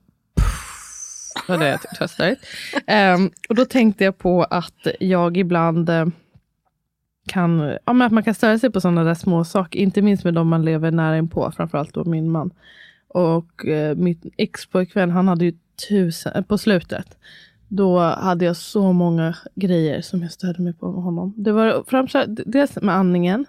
det 1.47 1.53
var 1.53 1.59
det 1.59 1.69
jag 1.69 1.83
tyckte 1.83 2.09
var. 2.19 2.37
Ehm, 2.87 3.31
och 3.49 3.55
då 3.55 3.65
tänkte 3.65 4.05
jag 4.05 4.19
på 4.19 4.45
att 4.45 4.87
jag 5.01 5.37
ibland 5.37 5.89
eh, 5.89 6.07
kan, 7.29 7.77
ja, 7.85 7.93
men 7.93 8.07
att 8.07 8.13
man 8.13 8.23
kan 8.23 8.35
störa 8.35 8.59
sig 8.59 8.71
på 8.71 8.81
sådana 8.81 9.05
där 9.05 9.15
små 9.15 9.45
saker, 9.45 9.79
inte 9.79 10.03
minst 10.03 10.25
med 10.25 10.35
de 10.35 10.49
man 10.49 10.65
lever 10.65 10.91
nära 10.91 11.19
inpå, 11.19 11.53
framförallt 11.57 11.95
då 11.95 12.05
min 12.05 12.31
man. 12.31 12.51
Och 13.09 13.67
eh, 13.67 13.97
mitt 13.97 14.27
ex-pojkvän, 14.37 15.11
han 15.11 15.29
hade 15.29 15.45
ju 15.45 15.53
tusen, 15.89 16.33
eh, 16.35 16.43
på 16.43 16.59
slutet, 16.59 17.19
då 17.69 17.99
hade 17.99 18.45
jag 18.45 18.57
så 18.57 18.93
många 18.93 19.37
grejer 19.55 20.01
som 20.03 20.23
jag 20.23 20.33
störde 20.33 20.63
mig 20.63 20.73
på 20.73 20.93
med 20.93 21.03
honom. 21.03 21.35
Det 21.37 21.53
var 21.53 21.85
framförallt 21.87 22.41
dels 22.47 22.77
med 22.83 22.95
andningen, 22.95 23.47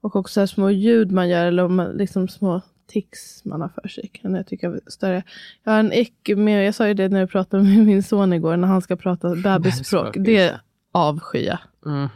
och 0.00 0.16
också 0.16 0.46
små 0.46 0.70
ljud 0.70 1.12
man 1.12 1.28
gör, 1.28 1.46
eller 1.46 1.68
man, 1.68 1.90
liksom 1.90 2.28
små 2.28 2.60
tics 2.86 3.44
man 3.44 3.60
har 3.60 3.68
för 3.68 3.88
sig. 3.88 4.10
Kan 4.12 4.34
jag 4.34 4.46
tycka 4.46 4.74
större. 4.86 5.22
Jag 5.64 5.72
har 5.72 5.80
en 5.80 5.92
äck 5.92 6.30
med, 6.36 6.66
jag 6.66 6.74
sa 6.74 6.88
ju 6.88 6.94
det 6.94 7.08
när 7.08 7.20
jag 7.20 7.30
pratade 7.30 7.62
med 7.62 7.86
min 7.86 8.02
son 8.02 8.32
igår, 8.32 8.56
när 8.56 8.68
han 8.68 8.82
ska 8.82 8.96
prata 8.96 9.34
bebisspråk. 9.34 10.16
Det. 10.18 10.60
avskyr 10.92 11.46
jag. 11.46 11.58
Mm. 11.86 12.08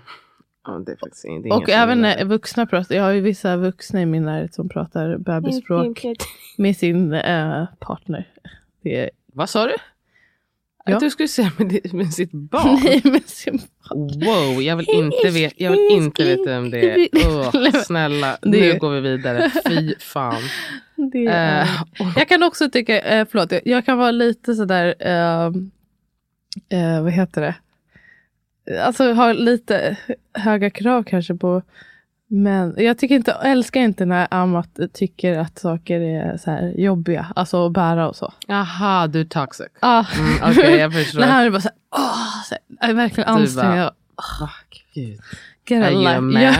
Ja, 0.66 0.82
det 0.86 0.92
är 0.92 0.96
faktiskt 0.96 1.22
det 1.42 1.48
är 1.48 1.52
Och 1.52 1.68
även 1.68 1.98
gillar 1.98 2.16
när 2.16 2.24
vuxna 2.24 2.66
pratar, 2.66 2.94
jag 2.94 3.02
har 3.02 3.10
ju 3.10 3.20
vissa 3.20 3.56
vuxna 3.56 4.02
i 4.02 4.06
min 4.06 4.24
närhet 4.24 4.54
som 4.54 4.68
pratar 4.68 5.16
bebisspråk 5.18 6.04
med 6.58 6.76
sin 6.76 7.12
eh, 7.12 7.64
partner. 7.78 8.28
Det 8.82 8.96
är, 8.96 9.10
Vad 9.32 9.50
sa 9.50 9.66
du? 9.66 9.74
Ja. 10.84 10.94
Att 10.94 11.00
du 11.00 11.10
skulle 11.10 11.28
säga 11.28 11.52
med, 11.58 11.94
med 11.94 12.12
sitt 12.14 12.32
barn? 12.50 12.80
nej, 12.84 13.00
med 13.04 13.28
sin 13.28 13.60
Wow, 13.94 14.62
jag 14.62 14.76
vill 14.76 14.86
inte 14.90 15.30
veta, 15.30 15.54
jag 15.58 15.70
vill 15.70 15.88
inte 15.92 16.24
veta 16.24 16.42
vem 16.44 16.70
det 16.70 16.90
är. 16.90 17.08
Åh, 17.26 17.70
snälla, 17.84 18.38
Det- 18.42 18.48
nu 18.48 18.78
går 18.78 18.90
vi 18.90 19.00
vidare. 19.00 19.50
Fy 19.68 19.94
fan. 19.98 20.42
Det 21.12 21.26
är, 21.26 21.62
Eh, 21.62 21.68
jag 22.16 22.28
kan 22.28 22.42
också 22.42 22.70
tycka, 22.70 23.00
eh, 23.00 23.26
förlåt, 23.30 23.52
jag, 23.52 23.60
jag 23.64 23.84
kan 23.86 23.98
vara 23.98 24.10
lite 24.10 24.54
sådär, 24.54 24.94
eh, 25.00 25.46
eh, 26.80 27.02
vad 27.02 27.12
heter 27.12 27.40
det? 27.40 27.54
Alltså 28.84 29.12
ha 29.12 29.32
lite 29.32 29.96
höga 30.34 30.70
krav 30.70 31.02
kanske 31.02 31.34
på 31.34 31.62
men 32.32 32.74
jag 32.76 32.98
tycker 32.98 33.14
inte, 33.14 33.32
älskar 33.32 33.80
inte 33.80 34.04
när 34.04 34.28
Amat 34.30 34.78
tycker 34.92 35.38
att 35.38 35.58
saker 35.58 36.00
är 36.00 36.36
så 36.36 36.50
här 36.50 36.74
jobbiga, 36.76 37.32
alltså 37.36 37.66
att 37.66 37.72
bära 37.72 38.08
och 38.08 38.16
så. 38.16 38.32
Jaha, 38.46 39.06
du 39.06 39.20
är 39.20 39.24
toxic. 39.24 39.66
Ah. 39.80 40.04
Mm, 40.18 40.50
Okej, 40.50 40.76
jag 40.76 40.92
förstår. 41.04 41.20
när 41.20 41.26
han 41.26 41.46
är 41.46 41.50
bara 41.50 41.60
så 41.60 41.68
här, 41.68 41.76
åh, 41.96 42.42
så 42.44 42.54
här, 42.54 42.60
jag 42.80 42.90
är 42.90 42.94
verkligen 42.94 43.28
ansträngd. 43.28 43.90
Gud. 44.94 45.20
Get 45.70 45.82
a 45.82 45.86
Are 45.86 45.92
you 45.92 46.06
a 46.06 46.20
life. 46.20 46.20
man? 46.20 46.42
Ja. 46.42 46.54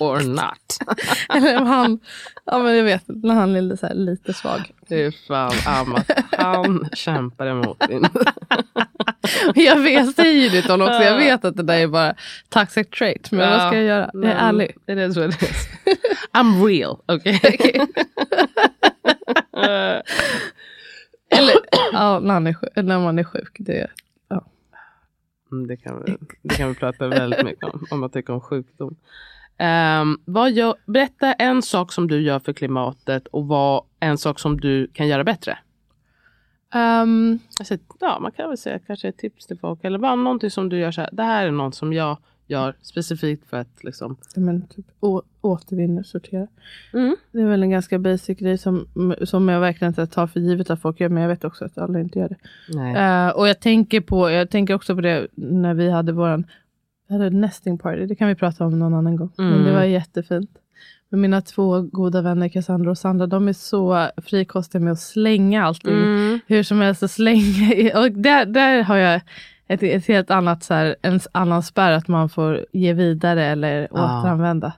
Or 0.06 0.20
not. 0.20 0.78
Eller 1.28 1.60
om 1.60 1.66
han, 1.66 1.98
ja 2.46 2.58
men 2.58 2.76
jag 2.76 2.84
vet, 2.84 3.02
när 3.06 3.34
han 3.34 3.56
är 3.56 3.60
lite, 3.60 3.76
så 3.76 3.94
lite 3.94 4.34
svag. 4.34 4.72
Är 4.88 5.26
fan 5.28 5.52
Amat. 5.66 6.10
Han 6.38 6.88
kämpar 6.92 7.46
emot. 7.46 7.84
Jag 9.54 9.76
vet, 9.76 10.16
säger 10.16 10.42
ju 10.42 10.48
det 10.48 10.62
till 10.62 10.70
honom 10.70 10.88
också. 10.88 11.02
Jag 11.02 11.16
vet 11.16 11.44
att 11.44 11.56
det 11.56 11.62
där 11.62 11.78
är 11.78 11.86
bara 11.86 12.14
toxic 12.48 12.90
trait. 12.90 13.30
Men 13.30 13.50
vad 13.50 13.60
ska 13.60 13.76
jag 13.76 13.84
göra? 13.84 14.10
Jag 14.12 14.24
är 14.24 14.36
ärlig. 14.36 14.76
Det 14.86 14.92
är 14.92 14.96
det 14.96 15.12
som 15.12 15.22
är 15.22 15.28
det. 15.28 15.36
I'm 16.32 16.66
real, 16.66 16.98
okej? 17.06 17.40
Eller 21.30 21.54
ja, 21.92 22.20
när, 22.20 22.54
är 22.74 22.82
när 22.82 22.98
man 22.98 23.18
är 23.18 23.24
sjuk. 23.24 23.56
Det, 23.58 23.76
ja. 23.76 23.86
Mm, 25.52 25.66
Det 25.66 25.76
kan, 25.76 26.02
vi, 26.06 26.16
det 26.42 26.54
kan 26.54 26.68
vi 26.68 26.74
prata 26.74 27.08
väldigt 27.08 27.44
mycket 27.44 27.64
om, 27.64 27.86
om 27.90 28.02
jag 28.02 28.12
tycker 28.12 28.32
om 28.32 28.40
sjukdom. 28.40 28.96
Ehm, 29.58 30.18
vad 30.24 30.50
gör, 30.52 30.74
berätta 30.86 31.32
en 31.32 31.62
sak 31.62 31.92
som 31.92 32.08
du 32.08 32.20
gör 32.20 32.38
för 32.38 32.52
klimatet 32.52 33.26
och 33.26 33.46
vad 33.46 33.84
en 34.00 34.18
sak 34.18 34.38
som 34.38 34.60
du 34.60 34.86
kan 34.94 35.08
göra 35.08 35.24
bättre. 35.24 35.58
Ehm, 36.74 37.38
Alltså, 37.58 37.76
ja, 38.00 38.18
man 38.20 38.32
kan 38.32 38.48
väl 38.48 38.58
säga 38.58 38.78
kanske 38.78 39.08
ett 39.08 39.18
tips 39.18 39.46
till 39.46 39.58
folk 39.58 39.84
eller 39.84 39.98
bara 39.98 40.14
någonting 40.14 40.50
som 40.50 40.68
du 40.68 40.78
gör 40.78 40.90
så 40.90 41.00
här. 41.00 41.10
Det 41.12 41.22
här 41.22 41.46
är 41.46 41.50
något 41.50 41.74
som 41.74 41.92
jag 41.92 42.16
gör 42.50 42.74
specifikt 42.82 43.50
för 43.50 43.56
att 43.56 43.84
liksom. 43.84 44.16
men 44.36 44.66
typ 44.66 44.86
å, 45.00 45.22
återvinna, 45.40 46.04
sortera. 46.04 46.46
Mm. 46.92 47.16
Det 47.32 47.40
är 47.40 47.46
väl 47.46 47.62
en 47.62 47.70
ganska 47.70 47.98
basic 47.98 48.38
grej 48.38 48.58
som, 48.58 48.86
som 49.24 49.48
jag 49.48 49.60
verkligen 49.60 49.90
inte 49.90 50.06
tar 50.06 50.26
för 50.26 50.40
givet 50.40 50.70
att 50.70 50.82
folk 50.82 51.00
gör. 51.00 51.08
Men 51.08 51.22
jag 51.22 51.30
vet 51.30 51.44
också 51.44 51.64
att 51.64 51.78
alla 51.78 52.00
inte 52.00 52.18
gör 52.18 52.28
det. 52.28 52.36
Nej. 52.68 53.26
Eh, 53.26 53.28
och 53.28 53.48
jag 53.48 53.60
tänker, 53.60 54.00
på, 54.00 54.30
jag 54.30 54.50
tänker 54.50 54.74
också 54.74 54.94
på 54.94 55.00
det 55.00 55.26
när 55.34 55.74
vi 55.74 55.90
hade 55.90 56.12
en 57.26 57.40
nesting 57.40 57.78
party. 57.78 58.06
Det 58.06 58.14
kan 58.14 58.28
vi 58.28 58.34
prata 58.34 58.64
om 58.64 58.78
någon 58.78 58.94
annan 58.94 59.16
gång. 59.16 59.32
Men 59.36 59.52
Mm. 59.52 59.64
det 59.64 59.72
var 59.72 59.84
jättefint. 59.84 60.50
Men 61.08 61.20
mina 61.20 61.40
två 61.40 61.82
goda 61.82 62.22
vänner 62.22 62.48
Cassandra 62.48 62.90
och 62.90 62.98
Sandra, 62.98 63.26
de 63.26 63.48
är 63.48 63.52
så 63.52 64.08
frikostiga 64.16 64.80
med 64.80 64.92
att 64.92 65.00
slänga 65.00 65.64
allting. 65.64 65.92
Mm. 65.98 66.40
Hur 66.46 66.62
som 66.62 66.80
helst 66.80 67.02
att 67.02 67.10
slänga. 67.10 67.98
Och 68.00 68.12
där, 68.12 68.46
där 68.46 68.82
har 68.82 68.96
jag 68.96 69.20
ett, 69.70 69.82
ett 69.82 70.06
helt 70.06 70.30
annat, 70.30 70.62
så 70.64 70.74
här, 70.74 70.96
en 71.02 71.20
annan 71.32 71.62
spärr 71.62 71.92
att 71.92 72.08
man 72.08 72.28
får 72.28 72.66
ge 72.72 72.92
vidare 72.92 73.44
eller 73.44 73.88
Ja. 73.90 74.20
återanvända. 74.20 74.72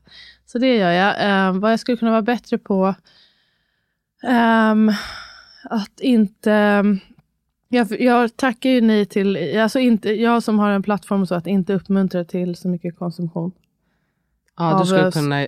Så 0.46 0.59
det 0.59 0.76
gör 0.76 0.90
jag. 0.90 1.24
Eh, 1.48 1.52
vad 1.59 1.72
jag 1.72 1.81
skulle 1.81 1.96
kunna 1.96 2.11
vara 2.11 2.22
bättre 2.22 2.59
på. 2.59 2.94
ehm, 4.26 4.90
att 5.64 6.00
inte... 6.00 6.85
Jag, 7.68 8.00
jag 8.00 8.37
tackar 8.37 8.70
ju 8.70 8.81
nej 8.81 9.07
till, 9.07 9.59
alltså 9.61 9.78
inte, 9.78 10.11
jag 10.11 10.42
som 10.42 10.59
har 10.59 10.70
en 10.70 10.83
plattform 10.83 11.26
så 11.26 11.35
att 11.35 11.46
inte 11.46 11.74
uppmuntra 11.74 12.24
till 12.24 12.57
så 12.57 12.68
mycket 12.68 12.98
konsumtion. 12.98 13.52
Ja, 14.59 14.78
du 14.81 14.87
skulle 14.87 15.11
kunna 15.11 15.46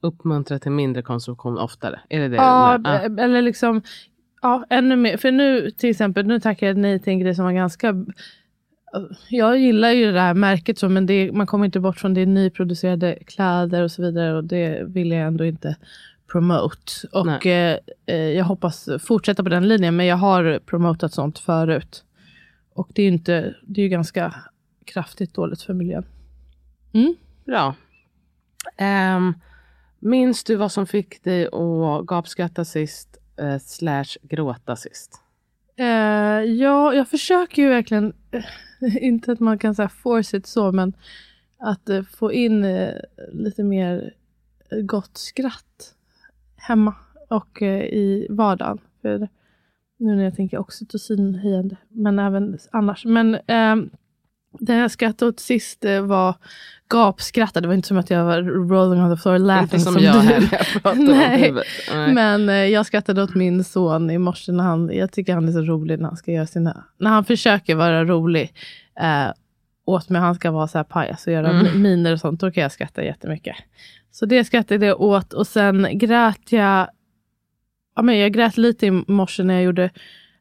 uppmuntra 0.00 0.58
till 0.58 0.70
mindre 0.72 1.02
konsumtion 1.02 1.58
oftare. 1.58 2.00
Är 2.08 2.20
det 2.20 2.28
det? 2.28 2.36
Ja, 2.36 2.78
b- 2.78 3.22
eller 3.22 3.42
liksom, 3.42 3.82
ja, 4.42 4.64
ännu 4.70 4.96
mer. 4.96 5.16
För 5.16 5.30
nu 5.32 5.70
till 5.70 5.90
exempel, 5.90 6.26
nu 6.26 6.40
tackar 6.40 6.66
jag 6.66 6.76
nej 6.76 6.98
till 6.98 7.12
en 7.12 7.18
grej 7.20 7.34
som 7.34 7.44
var 7.44 7.52
ganska 7.52 7.94
jag 9.28 9.58
gillar 9.58 9.90
ju 9.90 10.12
det 10.12 10.20
här 10.20 10.34
märket, 10.34 10.78
så, 10.78 10.88
men 10.88 11.06
det, 11.06 11.32
man 11.32 11.46
kommer 11.46 11.64
inte 11.64 11.80
bort 11.80 11.98
från 11.98 12.14
det 12.14 12.20
är 12.20 12.26
nyproducerade 12.26 13.18
kläder 13.26 13.82
och 13.82 13.90
så 13.90 14.02
vidare. 14.02 14.36
Och 14.36 14.44
det 14.44 14.82
vill 14.86 15.10
jag 15.10 15.26
ändå 15.26 15.44
inte 15.44 15.76
promote. 16.32 16.92
Och 17.12 17.46
eh, 17.46 17.78
eh, 18.06 18.16
jag 18.16 18.44
hoppas 18.44 18.88
fortsätta 19.00 19.42
på 19.42 19.48
den 19.48 19.68
linjen, 19.68 19.96
men 19.96 20.06
jag 20.06 20.16
har 20.16 20.58
promotat 20.66 21.12
sånt 21.12 21.38
förut. 21.38 22.04
Och 22.72 22.88
det 22.94 23.02
är 23.02 23.06
ju 23.06 23.12
inte, 23.12 23.54
det 23.62 23.80
är 23.80 23.82
ju 23.82 23.88
ganska 23.88 24.34
kraftigt 24.84 25.34
dåligt 25.34 25.62
för 25.62 25.74
miljön. 25.74 26.04
Bra. 27.44 27.74
Um, 29.16 29.34
minns 29.98 30.44
du 30.44 30.56
vad 30.56 30.72
som 30.72 30.86
fick 30.86 31.24
dig 31.24 31.46
att 31.46 32.06
gapskratta 32.06 32.64
sist 32.64 33.18
eh, 33.36 33.58
slash 33.58 34.18
gråta 34.22 34.76
sist? 34.76 35.22
Uh, 35.80 36.44
ja, 36.44 36.94
jag 36.94 37.08
försöker 37.08 37.62
ju 37.62 37.68
verkligen, 37.68 38.12
eh, 38.30 38.44
inte 39.04 39.32
att 39.32 39.40
man 39.40 39.58
kan 39.58 39.74
säga 39.74 39.88
force 39.88 40.36
it 40.36 40.46
så, 40.46 40.72
men 40.72 40.92
att 41.58 41.90
uh, 41.90 42.02
få 42.02 42.32
in 42.32 42.64
uh, 42.64 42.94
lite 43.32 43.62
mer 43.62 44.14
gott 44.82 45.16
skratt 45.16 45.94
hemma 46.56 46.94
och 47.28 47.62
i 47.62 48.26
vardagen. 48.30 48.78
För 49.02 49.28
nu 49.98 50.16
när 50.16 50.24
jag 50.24 50.36
tänker 50.36 50.58
oxytocinhöjande, 50.58 51.76
men 51.88 52.18
även 52.18 52.58
annars. 52.70 53.04
Men 53.04 53.38
ehm, 53.46 53.90
det 54.60 54.74
jag 54.74 54.90
skrattade 54.90 55.28
åt 55.28 55.40
sist 55.40 55.84
eh, 55.84 56.00
var 56.00 56.34
gapskratta. 56.88 57.60
Det 57.60 57.66
var 57.68 57.74
inte 57.74 57.88
som 57.88 57.96
att 57.98 58.10
jag 58.10 58.24
var 58.24 58.42
rolling 58.42 59.02
on 59.02 59.16
the 59.16 59.22
floor 59.22 59.38
laughing 59.38 59.62
Inte 59.62 59.78
som, 59.80 59.94
som 59.94 60.02
jag 60.02 60.14
du. 60.14 60.20
här 60.28 60.94
Nej. 60.94 61.54
Nej. 61.94 62.14
Men 62.14 62.48
eh, 62.48 62.54
jag 62.54 62.86
skrattade 62.86 63.22
åt 63.22 63.34
min 63.34 63.64
son 63.64 64.10
i 64.10 64.18
morse 64.18 64.52
när 64.52 64.64
han, 64.64 64.90
jag 64.94 65.12
tycker 65.12 65.34
han 65.34 65.48
är 65.48 65.52
så 65.52 65.60
rolig 65.62 65.98
när 66.00 66.08
han 66.08 66.16
ska 66.16 66.32
göra 66.32 66.46
sina, 66.46 66.84
när 66.98 67.10
han 67.10 67.24
försöker 67.24 67.74
vara 67.74 68.04
rolig. 68.04 68.52
Eh, 69.00 69.32
åt 69.86 70.08
mig, 70.08 70.20
han 70.20 70.34
ska 70.34 70.50
vara 70.50 70.68
så 70.68 70.78
här 70.78 70.84
pajas 70.84 71.26
och 71.26 71.32
göra 71.32 71.50
Mm. 71.50 71.82
miner 71.82 72.12
och 72.12 72.20
sånt, 72.20 72.40
då 72.40 72.50
kan 72.50 72.62
jag 72.62 72.72
skratta 72.72 73.04
jättemycket. 73.04 73.56
Så 74.10 74.26
det 74.26 74.44
skrattade 74.44 74.86
jag 74.86 75.00
åt 75.00 75.32
och 75.32 75.46
sen 75.46 75.86
grät 75.98 76.52
jag, 76.52 76.88
ja 77.96 78.02
men 78.02 78.18
jag 78.18 78.32
grät 78.32 78.56
lite 78.56 78.86
i 78.86 78.90
morse 78.90 79.42
när 79.42 79.54
jag 79.54 79.62
gjorde 79.62 79.90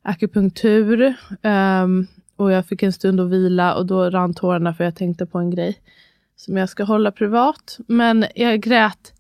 akupunktur. 0.02 1.14
ehm, 1.42 2.08
och 2.36 2.52
jag 2.52 2.66
fick 2.66 2.84
en 2.84 2.94
stund 2.94 3.20
att 3.20 3.30
vila 3.30 3.76
och 3.76 3.86
då 3.86 4.10
rann 4.10 4.34
tårarna 4.34 4.74
för 4.74 4.84
jag 4.84 4.96
tänkte 4.96 5.26
på 5.26 5.38
en 5.40 5.50
grej 5.50 5.80
som 6.36 6.58
jag 6.58 6.70
ska 6.70 6.84
hålla 6.84 7.12
privat. 7.12 7.78
Men 7.88 8.26
jag 8.36 8.60
grät 8.62 9.14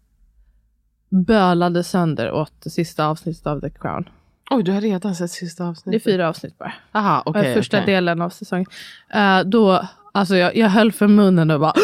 bölade 1.09 1.83
sönder 1.83 2.31
åt 2.31 2.53
det 2.63 2.69
sista 2.69 3.05
avsnittet 3.07 3.47
av 3.47 3.61
The 3.61 3.69
Crown. 3.69 4.09
Oj, 4.51 4.63
du 4.63 4.71
har 4.71 4.81
redan 4.81 5.15
sett 5.15 5.31
sista 5.31 5.63
Det 5.63 5.67
är 5.67 5.71
avsnittet? 5.71 6.03
fyra 6.03 6.29
avsnitt 6.29 6.57
bara. 6.57 6.73
Aha. 6.91 7.33
Eh, 7.35 7.53
första 7.53 7.77
okej. 7.77 7.93
delen 7.93 8.21
av 8.21 8.29
säsongen. 8.29 8.65
Eh, 9.13 9.39
då, 9.39 9.87
alltså 10.11 10.35
jag, 10.35 10.55
jag 10.55 10.69
höll 10.69 10.91
för 10.91 11.07
munnen 11.07 11.51
och 11.51 11.59
bara... 11.59 11.73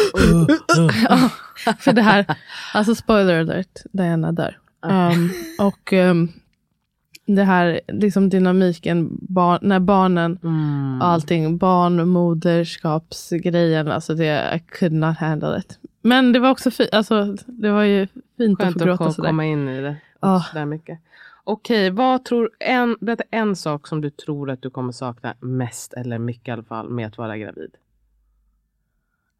Ja, 1.66 1.72
för 1.78 1.92
det 1.92 2.02
här, 2.02 2.26
alltså 2.74 2.94
spoiler 2.94 3.40
alert, 3.40 3.78
Diana 3.92 4.32
dör. 4.32 4.58
Um, 4.86 5.30
och 5.58 5.92
um, 5.92 6.32
det 7.26 7.44
här 7.44 7.80
liksom 7.88 8.28
dynamiken, 8.28 9.18
bar, 9.20 9.58
när 9.62 9.80
barnen 9.80 10.38
Mm. 10.42 11.00
och 11.02 11.06
allting, 11.08 11.58
barn, 11.58 12.08
moderskapsgrejen, 12.08 13.88
alltså 13.90 14.14
det, 14.14 14.54
I 14.56 14.58
could 14.78 14.92
not 14.92 15.16
handle 15.16 15.58
it. 15.58 15.78
Men 16.02 16.32
det 16.32 16.38
var 16.38 16.50
också 16.50 16.70
fint, 16.70 16.94
alltså 16.94 17.36
det 17.46 17.70
var 17.70 17.82
ju 17.82 18.06
fint 18.36 18.60
att 18.60 18.66
Skönt 18.66 18.78
få 18.78 18.84
gråta 18.84 19.04
att 19.04 19.14
sådär. 19.14 19.28
komma 19.28 19.44
in 19.44 19.68
i 19.68 19.80
det. 19.80 19.96
Ja. 20.20 20.44
Sådär 20.52 20.64
mycket. 20.64 20.98
Okej, 21.44 21.90
vad 21.90 22.24
tror, 22.24 22.50
en, 22.60 22.96
berätta 23.00 23.24
en 23.30 23.56
sak 23.56 23.88
som 23.88 24.00
du 24.00 24.10
tror 24.10 24.50
att 24.50 24.62
du 24.62 24.70
kommer 24.70 24.92
sakna 24.92 25.34
mest, 25.40 25.92
eller 25.92 26.18
mycket 26.18 26.48
i 26.48 26.50
alla 26.50 26.62
fall, 26.62 26.88
med 26.88 27.06
att 27.06 27.18
vara 27.18 27.38
gravid. 27.38 27.70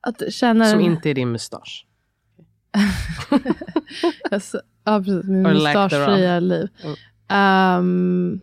Att 0.00 0.32
känna 0.32 0.64
Som 0.64 0.80
inte 0.80 1.10
är 1.10 1.14
din 1.14 1.32
mustasch. 1.32 1.86
Alltså, 4.30 4.60
ja, 4.84 4.98
precis. 4.98 5.24
Min 5.24 5.42
mustaschfria 5.42 6.40
liv. 6.40 6.68
Mm. 6.84 6.96
Ehm, 7.32 8.40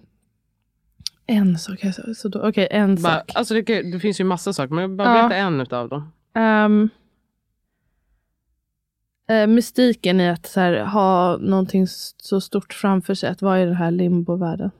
en 1.26 1.58
sak. 1.58 1.80
Så 2.16 2.28
då, 2.30 2.48
Okej, 2.50 2.68
en 2.72 3.02
Bara, 3.02 3.20
sak. 3.20 3.32
alltså 3.36 3.54
det, 3.54 3.64
kan- 3.64 3.92
det 3.92 4.00
finns 4.00 4.20
ju 4.20 4.24
massa 4.24 4.54
saker, 4.54 4.74
men 4.76 4.98
bara 4.98 5.08
Ja. 5.08 5.14
berätta 5.28 5.36
en 5.36 5.62
utav 5.62 5.90
dem. 5.90 6.12
Um, 6.36 6.90
eh, 9.30 9.48
mystiken 9.48 10.22
i 10.22 10.30
att 10.30 10.46
så 10.46 10.60
här, 10.60 10.86
ha 10.86 11.38
någonting 11.38 11.88
så 12.18 12.42
stort 12.42 12.74
framför 12.74 13.14
sig. 13.14 13.30
Att 13.30 13.42
vara 13.42 13.62
i 13.62 13.66
den 13.66 13.76
här 13.76 13.92
limbovärlden. 13.92 14.72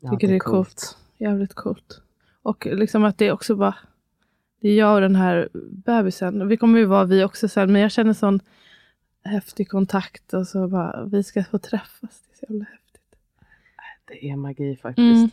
Ja, 0.00 0.10
Tycker 0.10 0.28
det 0.28 0.34
är 0.34 0.38
coolt. 0.38 0.98
Jävligt 1.18 1.54
coolt. 1.54 2.00
Och 2.42 2.66
liksom 2.66 3.04
att 3.04 3.18
det 3.18 3.32
också 3.32 3.56
bara. 3.56 3.74
Det 4.60 4.68
är 4.68 4.78
jag 4.78 4.94
och 4.94 5.00
den 5.00 5.16
här 5.16 5.48
bebisen. 5.70 6.48
Vi 6.48 6.56
kommer 6.56 6.78
ju 6.78 6.84
vara 6.84 7.04
vi 7.04 7.24
också 7.24 7.48
sen. 7.48 7.72
Men 7.72 7.82
jag 7.82 7.92
känner 7.92 8.12
sån 8.12 8.40
häftig 9.24 9.68
kontakt. 9.68 10.34
Och 10.34 10.48
så 10.48 10.68
bara. 10.68 11.04
Vi 11.04 11.22
ska 11.22 11.44
få 11.44 11.58
träffas. 11.58 12.00
Det 12.00 12.32
är 12.32 12.36
så 12.36 12.52
jävla 12.52 12.64
häftigt. 12.64 12.85
Det 14.06 14.28
är 14.30 14.36
magi 14.36 14.76
faktiskt. 14.76 14.98
Mm. 14.98 15.30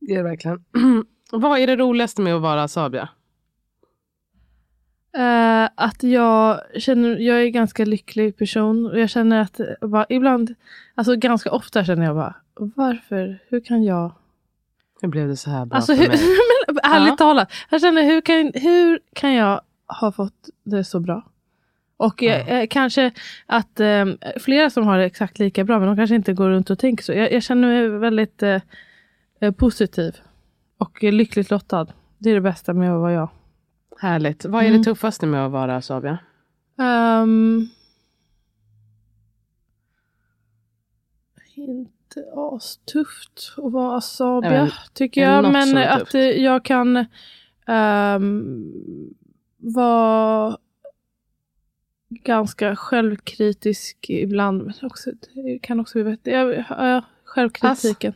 Det 0.00 0.12
är 0.12 0.16
det 0.16 0.22
verkligen. 0.22 0.64
vad 1.32 1.58
är 1.58 1.66
det 1.66 1.76
roligaste 1.76 2.22
med 2.22 2.34
att 2.34 2.42
vara 2.42 2.68
Sabia? 2.68 3.08
Eh, 5.16 5.68
att 5.74 6.02
jag 6.02 6.60
känner, 6.78 7.16
jag 7.18 7.40
är 7.40 7.44
en 7.44 7.52
ganska 7.52 7.84
lycklig 7.84 8.36
person. 8.36 8.86
Och 8.86 9.00
jag 9.00 9.10
känner 9.10 9.40
att 9.40 9.60
bara, 9.80 10.06
ibland, 10.08 10.54
alltså 10.94 11.16
ganska 11.16 11.50
ofta 11.52 11.84
känner 11.84 12.04
jag 12.04 12.16
bara, 12.16 12.34
varför, 12.54 13.38
hur 13.48 13.60
kan 13.60 13.84
jag? 13.84 14.12
Hur 15.00 15.08
blev 15.08 15.28
det 15.28 15.36
så 15.36 15.50
här 15.50 15.66
bra 15.66 15.76
Alltså 15.76 15.94
för 15.94 16.02
hur, 16.02 16.08
mig? 16.08 16.18
men, 16.66 16.92
ärligt 16.92 17.08
Ja. 17.08 17.16
talat, 17.16 17.52
jag 17.70 17.80
känner 17.80 18.02
hur 18.02 18.20
kan, 18.20 18.52
hur 18.54 19.00
kan 19.12 19.34
jag 19.34 19.60
ha 20.00 20.12
fått 20.12 20.48
det 20.64 20.84
så 20.84 21.00
bra? 21.00 21.30
Och 21.98 22.22
eh, 22.22 22.48
eh, 22.48 22.66
kanske 22.70 23.12
att 23.46 23.80
eh, 23.80 24.04
flera 24.40 24.70
som 24.70 24.86
har 24.86 24.98
det 24.98 25.04
exakt 25.04 25.38
lika 25.38 25.64
bra, 25.64 25.78
men 25.78 25.88
de 25.88 25.96
kanske 25.96 26.14
inte 26.16 26.32
går 26.32 26.48
runt 26.50 26.70
och 26.70 26.78
tänker 26.78 27.04
så. 27.04 27.12
Jag, 27.12 27.32
jag 27.32 27.42
känner 27.42 27.68
mig 27.68 27.88
väldigt 27.88 28.42
eh, 28.42 28.60
eh, 29.40 29.52
positiv 29.52 30.16
och 30.78 31.02
lyckligt 31.02 31.50
lottad. 31.50 31.86
Det 32.18 32.30
är 32.30 32.34
det 32.34 32.40
bästa 32.40 32.74
med 32.74 32.94
att 32.94 33.00
vara 33.00 33.12
jag. 33.12 33.28
Härligt. 34.00 34.44
Vad 34.44 34.62
är 34.62 34.66
Mm. 34.68 34.78
det 34.78 34.84
tuffaste 34.84 35.26
med 35.26 35.46
att 35.46 35.52
vara 35.52 35.82
Sabia? 35.82 36.18
Um, 36.76 37.68
inte 41.54 42.24
astufft 42.36 43.54
att 43.56 43.72
vara 43.72 43.92
Nej, 43.92 44.02
Sabia, 44.02 44.50
men 44.50 44.70
tycker 44.92 45.20
jag. 45.22 45.52
Men 45.52 45.76
att 45.76 45.98
tufft? 46.00 46.14
jag 46.38 46.64
kan 46.64 46.96
um, 47.66 48.74
vara 49.56 50.56
ganska 52.08 52.76
självkritisk 52.76 53.96
ibland. 54.08 54.62
Men 54.62 54.74
också, 54.82 55.10
det 55.34 55.58
kan 55.58 55.80
också 55.80 55.94
bli 55.94 56.04
bättre. 56.04 56.30
Jag, 56.30 56.64
ja, 56.68 57.04
självkritiken. 57.24 58.12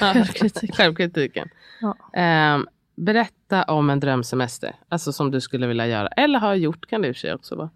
Självkritik. 0.00 0.74
Självkritiken. 0.76 1.48
Ja. 1.80 1.96
Ehm, 2.12 2.66
berätta 2.94 3.62
om 3.62 3.90
en 3.90 4.00
drömsemester. 4.00 4.74
Alltså 4.88 5.12
som 5.12 5.30
du 5.30 5.40
skulle 5.40 5.66
vilja 5.66 5.86
göra. 5.86 6.08
Eller 6.08 6.38
har 6.38 6.54
gjort 6.54 6.86
kan 6.86 7.02
det 7.02 7.08
i 7.08 7.10
och 7.10 7.16
för 7.16 7.20
sig 7.20 7.34
också 7.34 7.56
vara. 7.56 7.70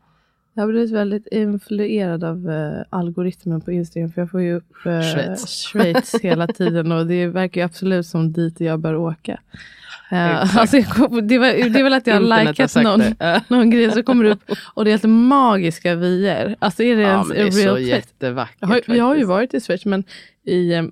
Jag 0.52 0.62
har 0.62 0.68
blivit 0.68 0.90
väldigt 0.90 1.26
influerad 1.26 2.24
av 2.24 2.50
eh, 2.50 2.84
algoritmen 2.90 3.60
på 3.60 3.72
Instagram. 3.72 4.12
För 4.12 4.22
jag 4.22 4.30
får 4.30 4.42
ju 4.42 4.54
upp 4.54 4.86
eh, 4.86 5.00
Schweiz. 5.02 5.66
Schweiz 5.72 6.14
hela 6.22 6.46
tiden. 6.46 6.92
Och 6.92 7.06
det 7.06 7.26
verkar 7.26 7.60
ju 7.60 7.64
absolut 7.64 8.06
som 8.06 8.32
dit 8.32 8.60
jag 8.60 8.78
bör 8.78 8.96
åka. 8.96 9.40
Exakt. 10.10 10.58
alltså 10.58 10.82
kom, 10.82 11.26
det, 11.28 11.38
var, 11.38 11.46
det 11.46 11.78
är 11.78 11.82
väl 11.82 11.92
att 11.92 12.06
jag 12.06 12.14
har 12.20 12.44
likat 12.44 12.74
någon, 12.76 13.00
någon 13.48 13.70
grej. 13.70 13.90
Så 13.90 14.02
kommer 14.02 14.24
det 14.24 14.30
upp 14.30 14.42
och 14.74 14.84
det 14.84 14.90
är 14.90 14.92
helt 14.92 15.04
magiska 15.08 15.94
vyer. 15.94 16.56
Alltså 16.58 16.82
är 16.82 16.96
det 16.96 17.02
Ja, 17.02 17.08
ens 17.08 17.28
men 17.28 17.36
det 17.36 17.42
är 17.46 17.50
så 17.50 17.62
place? 17.62 17.80
jättevackert. 17.80 18.56
Jag 18.60 18.68
har, 18.68 18.82
jag 18.86 19.04
har 19.04 19.16
ju 19.16 19.24
varit 19.24 19.54
i 19.54 19.60
Schweiz 19.60 19.84
men 19.84 20.04
i, 20.44 20.72
eh, 20.74 20.82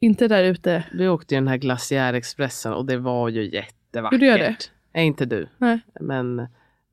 inte 0.00 0.28
där 0.28 0.44
ute. 0.44 0.84
Vi 0.92 1.08
åkte 1.08 1.34
ju 1.34 1.40
den 1.40 1.48
här 1.48 1.56
glaciärexpressen 1.56 2.72
och 2.72 2.86
det 2.86 2.96
var 2.96 3.28
ju 3.28 3.50
jättevackert. 3.54 4.12
Gjorde 4.14 4.26
jag 4.26 4.40
det? 4.40 4.56
Nej, 4.94 5.06
inte 5.06 5.24
du. 5.24 5.46
Nej. 5.58 5.80
Men 6.00 6.46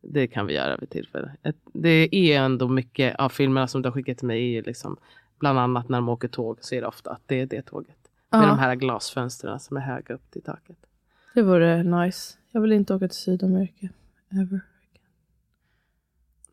det 0.04 0.28
kan 0.28 0.45
vi 0.45 0.54
göra 0.54 0.78
vid 0.78 0.89
tillfälle. 0.89 1.32
Det 1.74 2.10
är 2.15 2.39
ändå 2.41 2.67
mycket 2.67 3.15
av 3.15 3.30
filmerna 3.30 3.67
som 3.67 3.82
du 3.82 3.88
har 3.89 3.93
skickat 3.93 4.17
till 4.17 4.28
mig. 4.28 4.39
Är 4.39 4.50
ju 4.52 4.62
liksom, 4.62 4.98
bland 5.39 5.60
annat 5.60 5.89
när 5.89 5.98
de 5.98 6.10
åker 6.10 6.28
tåg 6.28 6.58
så 6.62 6.76
är 6.76 6.82
det 6.82 6.88
ofta 6.88 7.12
att 7.12 7.22
det 7.26 7.41
är 7.41 7.45
det 7.45 7.62
tåget. 7.62 7.95
Med 8.32 8.41
Ja. 8.41 8.45
de 8.48 8.60
här 8.60 8.76
glasfönstren 8.76 9.60
som 9.60 9.78
är 9.78 9.82
höga 9.82 10.13
upp 10.15 10.32
till 10.32 10.41
taket. 10.41 10.76
Det 11.39 11.43
vore 11.43 11.84
nice. 11.84 12.38
Jag 12.52 12.62
vill 12.62 12.71
inte 12.71 12.93
åka 12.93 13.08
till 13.08 13.17
Sydamerika. 13.17 13.89
Ever. 14.32 14.62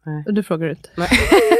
Nej. 0.05 0.25
Du 0.27 0.42
frågar 0.42 0.68
inte. 0.68 0.88
Nej. 0.96 1.09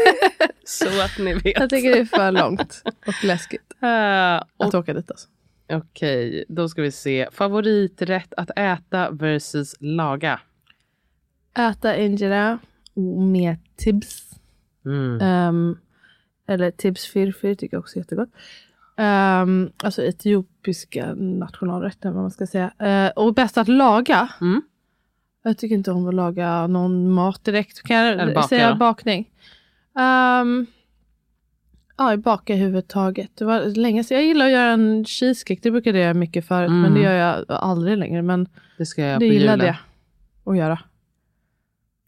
så 0.65 0.89
att 0.89 1.19
ni 1.19 1.35
vet. 1.35 1.59
Jag 1.59 1.71
tycker 1.71 1.91
det 1.91 1.99
är 1.99 2.05
för 2.05 2.33
långt 2.33 2.83
och 3.07 3.25
läskigt 3.25 3.73
Eh, 3.83 4.35
att 4.57 4.75
åka 4.75 4.95
dit 4.95 5.11
alltså. 5.11 5.29
Okej, 5.73 6.45
då 6.49 6.69
ska 6.69 6.83
vi 6.83 6.91
se. 6.91 7.29
Favoriträtt 7.33 8.35
att 8.37 8.51
äta 8.57 9.11
versus 9.11 9.77
laga. 9.81 10.41
Äta 11.59 11.97
injera 11.97 12.59
med 13.33 13.57
tips. 13.77 14.31
Mm. 14.85 15.21
Ehm, 15.21 15.79
eller 16.49 16.71
tips 16.71 17.07
firfir 17.07 17.55
tycker 17.55 17.77
jag 17.77 17.81
också 17.81 17.97
är 17.97 18.01
jättegott. 18.01 18.31
Um, 18.99 19.73
alltså 19.83 20.03
etiopiska 20.03 21.15
nationalrätten 21.15 22.15
vad 22.15 22.23
man 22.23 22.31
ska 22.31 22.47
säga. 22.47 22.71
Eh, 22.79 23.11
och 23.17 23.35
bäst 23.35 23.59
att 23.59 23.69
laga. 23.69 24.29
Mm. 24.41 24.63
Jag 25.43 25.59
tycker 25.59 25.75
inte 25.75 25.91
om 25.93 26.09
att 26.09 26.15
laga 26.15 26.67
någon 26.67 27.11
mat 27.11 27.45
direkt. 27.45 27.83
Kan 27.83 27.97
jag 27.97 28.13
Eller 28.21 28.35
baka 28.35 28.49
säga 28.49 28.71
då? 28.71 28.77
bakning? 28.77 29.31
Um, 29.95 30.67
ja, 31.97 32.17
baka 32.17 32.53
överhuvudtaget. 32.55 33.31
Det 33.35 33.45
var 33.45 33.61
länge 33.65 34.05
sedan. 34.05 34.17
Jag 34.17 34.27
gillar 34.27 34.47
att 34.47 34.53
göra 34.53 34.71
en 34.73 35.05
cheesecake. 35.05 35.61
Det 35.63 35.71
brukade 35.71 35.99
jag 35.99 36.05
göra 36.05 36.15
mycket 36.15 36.47
förut. 36.47 36.71
Men 36.71 36.79
Mm. 36.81 36.95
det 36.95 37.01
gör 37.01 37.13
jag 37.15 37.45
aldrig 37.49 37.99
längre. 37.99 38.23
Men 38.23 38.49
Det 38.79 38.87
ska 38.87 39.01
jag 39.03 39.09
göra 39.09 39.19
det 39.19 39.29
på 39.29 39.33
gillade 39.35 39.63
julen. 39.65 39.75
jag 40.45 40.53
att 40.53 40.59
göra. 40.59 40.79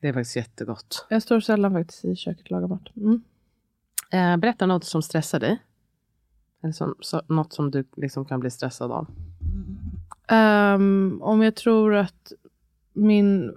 Det 0.01 0.09
är 0.09 0.13
faktiskt 0.13 0.37
jättegott. 0.37 1.07
Jag 1.11 1.23
står 1.23 1.41
sällan 1.41 1.73
faktiskt 1.73 2.05
i 2.05 2.17
köket 2.17 2.45
och 2.45 2.51
lagar 2.51 2.69
mat. 2.69 2.89
Mm. 2.97 3.23
Eh, 4.13 4.37
berätta 4.37 4.67
något 4.67 4.85
som 4.85 5.03
stressar 5.03 5.41
dig. 5.41 5.59
Eller 6.63 6.73
som, 6.73 6.95
så, 7.01 7.23
något 7.29 7.53
som 7.53 7.71
du 7.71 7.85
liksom 7.97 8.25
kan 8.25 8.41
bli 8.41 8.51
stressad 8.51 8.93
av. 8.93 9.07
Ehm, 10.29 11.19
om 11.23 11.43
jag 11.43 11.57
tror 11.57 11.95
att 11.95 12.33
min 12.93 13.57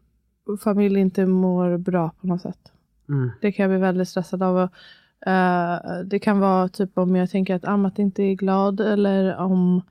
familj 0.64 1.00
inte 1.00 1.26
mår 1.26 1.78
bra 1.78 2.12
på 2.22 2.28
något 2.28 2.42
sätt. 2.42 2.72
Mm. 3.10 3.32
Det 3.42 3.52
kan 3.52 3.64
jag 3.64 3.70
bli 3.70 3.80
väldigt 3.80 4.10
stressad 4.10 4.44
av. 4.44 4.58
Och, 4.58 5.30
eh, 5.30 5.80
det 6.06 6.20
kan 6.20 6.40
vara 6.40 6.70
typ 6.70 6.98
om 6.98 7.16
jag 7.16 7.30
tänker 7.30 7.56
att 7.56 7.66
Amat 7.66 8.00
inte 8.00 8.24
är 8.24 8.34
glad 8.34 8.80
eller 8.80 9.38
om 9.38 9.82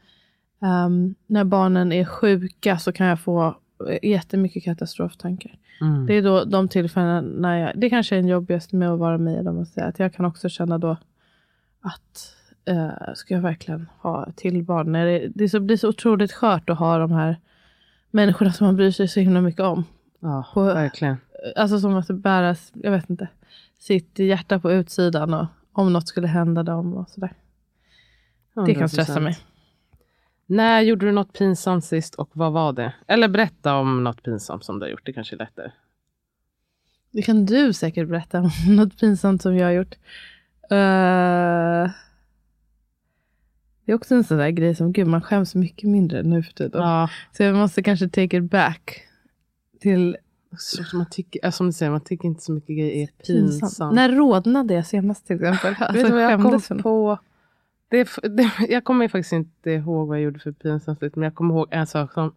ehm, 0.63 1.15
när 1.27 1.45
barnen 1.45 1.93
är 1.93 2.05
sjuka 2.05 2.79
så 2.79 2.93
kan 2.93 3.07
jag 3.07 3.21
få 3.21 3.57
jättemycket 4.03 4.65
katastroftankar. 4.65 5.59
Mm. 5.81 6.07
Det 6.07 6.15
är 6.15 6.23
då 6.23 6.45
de 6.45 6.69
tillfällen 6.69 7.25
när 7.25 7.57
jag, 7.57 7.81
det 7.81 7.91
kanske 7.91 8.15
är 8.15 8.21
den 8.21 8.29
jobbigaste 8.29 8.77
med 8.77 8.91
att 8.91 8.99
vara 8.99 9.19
med 9.19 9.69
säga, 9.69 9.87
att 9.87 9.99
jag 9.99 10.15
kan 10.15 10.25
också 10.25 10.49
känna 10.49 10.79
då 10.79 10.97
att 11.81 12.37
eh, 12.65 13.15
ska 13.15 13.35
jag 13.35 13.41
verkligen 13.41 13.89
ha 13.99 14.33
till 14.37 14.63
barn? 14.65 14.93
När 14.93 15.07
det, 15.07 15.29
det 15.35 15.49
så, 15.49 15.61
blir 15.61 15.77
så 15.77 15.89
otroligt 15.89 16.33
skört 16.33 16.71
att 16.71 16.79
ha 16.79 16.99
de 16.99 17.13
här 17.13 17.37
människorna 18.11 18.53
som 18.53 18.67
man 18.67 18.77
bryr 18.77 18.91
sig 18.91 19.09
så 19.09 19.21
himla 19.21 19.41
mycket 19.41 19.61
om. 19.61 19.85
Ja, 20.21 20.51
På- 20.55 20.65
verkligen. 20.65 21.17
Alltså 21.57 21.81
som 21.81 21.95
att 21.97 22.07
bära, 22.09 22.57
jag 22.73 22.91
vet 22.91 23.11
inte, 23.11 23.29
sitt 23.79 24.19
hjärta 24.19 24.59
på 24.61 24.73
utsidan 24.73 25.35
och 25.35 25.47
om 25.73 25.93
något 25.93 26.09
skulle 26.09 26.27
hända 26.27 26.63
dem 26.63 26.95
och 26.95 27.09
sådär. 27.09 27.33
Det 28.67 28.75
kan 28.75 28.89
stressa 28.89 29.19
100%. 29.19 29.21
mig. 29.21 29.39
När 30.47 30.81
gjorde 30.81 31.07
du 31.07 31.13
något 31.13 31.33
pinsamt 31.33 31.85
sist 31.85 32.15
och 32.15 32.31
vad 32.33 32.53
var 32.53 32.73
det? 32.73 32.95
Eller 33.07 33.29
berätta 33.29 33.75
om 33.77 34.05
något 34.05 34.23
pinsamt 34.23 34.65
som 34.65 34.79
du 34.79 34.87
har 34.87 34.91
gjort. 34.91 35.07
Det 35.07 35.13
kanske 35.13 35.37
är 35.37 35.39
lättare. 35.39 35.71
Det 37.11 37.23
kan 37.23 37.47
du 37.47 37.73
säkert 37.73 38.09
berätta 38.09 38.39
om 38.41 38.51
något 38.77 39.01
pinsamt 39.01 39.43
som 39.43 39.57
jag 39.57 39.67
har 39.67 39.73
gjort. 39.73 39.95
Eh, 40.71 41.91
det 43.91 43.95
är 43.95 43.97
också 43.97 44.15
en 44.15 44.25
sån 44.25 44.39
där 44.39 44.51
grej 44.51 44.75
som, 44.75 44.93
gud 44.93 45.07
man 45.07 45.23
skäms 45.23 45.55
mycket 45.55 45.89
mindre 45.89 46.23
nu 46.23 46.43
för 46.43 46.53
tiden. 46.53 46.83
Ja, 46.83 47.11
Så 47.33 47.43
jag 47.43 47.55
måste 47.55 47.83
kanske 47.83 48.09
take 48.09 48.37
it 48.37 48.51
back 48.51 49.03
till 49.81 50.17
så 50.59 50.97
man 50.97 51.07
tycker, 51.11 51.51
som 51.51 51.67
du 51.67 51.73
säger, 51.73 51.93
man 51.93 52.01
tycker 52.01 52.29
inte 52.29 52.43
så 52.43 52.53
mycket 52.53 52.77
grejer 52.77 53.03
är 53.03 53.07
pinsamt. 53.07 53.61
pinsamt. 53.61 53.95
När 53.95 54.09
rodnade 54.09 54.75
jag 54.75 54.87
senast 54.87 55.27
till 55.27 55.37
exempel? 55.37 55.75
Alltså, 55.79 56.03
Vet 56.03 56.07
du 56.07 56.13
vad 56.13 56.23
jag 56.23 56.43
kom 56.43 56.61
för 56.61 56.75
på? 56.75 57.19
Det, 57.89 58.09
det, 58.23 58.51
jag 58.69 58.85
kommer 58.85 59.09
faktiskt 59.09 59.33
inte 59.33 59.71
ihåg 59.71 60.09
vad 60.09 60.17
jag 60.17 60.25
gjorde 60.25 60.39
för 60.39 60.53
pinsamt. 60.53 61.01
Men 61.01 61.23
jag 61.23 61.35
kommer 61.35 61.55
ihåg 61.55 61.69
en 61.71 61.87
sak 61.87 62.13
som 62.13 62.33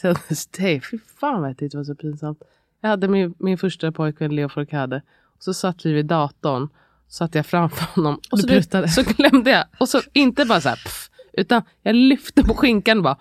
till 0.00 0.14
this 0.14 0.46
day, 0.46 0.80
fy 0.90 0.98
fan 0.98 1.40
vad 1.40 1.50
jag 1.50 1.56
tyckte 1.56 1.76
det 1.76 1.78
var 1.78 1.84
så 1.84 1.94
pinsamt. 1.94 2.42
Jag 2.80 2.88
hade 2.88 3.08
min, 3.08 3.34
min 3.38 3.58
första 3.58 3.92
pojkvän 3.92 4.34
Leo 4.34 4.48
Forcade. 4.48 5.02
Och 5.36 5.42
så 5.42 5.54
satt 5.54 5.86
vi 5.86 5.92
vid 5.92 6.06
datorn. 6.06 6.68
Satt 7.08 7.34
jag 7.34 7.46
framför 7.46 7.84
honom. 7.94 8.20
Och 8.30 8.38
Du 8.38 8.42
så, 8.42 8.48
pruttade. 8.48 8.88
så 8.88 9.02
glömde 9.02 9.50
jag. 9.50 9.64
Och 9.78 9.88
så 9.88 10.02
inte 10.12 10.44
bara 10.44 10.60
så 10.60 10.68
här, 10.68 10.76
pff, 10.76 11.08
utan 11.32 11.62
jag 11.82 11.94
lyfte 11.94 12.42
på 12.44 12.54
skinkan 12.54 12.96
och 12.98 13.04
bara. 13.04 13.16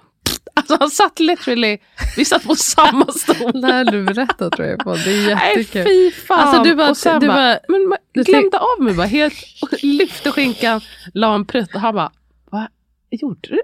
Alltså 0.54 0.78
han 0.80 0.90
satt 0.90 1.20
literally, 1.20 1.78
vi 2.18 2.26
satt 2.26 2.44
på 2.44 2.56
samma 2.56 3.06
stol. 3.12 3.62
Det 3.62 3.68
här 3.68 3.86
du 3.92 4.04
berättat 4.04 4.54
tror 4.54 4.68
jag 4.68 4.80
på. 4.80 4.94
Det 4.96 5.12
är 5.32 5.36
Nej 5.36 5.58
jättekul. 5.58 5.84
fy 5.86 6.12
fan. 6.12 6.40
Alltså, 6.40 6.64
du 6.64 6.76
bara- 6.76 6.90
och 6.90 6.98
sen 6.98 7.20
du 7.20 7.28
bara, 7.28 7.36
bara- 7.36 7.60
men 7.68 7.90
man 7.90 7.98
du 8.14 8.24
glömde 8.24 8.58
av 8.60 8.82
mig 8.84 8.94
bara 8.94 9.08
helt. 9.08 9.34
Och 9.62 9.70
lyfte 9.84 10.32
skinkan, 10.32 10.82
la 11.14 11.36
en 11.36 11.46
prutt 11.46 11.76
och 11.76 11.82
han 11.82 11.96
bara, 11.96 12.12
vad 12.52 12.68
gjorde 13.12 13.40
du? 13.50 13.62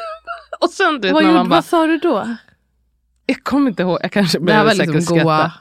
och 0.60 0.70
sen 0.70 0.94
du 0.94 1.00
vet 1.00 1.12
vad, 1.12 1.22
gjorde, 1.22 1.34
bara, 1.34 1.44
vad 1.44 1.64
sa 1.64 1.86
du 1.86 1.98
då? 1.98 2.36
jag 3.26 3.44
kommer 3.44 3.70
inte 3.70 3.82
ihåg, 3.82 3.98
jag 4.02 4.12
kanske 4.12 4.40
började 4.40 4.64
var 4.64 4.70
säkert 4.72 4.94
liksom 4.94 5.16
skratta. 5.16 5.52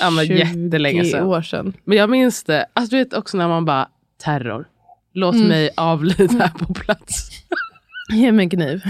Ja, 0.00 0.10
men 0.10 0.26
20 0.26 0.38
jättelänge 0.38 1.04
sedan. 1.04 1.26
år 1.26 1.42
sedan. 1.42 1.72
Men 1.84 1.98
jag 1.98 2.10
minns 2.10 2.44
det, 2.44 2.66
alltså 2.72 2.90
du 2.90 3.04
vet 3.04 3.14
också 3.14 3.36
när 3.36 3.48
man 3.48 3.64
bara, 3.64 3.88
terror. 4.24 4.68
Låt 5.12 5.34
Mm. 5.34 5.48
mig 5.48 5.70
avlida 5.76 6.32
här 6.38 6.48
på 6.58 6.74
plats. 6.74 7.28
Ge 8.12 8.32
mig 8.32 8.44
en 8.44 8.50
kniv. 8.50 8.82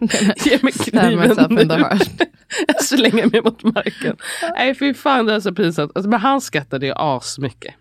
Ge 0.44 0.58
mig 0.62 0.72
kniven 0.72 1.36
nu. 1.50 1.68
Jag 2.68 2.84
slänger 2.84 3.30
mig 3.32 3.42
mot 3.42 3.62
marken. 3.62 4.16
Nej 4.56 4.74
fy 4.74 4.94
fan 4.94 5.26
det 5.26 5.34
är 5.34 5.40
så 5.40 5.54
pinsamt. 5.54 5.92
Alltså, 5.94 6.08
men 6.10 6.20
han 6.20 6.40
skrattade 6.40 6.86
ju 6.86 6.92
asmycket. 6.96 7.74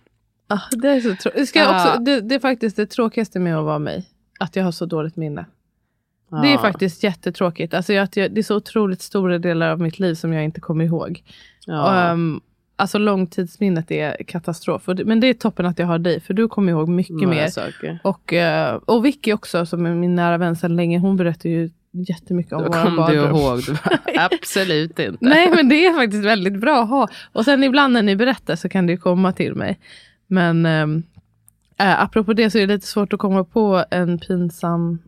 Ah, 0.49 0.59
det, 0.71 0.87
är 0.87 1.01
så 1.01 1.09
trå- 1.09 1.31
det, 1.35 1.45
ska 1.45 1.59
jag 1.59 1.67
Ja. 1.67 1.87
också, 1.89 1.99
det, 2.01 2.21
det 2.21 2.35
är 2.35 2.39
faktiskt 2.39 2.75
det 2.75 2.85
tråkigaste 2.85 3.39
med 3.39 3.57
att 3.57 3.65
vara 3.65 3.79
mig. 3.79 4.05
Att 4.39 4.55
jag 4.55 4.63
har 4.63 4.71
så 4.71 4.85
dåligt 4.85 5.15
minne. 5.15 5.45
Det 6.41 6.47
är 6.47 6.51
Ja. 6.53 6.59
faktiskt 6.61 7.03
jättetråkigt. 7.03 7.73
Alltså 7.73 7.93
jag, 7.93 8.07
det 8.13 8.37
är 8.37 8.43
så 8.43 8.55
otroligt 8.55 9.01
stora 9.01 9.37
delar 9.39 9.69
av 9.69 9.81
mitt 9.81 9.99
liv 9.99 10.13
som 10.13 10.33
jag 10.33 10.43
inte 10.43 10.61
kommer 10.61 10.85
ihåg. 10.85 11.23
Ja. 11.65 12.11
Um, 12.11 12.41
alltså 12.79 12.97
långtidsminnet 12.97 13.91
är 13.91 14.23
katastrof. 14.23 14.83
Men 15.05 15.19
det 15.19 15.27
är 15.27 15.33
toppen 15.33 15.65
att 15.65 15.79
jag 15.79 15.87
har 15.87 15.99
dig, 15.99 16.19
för 16.19 16.33
du 16.33 16.47
kommer 16.47 16.71
ihåg 16.71 16.89
mycket 16.89 17.13
Några 17.15 17.29
mer. 17.29 17.47
saker. 17.47 17.99
Och, 18.03 18.33
eh, 18.33 18.75
och 18.75 19.05
Vicky 19.05 19.33
också, 19.33 19.65
som 19.65 19.85
är 19.85 19.95
min 19.95 20.15
nära 20.15 20.37
vän 20.37 20.55
sedan 20.55 20.75
länge, 20.75 20.99
hon 20.99 21.17
berättar 21.17 21.49
ju 21.49 21.69
jättemycket 21.91 22.53
om 22.53 22.61
Då 22.63 22.67
våra 22.69 22.81
kom 22.83 22.91
du 22.91 22.97
badrum. 22.97 23.35
ihåg. 23.35 23.59
Du 23.65 23.71
bara, 23.85 24.25
Absolut 24.31 24.99
inte. 24.99 25.17
Nej, 25.25 25.49
men 25.55 25.69
det 25.69 25.85
är 25.85 25.93
faktiskt 25.93 26.25
väldigt 26.25 26.59
bra 26.59 26.83
att 26.83 26.89
ha. 26.89 27.07
Och 27.31 27.45
sen 27.45 27.63
ibland 27.63 27.93
när 27.93 28.01
ni 28.01 28.15
berättar 28.15 28.55
så 28.55 28.69
kan 28.69 28.85
det 28.85 28.91
ju 28.91 28.97
komma 28.97 29.31
till 29.33 29.55
mig. 29.55 29.79
Men 30.27 30.65
äh, 30.65 32.01
apropå 32.03 32.33
det 32.33 32.49
så 32.51 32.57
är 32.57 32.67
det 32.67 32.73
lite 32.73 32.87
svårt 32.87 33.13
att 33.13 33.19
komma 33.19 33.43
på 33.43 33.85
en 33.91 34.19
pinsam... 34.19 34.99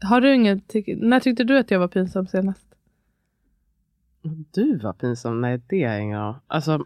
Har 0.00 0.20
du 0.20 0.34
inget... 0.34 0.74
När 0.96 1.20
tyckte 1.20 1.44
du 1.44 1.58
att 1.58 1.70
jag 1.70 1.78
var 1.78 1.88
pinsam 1.88 2.26
senast? 2.26 2.66
Du 4.54 4.78
var 4.78 4.92
pinsam? 4.92 5.40
Nej, 5.40 5.60
det 5.68 5.82
har 5.84 5.92
jag 5.92 6.02
ingen 6.02 6.18
aning. 6.20 6.40
Alltså, 6.46 6.84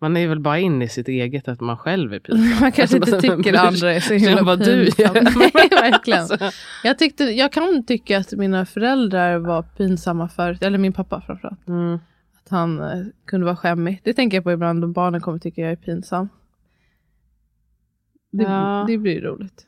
man 0.00 0.16
är 0.16 0.28
väl 0.28 0.40
bara 0.40 0.58
in 0.58 0.82
i 0.82 0.88
sitt 0.88 1.08
eget 1.08 1.48
att 1.48 1.60
man 1.60 1.76
själv 1.76 2.14
är 2.14 2.18
pinsam. 2.18 2.50
Man 2.60 2.72
kanske 2.72 2.96
inte 2.96 3.12
Alltså, 3.16 3.36
tycker 3.36 3.52
men- 3.52 3.60
andra 3.66 3.94
är 3.94 4.00
så 4.00 4.14
himla 4.14 4.42
vad 4.42 4.58
du. 4.64 4.74
Nej, 4.98 5.68
verkligen. 5.70 6.20
Alltså, 6.30 6.50
Jag, 6.84 6.98
tyckte, 6.98 7.24
jag 7.24 7.52
kan 7.52 7.84
tycka 7.86 8.18
att 8.18 8.32
mina 8.32 8.66
föräldrar 8.66 9.38
var 9.38 9.62
pinsamma 9.62 10.28
förut. 10.28 10.62
Eller 10.62 10.78
min 10.78 10.92
pappa 10.92 11.20
framförallt. 11.26 11.68
mm. 11.68 11.94
Att 12.44 12.48
han 12.50 12.80
eh, 12.80 13.06
kunde 13.24 13.46
vara 13.46 13.56
skämmig. 13.56 14.00
Det 14.04 14.12
tänker 14.12 14.36
jag 14.36 14.44
på 14.44 14.52
ibland 14.52 14.84
om 14.84 14.92
barnen 14.92 15.20
kommer 15.20 15.38
tycka 15.38 15.60
jag 15.60 15.72
är 15.72 15.76
pinsam. 15.76 16.28
Det, 18.32 18.42
Ja. 18.44 18.84
det 18.88 18.98
blir 18.98 19.20
roligt. 19.20 19.66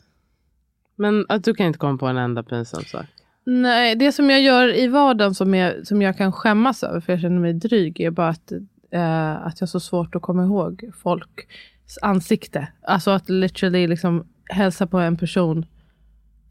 Men 0.97 1.27
att 1.29 1.45
du 1.45 1.55
kan 1.55 1.67
inte 1.67 1.79
komma 1.79 1.99
på 1.99 2.07
en 2.07 2.17
enda 2.17 2.43
pinsam 2.43 2.83
sak. 2.85 3.07
Nej, 3.45 3.95
det 3.97 4.13
som 4.13 4.31
jag 4.31 4.43
gör 4.43 4.77
i 4.79 4.89
vardagen 4.89 5.35
som 5.35 5.55
jag, 5.55 5.87
som 5.87 6.03
jag 6.03 6.17
kan 6.17 6.33
skämmas 6.33 6.83
över, 6.83 7.01
för 7.01 7.13
jag 7.13 7.21
känner 7.21 7.41
mig 7.41 7.53
dryg, 7.53 8.01
är 8.01 8.11
bara 8.11 8.29
att, 8.29 8.53
eh, 8.91 9.47
att 9.47 9.61
jag 9.61 9.67
har 9.67 9.67
så 9.67 9.81
svårt 9.81 10.15
att 10.15 10.23
komma 10.23 10.45
ihåg 10.45 10.91
folks 11.03 11.99
ansikte. 12.03 12.69
Alltså 12.83 13.11
att 13.11 13.29
literally 13.29 13.87
liksom 13.87 14.27
hälsa 14.51 14.87
på 14.87 14.99
en 14.99 15.17
person 15.17 15.67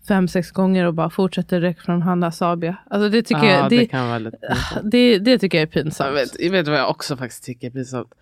fem, 0.07 0.27
sex 0.27 0.51
gånger 0.51 0.85
och 0.85 0.93
bara 0.93 1.09
fortsätter 1.09 1.61
direkt 1.61 1.81
från 1.81 2.01
Hanna 2.01 2.31
Sabia. 2.31 2.77
Alltså 2.89 3.09
det 3.09 3.23
tycker 3.23 3.43
ja, 3.43 3.51
jag, 3.51 3.69
det, 3.69 3.77
det, 3.77 3.85
kan 3.85 4.07
vara 4.07 4.19
lite 4.19 4.37
pinsamt. 4.37 4.91
det, 4.91 5.19
det 5.19 5.39
tycker 5.39 5.57
jag 5.57 5.63
är 5.67 5.71
pinsamt. 5.71 6.07
Jag 6.07 6.13
vet, 6.13 6.39
jag 6.39 6.51
vet 6.51 6.67
vad 6.67 6.79
jag 6.79 6.89
också 6.89 7.17
faktiskt 7.17 7.43
tycker 7.43 7.67
är 7.67 7.71
pinsamt. 7.71 8.13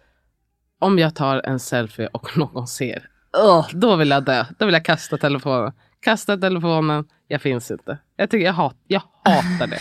Om 0.80 1.00
jag 1.00 1.16
tar 1.16 1.42
en 1.46 1.60
selfie 1.60 2.08
och 2.08 2.38
någon 2.38 2.68
ser. 2.68 3.10
Ugh, 3.44 3.70
då 3.74 3.96
vill 3.96 4.10
jag 4.10 4.24
dö. 4.24 4.46
Då 4.58 4.66
vill 4.66 4.74
jag 4.74 4.86
kasta 4.86 5.18
telefonen. 5.18 5.72
Kasta 6.06 6.38
telefonen. 6.38 7.06
Jag 7.28 7.42
finns 7.42 7.72
inte. 7.72 7.98
Jag, 8.18 8.30
tycker 8.30 8.46
jag, 8.46 8.54
hat, 8.54 8.76
jag 8.88 9.02
hatar 9.24 9.68
det. 9.68 9.80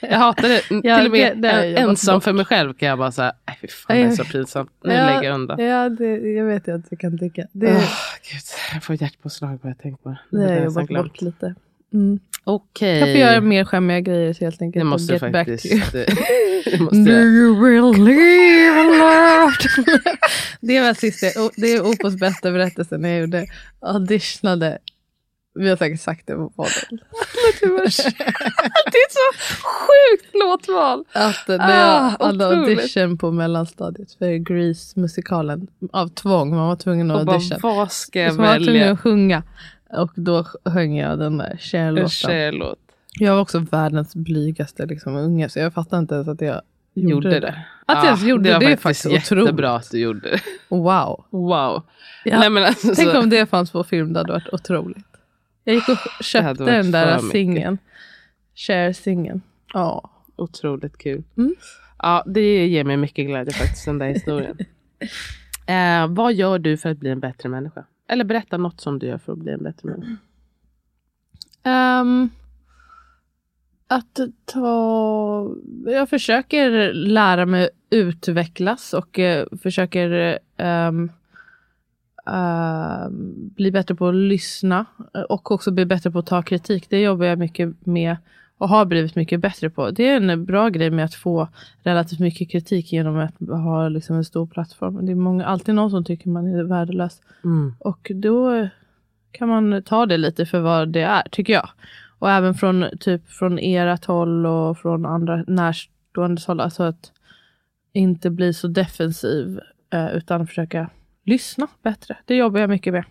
jag 0.10 0.18
hatar 0.18 0.48
det. 0.48 0.62
Ja, 0.88 0.96
Till 0.98 1.06
och 1.06 1.12
med 1.12 1.38
det- 1.38 1.48
det 1.50 1.76
ensam 1.76 2.16
bort. 2.16 2.24
för 2.24 2.32
mig 2.32 2.44
själv 2.44 2.74
kan 2.74 2.88
jag 2.88 2.98
bara 2.98 3.12
säga. 3.12 3.32
Nej 3.46 3.58
fy 3.60 3.68
fan 3.68 3.96
det 3.96 4.02
är 4.02 4.10
så 4.10 4.24
pinsamt. 4.24 4.70
Nu 4.84 4.92
Ja, 4.94 5.06
lägger 5.06 5.22
jag 5.22 5.34
undan. 5.34 5.58
Ja, 5.64 5.88
det, 5.88 6.06
jag 6.18 6.44
vet 6.44 6.68
att 6.68 6.90
du 6.90 6.96
kan 6.96 7.18
tycka. 7.18 7.46
Det, 7.52 7.66
Åh, 7.66 7.72
Gud, 8.30 8.40
jag 8.74 8.82
får 8.84 9.02
hjärtpåslag 9.02 9.58
bara 9.58 9.68
jag 9.68 9.78
tänker 9.78 10.02
på 10.02 10.16
det. 10.30 10.42
har 10.42 10.52
jag 10.52 10.64
jobbat 10.64 10.86
glömt. 10.88 11.06
bort 11.12 11.20
lite. 11.22 11.54
Mm. 11.94 12.18
Okej. 12.44 12.98
Jag 12.98 13.08
får 13.08 13.16
göra 13.20 13.40
mer 13.40 13.64
skämmiga 13.64 14.00
grejer 14.00 14.32
så 14.32 14.44
helt 14.44 14.62
enkelt. 14.62 14.80
Det 14.80 14.84
måste 14.84 15.12
get 15.12 15.32
back 15.32 15.46
to 15.46 15.50
you. 15.66 15.80
faktiskt. 15.80 16.16
det 16.64 16.80
måste 16.80 16.96
Do 16.96 17.10
you 17.12 17.88
and 17.90 18.04
learn? 18.04 19.52
det 20.60 20.80
var 20.80 20.94
sista, 20.94 21.26
det 21.56 21.66
är 21.72 21.80
Opos 21.80 22.16
bästa 22.16 22.50
berättelse 22.52 22.98
när 22.98 23.08
jag 23.08 23.20
gjorde 23.20 23.46
auditionade. 23.80 24.78
Vi 25.58 25.68
har 25.68 25.76
säkert 25.76 26.00
sagt 26.00 26.26
det 26.26 26.34
på 26.34 26.50
podden. 26.50 26.72
det 27.60 28.98
är 28.98 29.10
så 29.10 29.38
sjukt 29.62 30.34
låtval. 30.34 31.04
Att 31.12 31.48
när 31.48 31.58
Ah, 31.60 32.14
jag 32.20 32.26
hade 32.26 32.46
otroligt. 32.48 32.78
audition 32.78 33.18
på 33.18 33.30
mellanstadiet 33.30 34.12
för 34.12 34.26
Grease-musikalen. 34.38 35.66
Av 35.92 36.08
tvång, 36.08 36.50
man 36.56 36.68
var 36.68 36.76
tvungen 36.76 37.10
att 37.10 37.20
Och 37.20 37.26
bara, 37.26 37.36
audition. 37.36 37.58
vad 37.62 37.92
ska 37.92 38.20
jag 38.20 38.34
Så 38.34 38.40
man 38.40 38.46
var 38.50 38.64
tvungen 38.64 38.92
att 38.92 39.00
sjunga. 39.00 39.42
Och 39.92 40.10
då 40.14 40.44
sjöng 40.64 40.96
jag 40.96 41.18
den 41.18 41.38
där 41.38 41.50
En 41.50 41.58
Cher-låten. 41.58 42.08
tjejlåt. 42.08 42.78
Jag 43.18 43.34
var 43.34 43.40
också 43.42 43.58
världens 43.58 44.14
blygaste 44.14 44.86
liksom, 44.86 45.16
unge 45.16 45.48
så 45.48 45.58
jag 45.58 45.74
fattar 45.74 45.98
inte 45.98 46.14
ens 46.14 46.28
att 46.28 46.40
jag 46.40 46.60
gjorde, 46.94 47.10
Gjorde 47.12 47.30
det. 47.30 47.40
det. 47.40 47.64
Att 47.86 47.96
jag 47.96 48.04
ens 48.04 48.22
gjorde 48.22 48.42
det, 48.48 48.52
var 48.52 48.60
det 48.60 48.66
är 48.66 48.76
faktiskt 48.76 49.02
faktiskt 49.02 49.30
jättebra 49.30 49.44
otroligt. 49.74 49.86
att 49.86 49.90
du 49.90 49.98
gjorde 49.98 50.20
det. 50.30 50.40
Wow. 50.68 51.24
Wow. 51.30 51.82
Ja. 52.24 52.38
Nej, 52.38 52.50
men 52.50 52.64
alltså, 52.64 52.92
Tänk 52.96 53.14
om 53.14 53.30
det 53.30 53.46
fanns 53.50 53.70
på 53.70 53.84
film, 53.84 54.12
det 54.12 54.20
hade 54.20 54.32
varit 54.32 54.48
otroligt. 54.52 55.05
Jag 55.66 55.74
gick 55.74 55.88
och 55.88 56.24
köpte 56.24 56.64
den 56.64 56.90
där 56.90 57.18
singeln. 57.18 57.78
Cher-singeln. 58.54 59.42
Ja. 59.72 60.10
Otroligt 60.36 60.98
kul. 60.98 61.22
Mm. 61.36 61.54
Ja, 61.98 62.22
det 62.26 62.66
ger 62.66 62.84
mig 62.84 62.96
mycket 62.96 63.26
glädje 63.26 63.52
faktiskt, 63.52 63.84
den 63.84 63.98
där 63.98 64.06
historien. 64.06 64.58
eh, 65.66 66.14
vad 66.14 66.34
gör 66.34 66.58
du 66.58 66.76
för 66.76 66.90
att 66.90 66.98
bli 66.98 67.10
en 67.10 67.20
bättre 67.20 67.48
människa? 67.48 67.84
Eller 68.08 68.24
berätta 68.24 68.56
något 68.56 68.80
som 68.80 68.98
du 68.98 69.06
gör 69.06 69.18
för 69.18 69.32
att 69.32 69.38
bli 69.38 69.52
en 69.52 69.62
bättre 69.62 69.88
människa. 69.88 70.16
Ehm, 71.62 72.30
att 73.86 74.20
ta... 74.44 75.50
Jag 75.86 76.08
försöker 76.08 76.92
lära 76.92 77.46
mig 77.46 77.70
utvecklas 77.90 78.94
och 78.94 79.18
eh, 79.18 79.46
försöker 79.62 80.38
ehm, 80.56 81.10
ehm, 82.26 83.50
bli 83.56 83.70
bättre 83.70 83.94
på 83.94 84.08
att 84.08 84.14
lyssna 84.14 84.86
eh, 85.14 85.20
och 85.20 85.50
också 85.50 85.70
bli 85.70 85.86
bättre 85.86 86.10
på 86.10 86.18
att 86.18 86.26
ta 86.26 86.42
kritik. 86.42 86.86
Det 86.90 87.00
jobbar 87.00 87.26
jag 87.26 87.38
mycket 87.38 87.86
med 87.86 88.16
och 88.58 88.68
har 88.68 88.84
blivit 88.84 89.16
mycket 89.16 89.40
bättre 89.40 89.70
på. 89.70 89.90
Det 89.90 90.08
är 90.08 90.20
en 90.20 90.44
bra 90.44 90.68
grej 90.68 90.90
med 90.90 91.04
att 91.04 91.14
få 91.14 91.48
relativt 91.82 92.20
mycket 92.20 92.50
kritik 92.50 92.92
genom 92.92 93.16
att 93.16 93.34
ha 93.48 93.88
liksom 93.88 94.16
en 94.16 94.24
stor 94.24 94.46
plattform. 94.46 95.06
Det 95.06 95.12
är 95.12 95.16
många, 95.16 95.46
alltid 95.46 95.74
någon 95.74 95.90
som 95.90 96.04
tycker 96.04 96.28
man 96.28 96.46
är 96.46 96.62
värdelös. 96.62 97.20
Mm. 97.44 97.74
Och 97.78 98.10
då 98.14 98.68
kan 99.32 99.48
man 99.48 99.82
ta 99.82 100.06
det 100.06 100.16
lite 100.16 100.46
för 100.46 100.60
vad 100.60 100.88
det 100.88 101.02
är, 101.02 101.22
tycker 101.30 101.52
jag. 101.52 101.68
Och 102.18 102.30
även 102.30 102.54
från, 102.54 102.86
typ, 103.00 103.28
från 103.28 103.58
ert 103.58 104.04
håll 104.04 104.46
och 104.46 104.78
från 104.78 105.06
andra 105.06 105.44
bortgående 106.16 106.42
håll. 106.46 106.60
Alltså 106.60 106.82
att 106.82 107.12
inte 107.92 108.30
bli 108.30 108.52
så 108.52 108.68
defensiv 108.68 109.60
eh, 109.90 110.16
utan 110.16 110.46
försöka 110.46 110.90
lyssna 111.26 111.68
bättre. 111.82 112.16
Det 112.24 112.36
jobbar 112.36 112.60
jag 112.60 112.70
mycket 112.70 112.92
med. 112.92 113.04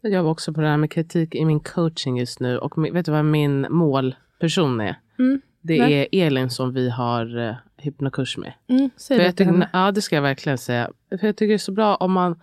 Jag 0.00 0.12
jobbar 0.12 0.30
också 0.30 0.52
på 0.52 0.60
det 0.60 0.68
här 0.68 0.76
med 0.76 0.90
kritik 0.90 1.34
i 1.34 1.44
min 1.44 1.60
coaching 1.60 2.18
just 2.18 2.40
nu. 2.40 2.58
Och 2.58 2.94
vet 2.96 3.06
du 3.06 3.12
vad 3.12 3.24
min 3.24 3.66
målperson 3.70 4.80
är? 4.80 5.00
Mm. 5.18 5.40
Det 5.60 5.78
Nej. 5.78 6.08
är 6.12 6.26
Elin 6.26 6.50
som 6.50 6.72
vi 6.72 6.90
har 6.90 7.36
uh, 7.36 7.54
hypnokurs 7.76 8.36
med. 8.36 8.52
Mm, 8.68 8.90
säg 8.96 9.16
För 9.18 9.24
det 9.24 9.32
till 9.32 9.46
henne. 9.46 9.70
ja, 9.72 9.92
det 9.92 10.02
ska 10.02 10.14
jag 10.14 10.22
verkligen 10.22 10.58
säga. 10.58 10.90
För 11.20 11.26
jag 11.26 11.36
tycker 11.36 11.48
det 11.48 11.54
är 11.54 11.58
så 11.58 11.72
bra 11.72 11.94
om 11.96 12.12
man 12.12 12.40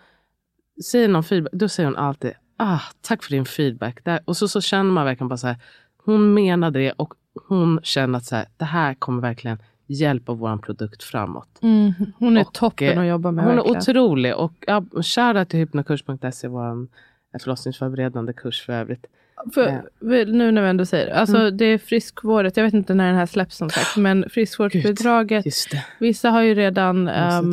säger 0.92 1.08
någon 1.08 1.24
feedback. 1.24 1.54
Då 1.54 1.70
säger 1.70 1.88
hon 1.90 1.98
alltid 1.98 2.34
ah, 2.58 2.80
tack 3.02 3.24
för 3.24 3.32
din 3.32 3.46
feedback. 3.46 4.06
Där, 4.06 4.20
och 4.26 4.38
så, 4.38 4.48
så 4.48 4.62
känner 4.62 4.92
man 4.92 5.06
verkligen 5.06 5.28
bara 5.28 5.38
så 5.38 5.48
här. 5.48 5.58
Hon 6.06 6.34
menade 6.34 6.80
det 6.80 6.92
och 6.92 7.14
hon 7.48 7.80
känner 7.84 8.18
att 8.18 8.26
så 8.26 8.36
här, 8.36 8.48
det 8.58 8.66
här 8.66 8.94
kommer 8.94 9.22
verkligen 9.22 9.62
hjälpa 9.94 10.34
vår 10.34 10.58
produkt 10.58 11.04
framåt. 11.04 11.60
Mm, 11.62 11.94
hon 12.20 12.38
är 12.38 12.42
Och, 12.42 12.54
toppen 12.54 12.88
eh, 12.98 13.00
att 13.02 13.08
jobba 13.08 13.32
med. 13.32 13.46
Hon 13.46 13.54
är 13.54 13.58
verkligen. 13.58 13.78
otrolig. 13.78 14.36
Och 14.36 14.54
ja, 14.68 14.84
shoutout 15.02 15.50
till 15.50 15.60
hypnokurs.se, 15.60 16.48
vår 16.48 16.88
förlossningsförberedande 17.44 18.34
kurs 18.34 18.66
för 18.66 18.74
övrigt. 18.74 19.06
För, 19.54 19.82
för 20.00 20.26
nu 20.26 20.52
när 20.52 20.62
vi 20.62 20.70
ändå 20.70 20.86
säger 20.86 21.06
det. 21.06 21.16
Alltså 21.16 21.38
Mm. 21.38 21.58
det 21.58 21.66
är 21.66 21.78
friskvårdet. 21.78 22.58
Jag 22.58 22.64
vet 22.64 22.74
inte 22.74 22.94
när 22.94 23.08
den 23.08 23.16
här 23.16 23.26
släpps 23.26 23.58
som 23.58 23.70
sagt. 23.70 23.98
Men 23.98 24.26
friskvårdsbidraget. 24.30 25.46
Vissa 26.00 26.30
har 26.30 26.42
ju 26.42 26.54
redan 26.56 27.08
att 27.08 27.44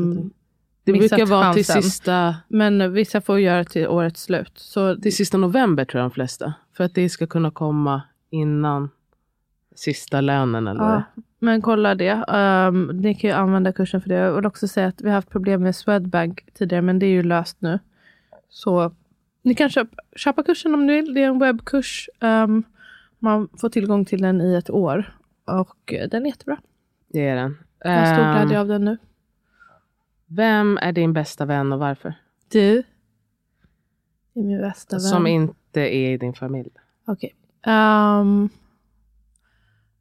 Det 0.85 0.93
brukar 0.93 1.27
vara 1.27 1.55
till 1.55 1.65
sista, 1.65 2.37
Men 2.49 2.93
vissa 2.93 3.21
får 3.21 3.41
göra 3.41 3.65
till 3.65 3.89
årets 3.89 4.23
slut. 4.23 4.53
Så 4.55 4.97
till 4.97 5.17
sista 5.17 5.37
november 5.39 5.85
tror 5.85 6.01
jag 6.03 6.11
de 6.11 6.15
flesta. 6.15 6.55
För 6.77 6.85
att 6.85 6.95
det 6.95 7.09
ska 7.09 7.27
kunna 7.27 7.51
komma 7.51 8.03
innan 8.31 8.91
sista 9.75 10.21
lönen 10.21 10.69
eller 10.69 10.85
ja, 10.85 11.03
men 11.39 11.63
kolla 11.63 11.95
det. 11.95 12.13
Um, 12.13 12.87
ni 12.87 13.15
kan 13.15 13.31
ju 13.31 13.37
använda 13.37 13.73
kursen 13.73 14.01
för 14.01 14.09
det. 14.09 14.15
Jag 14.15 14.33
vill 14.33 14.47
också 14.47 14.69
säga 14.69 14.87
att 14.87 15.01
vi 15.01 15.09
har 15.09 15.15
haft 15.15 15.31
problem 15.31 15.63
med 15.63 15.77
Swedbank 15.77 16.45
tidigare. 16.55 16.83
Men 16.83 16.99
det 16.99 17.07
är 17.07 17.11
ju 17.11 17.23
löst 17.23 17.57
nu. 17.61 17.79
Så 18.49 18.93
ni 19.43 19.55
kan 19.55 19.71
köpa, 19.71 19.97
köpa 20.17 20.43
kursen 20.43 20.75
om 20.75 20.87
ni 20.87 20.93
vill. 20.95 21.15
Det 21.15 21.23
är 21.23 21.27
en 21.27 21.39
webbkurs. 21.39 22.11
Ehm, 22.21 22.63
man 23.19 23.49
får 23.61 23.69
tillgång 23.69 24.05
till 24.05 24.23
den 24.23 24.41
i 24.41 24.55
ett 24.55 24.71
år. 24.71 25.19
Och 25.45 25.93
eh, 25.93 26.09
den 26.09 26.23
är 26.23 26.27
jättebra. 26.31 26.57
Det 27.09 27.29
är 27.29 27.37
den. 27.37 27.59
Jag 27.85 27.91
har 27.91 28.07
stor 28.07 28.25
Ehm, 28.25 28.35
glädje 28.37 28.61
av 28.61 28.69
den 28.69 28.85
nu. 28.85 28.99
Vem 30.27 30.79
är 30.83 30.93
din 30.93 31.13
bästa 31.13 31.45
vän 31.45 31.73
och 31.73 31.79
varför? 31.79 32.15
Du 32.49 32.79
är 32.79 34.43
min 34.43 34.61
bästa 34.61 34.97
vän. 34.97 35.01
Som 35.01 35.27
inte 35.27 35.81
är 35.81 36.11
i 36.13 36.17
din 36.17 36.35
familj. 36.35 36.71
Okej. 37.05 37.35
Ehm, 37.67 38.49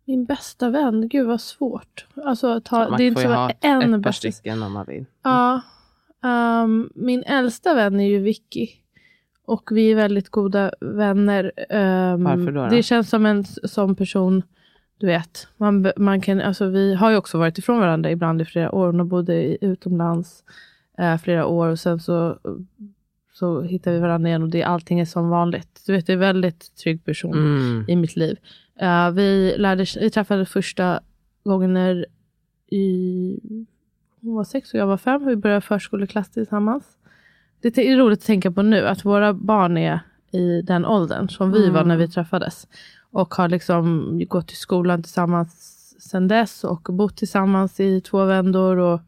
min 0.08 0.26
bästa 0.26 0.70
vän, 0.70 1.08
gud 1.10 1.28
vad 1.28 1.41
svårt. 1.41 2.05
Alltså, 2.26 2.47
att 2.47 2.68
ha, 2.68 2.89
Man 2.89 2.97
det 2.97 3.03
är 3.03 3.08
inte 3.08 3.22
så 3.22 3.28
ha 3.28 3.49
en 3.62 3.93
ett 3.93 4.03
par 4.03 4.12
stycken 4.12 4.64
om 4.64 4.74
man 4.74 4.86
vill. 4.88 5.05
Ja. 5.24 5.62
Ehm, 6.24 6.89
min 6.95 7.24
äldsta 7.24 7.74
vän 7.74 7.99
är 7.99 8.08
ju 8.08 8.20
Vicky. 8.20 8.68
Och 9.45 9.70
vi 9.72 9.91
är 9.91 9.95
väldigt 9.95 10.30
goda 10.30 10.72
vänner. 10.82 11.51
Ehm, 11.70 12.24
Varför 12.24 12.51
då 12.51 12.64
då? 12.64 12.68
Det 12.70 12.84
känns 12.84 13.10
som 13.10 13.26
en 13.26 13.43
sån 13.45 13.95
person, 13.95 14.43
du 14.97 15.08
vet. 15.08 15.47
Man, 15.58 15.91
man 15.97 16.22
kan, 16.22 16.41
alltså 16.41 16.66
vi 16.66 16.95
har 16.95 17.12
ju 17.12 17.18
också 17.18 17.38
varit 17.38 17.58
ifrån 17.58 17.80
varandra 17.80 18.12
ibland 18.12 18.41
i 18.41 18.45
flera 18.45 18.72
år. 18.76 18.86
Hon 18.93 19.08
bodde 19.08 19.34
i- 19.36 19.58
utomlands 19.62 20.43
eh, 20.97 21.18
flera 21.18 21.45
år 21.45 21.68
och 21.68 21.80
sen 21.80 21.99
så, 21.99 22.38
så 23.34 23.62
hittar 23.62 23.91
vi 23.91 23.99
varandra 23.99 24.30
igen 24.30 24.43
och 24.43 24.49
det, 24.49 24.64
allting 24.64 24.99
är 24.99 25.05
som 25.05 25.30
vanligt. 25.30 25.84
Du 25.86 25.93
vet, 25.93 26.05
det 26.08 26.12
är 26.12 26.16
en 26.16 26.20
väldigt 26.20 26.76
trygg 26.76 27.05
person 27.05 27.34
Mm. 27.34 27.86
i 27.88 27.95
mitt 27.95 28.16
liv. 28.16 28.38
Eh, 28.80 29.12
vi, 29.12 29.56
lärde, 29.58 29.86
vi 30.00 30.10
träffades 30.10 30.50
första 30.50 31.00
gången 31.44 31.74
när 31.74 32.06
i, 32.70 33.40
hon 34.22 34.36
var 34.36 34.44
sex 34.44 34.74
och 34.74 34.80
jag 34.80 34.88
var 34.88 34.98
fem. 34.98 35.26
Vi 35.26 35.36
började 35.36 35.62
förskoleklass 35.62 36.30
tillsammans. 36.30 36.84
Det 37.62 37.78
är 37.78 37.98
roligt 37.98 38.20
att 38.20 38.26
tänka 38.26 38.52
på 38.52 38.62
nu 38.62 38.88
att 38.88 39.06
våra 39.06 39.34
barn 39.34 39.78
är 39.78 40.00
i 40.32 40.62
den 40.62 40.86
åldern 40.86 41.30
som 41.30 41.52
vi 41.52 41.70
var 41.70 41.84
när 41.84 41.98
vi 41.98 42.08
träffades. 42.08 42.68
Och 43.12 43.34
har 43.34 43.50
liksom 43.50 44.20
gått 44.28 44.48
till 44.48 44.58
skolan 44.58 45.04
tillsammans 45.04 45.78
sedan 46.00 46.28
dess 46.28 46.64
och 46.64 46.82
bott 46.82 47.18
tillsammans 47.18 47.80
i 47.80 48.02
två 48.02 48.26
vändor 48.26 48.78
och 48.78 49.02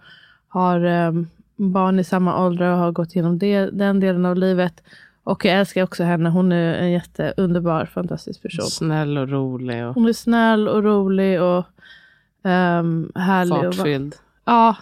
har 0.48 0.86
eh, 0.86 1.12
barn 1.56 2.00
i 2.00 2.04
samma 2.04 2.46
ålder 2.46 2.72
och 2.72 2.78
har 2.78 2.92
gått 2.92 3.16
igenom 3.16 3.40
det, 3.40 3.66
den 3.66 4.00
delen 4.00 4.26
av 4.26 4.36
livet. 4.36 4.84
Och 5.30 5.46
jag 5.46 5.60
älskar 5.60 5.84
också 5.84 6.04
henne. 6.04 6.30
Hon 6.30 6.52
är 6.52 6.74
en 6.74 6.92
jätteunderbar, 6.92 7.86
fantastisk 7.86 8.42
person. 8.42 8.66
Snäll 8.66 9.18
och 9.18 9.30
rolig 9.30 9.86
och 9.86 9.94
Hon 9.94 10.08
är 10.08 10.14
snäll 10.14 10.68
och 10.68 10.84
rolig 10.84 11.42
och 11.42 11.66
um, 12.44 13.12
härlig. 13.16 13.54
Och, 13.58 13.76
fartfylld. 13.76 14.16
ja. 14.46 14.76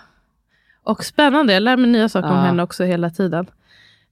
Och 0.84 1.04
spännande. 1.06 1.54
Jag 1.54 1.64
lär 1.64 1.78
mig 1.78 1.90
nya 1.90 2.10
saker 2.10 2.28
om 2.30 2.36
Ja. 2.36 2.42
henne 2.42 2.64
också 2.64 2.84
hela 2.84 3.10
tiden. 3.10 3.46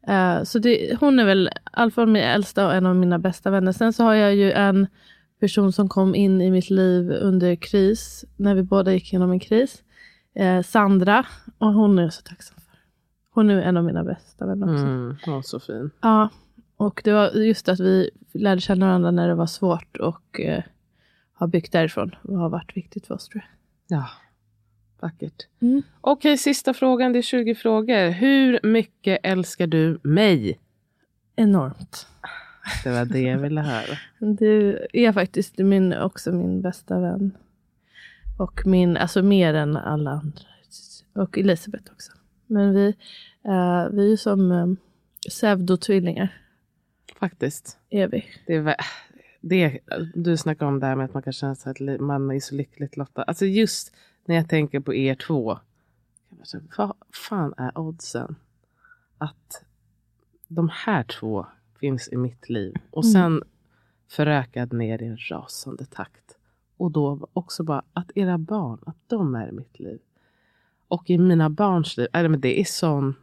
Eh, 0.08 0.44
så 0.44 0.60
det, 0.60 0.98
hon 1.00 1.20
är 1.20 1.26
väl 1.26 1.48
i 1.48 1.58
alla 1.72 1.92
fall 1.92 2.08
min 2.08 2.24
äldsta 2.24 2.68
och 2.68 2.74
en 2.76 2.86
av 2.86 2.96
mina 2.96 3.20
bästa 3.20 3.52
vänner. 3.52 3.72
Sen 3.72 3.94
så 3.94 4.04
har 4.04 4.14
jag 4.14 4.36
ju 4.36 4.52
en 4.52 4.88
person 5.40 5.72
som 5.74 5.90
kom 5.90 6.16
in 6.16 6.42
i 6.42 6.52
mitt 6.52 6.70
liv 6.70 7.12
under 7.12 7.56
kris. 7.56 8.26
När 8.36 8.56
vi 8.56 8.64
båda 8.64 8.94
gick 8.94 9.14
igenom 9.14 9.32
en 9.32 9.40
kris. 9.40 9.84
Eh, 10.36 10.62
Sandra. 10.62 11.26
Och 11.58 11.74
hon 11.74 12.00
är 12.00 12.10
så 12.10 12.22
tacksam. 12.22 12.55
Hon 13.36 13.50
är 13.50 13.62
en 13.62 13.78
av 13.78 13.84
mina 13.84 14.04
bästa 14.04 14.46
vänner 14.46 14.74
också. 14.74 14.86
Mm. 14.86 15.16
Hon 15.26 15.44
så 15.44 15.60
fin. 15.60 15.92
Ja, 16.02 16.30
och 16.78 17.02
det 17.04 17.12
var 17.14 17.32
just 17.32 17.70
att 17.70 17.80
vi 17.80 18.10
lärde 18.34 18.62
känna 18.62 18.86
varandra 18.86 19.12
när 19.12 19.28
det 19.28 19.36
var 19.36 19.46
svårt 19.46 19.98
och 19.98 20.40
eh, 20.40 20.64
har 21.34 21.48
byggt 21.48 21.72
därifrån. 21.72 22.16
Det 22.24 22.36
har 22.36 22.50
varit 22.50 22.78
viktigt 22.78 23.08
för 23.08 23.14
oss 23.14 23.30
tror 23.30 23.44
jag. 23.88 23.98
Ja, 23.98 24.10
vackert. 25.00 25.48
Mm. 25.60 25.82
Okej, 26.02 26.38
sista 26.38 26.74
frågan. 26.74 27.14
Det 27.14 27.20
är 27.20 27.24
20 27.24 27.56
frågor. 27.56 28.10
Hur 28.10 28.60
mycket 28.64 29.20
älskar 29.24 29.68
du 29.68 30.00
mig? 30.04 30.60
Enormt. 31.36 32.08
Det 32.84 32.90
var 32.90 33.06
det 33.06 33.20
jag 33.20 33.38
ville 33.38 33.62
höra. 33.62 33.98
Du 34.20 34.88
är 34.94 35.12
faktiskt 35.12 35.58
min, 35.58 35.94
också 35.94 36.32
min 36.32 36.62
bästa 36.62 37.00
vän. 37.00 37.38
Och 38.38 38.62
min, 38.66 38.98
alltså 38.98 39.24
mer 39.24 39.54
än 39.54 39.78
alla 39.78 40.12
andra. 40.12 40.42
Och 41.14 41.38
Elisabeth 41.38 41.92
också. 41.92 42.12
Men 42.48 42.74
vi, 42.74 42.88
eh, 43.44 43.90
vi 43.92 44.06
är 44.06 44.10
ju 44.10 44.18
som 44.18 44.52
eh, 44.52 44.68
pseudotvillingar. 45.30 46.42
Faktiskt. 47.20 47.80
Är 47.90 48.08
vi. 48.08 48.26
Det 48.48 48.54
är, 48.56 48.76
det, 49.42 49.80
du 50.16 50.38
snackar 50.38 50.66
om 50.66 50.80
det 50.80 50.86
här 50.86 50.96
med 50.96 51.06
att 51.06 51.14
man 51.14 51.24
kan 51.24 51.34
känna 51.34 51.56
sig 51.56 51.72
att 51.72 52.02
man 52.02 52.32
är 52.32 52.40
så 52.40 52.56
lyckligt 52.56 52.98
lottad. 52.98 53.24
Alltså 53.24 53.46
just 53.46 53.96
när 54.26 54.36
jag 54.36 54.50
tänker 54.50 54.80
på 54.80 54.94
er 54.94 55.16
två. 55.16 55.60
jag 56.30 56.38
bara 56.38 56.46
så, 56.46 56.60
Vad 56.78 56.94
fan 57.12 57.54
är 57.58 57.78
oddsen 57.78 58.36
att 59.18 59.64
de 60.48 60.70
här 60.74 61.04
två 61.04 61.46
finns 61.80 62.10
i 62.12 62.18
mitt 62.18 62.50
liv 62.50 62.74
och 62.92 63.06
sen 63.06 63.44
förökad 64.08 64.74
ner 64.74 65.02
i 65.02 65.06
en 65.06 65.18
rasande 65.18 65.86
takt. 65.86 66.38
Och 66.78 66.92
då 66.92 67.28
också 67.34 67.64
bara 67.64 67.84
att 67.94 68.12
era 68.16 68.38
barn, 68.38 68.80
att 68.86 68.98
de 69.08 69.36
är 69.36 69.48
i 69.48 69.52
mitt 69.52 69.80
liv. 69.80 70.00
Och 70.88 71.10
i 71.10 71.18
mina 71.18 71.50
barns 71.50 71.98
liv, 71.98 72.08
äh, 72.14 72.30
men 72.30 72.42
det 72.42 72.60
är 72.60 72.64
sån 72.64 73.16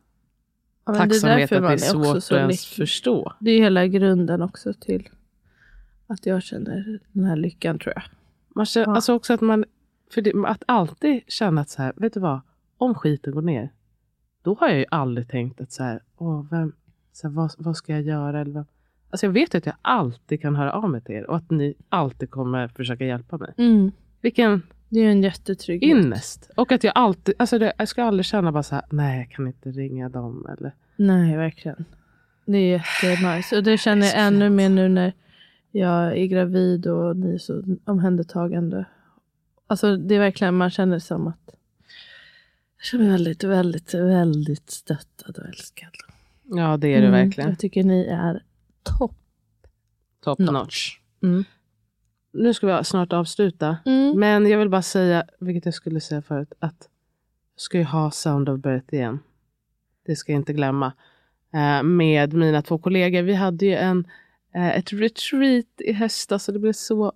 Ja, 0.84 0.92
det 0.92 0.98
tacksamhet 0.98 1.50
därför 1.50 1.66
att 1.66 1.78
det 1.78 1.86
är 1.86 1.90
svårt 1.90 2.16
att 2.16 2.32
ens 2.32 2.66
förstå. 2.66 3.32
Det 3.40 3.50
är 3.50 3.58
hela 3.58 3.86
grunden 3.86 4.42
också 4.42 4.72
till 4.72 5.08
att 6.06 6.26
jag 6.26 6.42
känner 6.42 7.00
den 7.12 7.24
här 7.24 7.36
lyckan 7.36 7.78
tror 7.78 7.92
jag. 7.96 8.02
Man 8.48 8.66
känner, 8.66 8.86
Ja. 8.86 8.94
Alltså 8.94 9.14
också 9.14 9.32
att 9.32 9.40
man, 9.40 9.64
för 10.10 10.22
det, 10.22 10.32
att 10.46 10.62
alltid 10.66 11.20
känna 11.28 11.60
att 11.60 11.68
så 11.70 11.82
här, 11.82 11.92
vet 11.96 12.14
du 12.14 12.20
vad, 12.20 12.40
om 12.78 12.94
skiten 12.94 13.32
går 13.32 13.42
ner, 13.42 13.72
då 14.42 14.56
har 14.60 14.68
jag 14.68 14.78
ju 14.78 14.84
aldrig 14.90 15.28
tänkt 15.28 15.60
att 15.60 15.72
så 15.72 15.82
här, 15.82 16.02
åh, 16.16 16.46
vem, 16.50 16.72
så 17.12 17.28
här, 17.28 17.34
vad, 17.34 17.52
vad 17.58 17.76
ska 17.76 17.92
jag 17.92 18.02
göra? 18.02 18.40
Eller 18.40 18.52
vad? 18.52 18.64
Alltså 19.10 19.26
jag 19.26 19.32
vet 19.32 19.54
att 19.54 19.66
jag 19.66 19.74
alltid 19.82 20.42
kan 20.42 20.56
höra 20.56 20.72
av 20.72 20.90
mig 20.90 21.00
till 21.00 21.14
er 21.14 21.30
och 21.30 21.36
att 21.36 21.50
ni 21.50 21.74
alltid 21.88 22.30
kommer 22.30 22.68
försöka 22.68 23.04
hjälpa 23.04 23.36
mig. 23.36 23.54
Vilken 24.20 24.62
Det 24.92 25.00
är 25.00 25.10
en 25.10 25.22
jättetrygghet. 25.22 25.90
innest! 25.90 26.50
Och 26.56 26.72
att 26.72 26.84
jag 26.84 26.92
alltid, 26.94 27.34
alltså 27.38 27.58
det, 27.58 27.72
jag 27.78 27.88
ska 27.88 28.04
aldrig 28.04 28.24
känna 28.24 28.52
bara 28.52 28.62
så 28.62 28.74
här, 28.74 28.84
nej 28.90 29.18
jag 29.18 29.30
kan 29.30 29.46
inte 29.46 29.70
ringa 29.70 30.08
dem 30.08 30.46
eller 30.58 30.74
Nej, 30.96 31.36
verkligen. 31.36 31.84
Det 32.46 32.58
är 32.58 32.68
jättenice. 33.02 33.56
Och 33.56 33.62
det 33.62 33.78
känner 33.78 34.06
jag 34.06 34.26
ännu 34.26 34.50
mer 34.50 34.68
nu 34.68 34.88
när 34.88 35.12
jag 35.70 36.18
är 36.18 36.26
gravid 36.26 36.86
och 36.86 37.16
ni 37.16 37.34
är 37.34 37.38
så 37.38 37.62
omhändertagande. 37.84 38.84
Alltså 39.66 39.96
det 39.96 40.14
är 40.14 40.18
verkligen, 40.18 40.54
man 40.54 40.70
känner 40.70 40.98
som 40.98 41.26
att 41.26 41.40
jag 42.76 42.84
känner 42.84 43.04
mig 43.04 43.12
väldigt, 43.12 43.44
väldigt, 43.44 43.94
väldigt 43.94 44.70
stöttad 44.70 45.38
och 45.38 45.46
älskad. 45.48 45.90
Ja 46.44 46.76
det 46.76 46.88
är 46.88 47.00
det 47.00 47.08
Mm, 47.08 47.24
verkligen. 47.24 47.50
Jag 47.50 47.58
tycker 47.58 47.84
ni 47.84 48.04
är 48.04 48.42
topp 48.82 49.16
Top 50.24 50.38
notch. 50.38 50.52
notch. 50.52 50.98
Mm. 51.22 51.44
Nu 52.32 52.54
ska 52.54 52.76
vi 52.76 52.84
snart 52.84 53.12
avsluta. 53.12 53.76
Mm. 53.84 54.18
Men 54.18 54.46
jag 54.46 54.58
vill 54.58 54.68
bara 54.68 54.82
säga, 54.82 55.24
vilket 55.38 55.64
jag 55.64 55.74
skulle 55.74 56.00
säga 56.00 56.22
förut, 56.22 56.52
att 56.58 56.88
jag 57.54 57.60
ska 57.60 57.78
ju 57.78 57.84
ha 57.84 58.10
Sound 58.10 58.48
of 58.48 58.60
Birth 58.60 58.94
igen. 58.94 59.18
Det 60.06 60.16
ska 60.16 60.32
jag 60.32 60.40
inte 60.40 60.52
glömma. 60.52 60.92
Eh, 61.54 61.82
med 61.82 62.32
mina 62.32 62.62
två 62.62 62.78
kollegor. 62.78 63.22
Vi 63.22 63.34
hade 63.34 63.66
ju 63.66 63.74
en, 63.74 64.06
eh, 64.54 64.76
ett 64.76 64.92
retreat 64.92 65.66
i 65.78 65.92
höstas 65.92 66.48
och 66.48 66.54
det 66.54 66.60
blev 66.60 66.72
så 66.72 67.12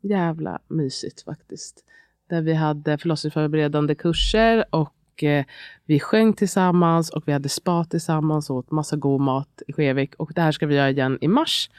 jävla 0.00 0.58
mysigt 0.68 1.22
faktiskt. 1.22 1.82
där 2.28 2.42
vi 2.42 2.54
hade 2.54 2.98
förlossningsförberedande 2.98 3.94
kurser 3.94 4.64
och 4.70 5.24
eh, 5.24 5.44
vi 5.84 6.00
sjöng 6.00 6.32
tillsammans 6.32 7.10
och 7.10 7.28
vi 7.28 7.32
hade 7.32 7.48
spa 7.48 7.84
tillsammans 7.84 8.50
och 8.50 8.56
åt 8.56 8.70
massa 8.70 8.96
god 8.96 9.20
mat 9.20 9.62
i 9.66 9.72
Skevik. 9.72 10.14
Och 10.14 10.32
det 10.34 10.40
här 10.40 10.52
ska 10.52 10.66
vi 10.66 10.74
göra 10.74 10.90
igen 10.90 11.18
i 11.20 11.28
mars. 11.28 11.70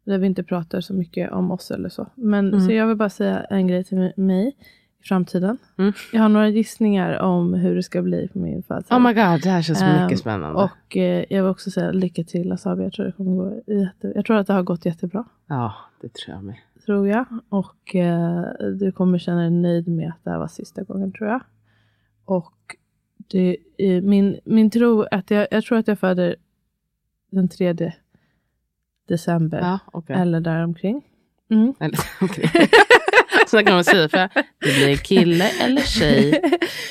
där 0.04 0.18
vi 0.18 0.26
inte 0.26 0.42
pratar 0.42 0.80
så 0.80 0.94
mycket 0.94 1.32
om 1.32 1.50
oss 1.50 1.70
eller 1.70 1.88
så. 1.88 2.06
Men 2.14 2.48
Mm. 2.48 2.60
så 2.60 2.72
jag 2.72 2.86
vill 2.86 2.96
bara 2.96 3.10
säga 3.10 3.40
en 3.40 3.66
grej 3.66 3.84
till 3.84 3.98
mi- 3.98 4.12
mig 4.20 4.56
i 5.02 5.06
framtiden. 5.06 5.58
Mm. 5.78 5.92
Jag 6.12 6.22
har 6.22 6.28
några 6.28 6.48
gissningar 6.48 7.18
om 7.18 7.54
hur 7.54 7.74
det 7.74 7.82
ska 7.82 8.02
bli 8.02 8.28
på 8.28 8.38
min 8.38 8.62
födelsedag. 8.62 8.98
Oh 8.98 9.02
my 9.02 9.12
god, 9.12 9.42
det 9.42 9.50
här 9.50 9.62
känns 9.62 9.82
Ehm, 9.82 10.02
mycket 10.02 10.18
spännande. 10.18 10.62
Och 10.62 10.96
eh, 10.96 11.24
jag 11.30 11.42
vill 11.42 11.50
också 11.50 11.70
säga 11.70 11.92
lycka 11.92 12.24
till 12.24 12.52
Asabi. 12.52 12.82
Jag 12.82 12.92
tror 12.92 13.06
det 13.06 13.12
kommer 13.12 13.36
gå 13.36 13.72
jätte, 13.72 14.12
Jag 14.14 14.24
tror 14.24 14.36
att 14.36 14.46
det 14.46 14.52
har 14.52 14.62
gått 14.62 14.86
jättebra. 14.86 15.24
Ja, 15.46 15.74
det 16.00 16.14
tror 16.14 16.36
jag 16.36 16.44
med. 16.44 16.56
Tror 16.86 17.08
jag. 17.08 17.24
Och 17.48 17.94
eh, 17.96 18.42
du 18.78 18.92
kommer 18.92 19.18
känna 19.18 19.40
dig 19.40 19.50
nöjd 19.50 19.88
med 19.88 20.08
att 20.08 20.24
det 20.24 20.30
här 20.30 20.38
var 20.38 20.48
sista 20.48 20.82
gången 20.82 21.12
tror 21.12 21.30
jag. 21.30 21.40
Och 22.24 22.76
det, 23.16 23.56
eh, 23.78 24.02
min, 24.02 24.40
min 24.44 24.70
tro 24.70 25.02
att 25.10 25.30
jag, 25.30 25.46
jag 25.50 25.64
tror 25.64 25.78
att 25.78 25.88
jag 25.88 25.98
föder 25.98 26.36
den 27.30 27.48
3 27.48 27.92
december. 29.08 29.58
Ja, 29.60 29.78
okej. 29.92 30.16
Eller 30.16 30.40
däromkring. 30.40 31.02
Mm. 31.50 31.74
Eller, 31.80 31.98
okej. 32.20 32.50
Man 33.52 33.84
säga. 33.84 34.08
För 34.08 34.28
det 34.34 34.84
blir 34.84 34.96
kille 34.96 35.48
eller 35.60 35.80
tjej 35.80 36.42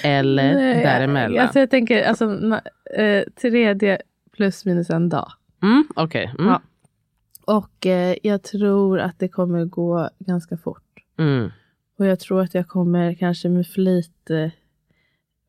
eller 0.03 0.53
Nej, 0.53 0.84
däremellan. 0.84 1.43
Alltså 1.43 1.59
jag 1.59 1.70
tänker 1.70 2.03
alltså, 2.03 2.26
na, 2.26 2.62
eh, 2.97 3.24
tredje 3.41 4.01
plus 4.36 4.66
minus 4.66 4.89
en 4.89 5.09
dag. 5.09 5.32
Mm, 5.64 5.88
okej. 5.95 6.34
Mm. 6.39 6.47
Ja. 6.47 6.62
Och 7.45 7.86
eh, 7.86 8.16
jag 8.24 8.43
tror 8.43 8.99
att 8.99 9.20
det 9.20 9.28
kommer 9.28 9.66
gå 9.66 10.09
ganska 10.20 10.57
fort. 10.57 10.84
Mm. 11.20 11.51
Och 11.99 12.05
jag 12.05 12.20
tror 12.20 12.41
att 12.41 12.53
jag 12.53 12.68
kommer 12.68 13.14
kanske 13.14 13.49
med 13.49 13.68
flit 13.68 14.30
eh, 14.30 14.51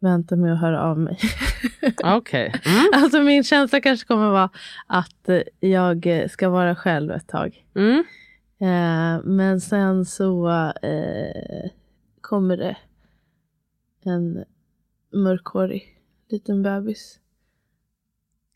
vänta 0.00 0.36
med 0.36 0.52
att 0.52 0.60
höra 0.60 0.82
av 0.82 0.98
mig. 0.98 1.18
Okej. 2.04 2.54
Mm. 2.64 3.04
alltså 3.04 3.20
min 3.20 3.44
känsla 3.44 3.80
kanske 3.80 4.06
kommer 4.06 4.30
vara 4.30 4.50
att 4.86 5.28
eh, 5.28 5.40
jag 5.60 6.06
eh, 6.06 6.28
ska 6.28 6.48
vara 6.48 6.74
själv 6.74 7.10
ett 7.10 7.28
tag. 7.28 7.64
Mm. 7.76 8.04
Eh, 8.62 9.22
men 9.24 9.60
sen 9.60 10.04
så 10.04 10.50
eh, 10.82 11.70
kommer 12.20 12.56
det 12.56 12.76
en 14.00 14.44
mörkhårig 15.12 16.02
liten 16.28 16.62
bebis 16.62 17.20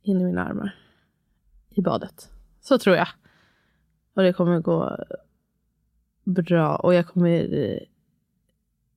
in 0.03 0.21
i 0.21 0.25
mina 0.25 0.45
armar. 0.45 0.75
I 1.71 1.83
badet. 1.83 2.31
Så 2.61 2.79
tror 2.79 2.97
jag. 2.97 3.09
Och 4.15 4.23
det 4.23 4.33
kommer 4.33 4.61
gå 4.61 4.97
bra. 6.25 6.77
Och 6.77 6.95
jag 6.95 7.07
kommer... 7.07 7.55
Eh, 7.55 7.81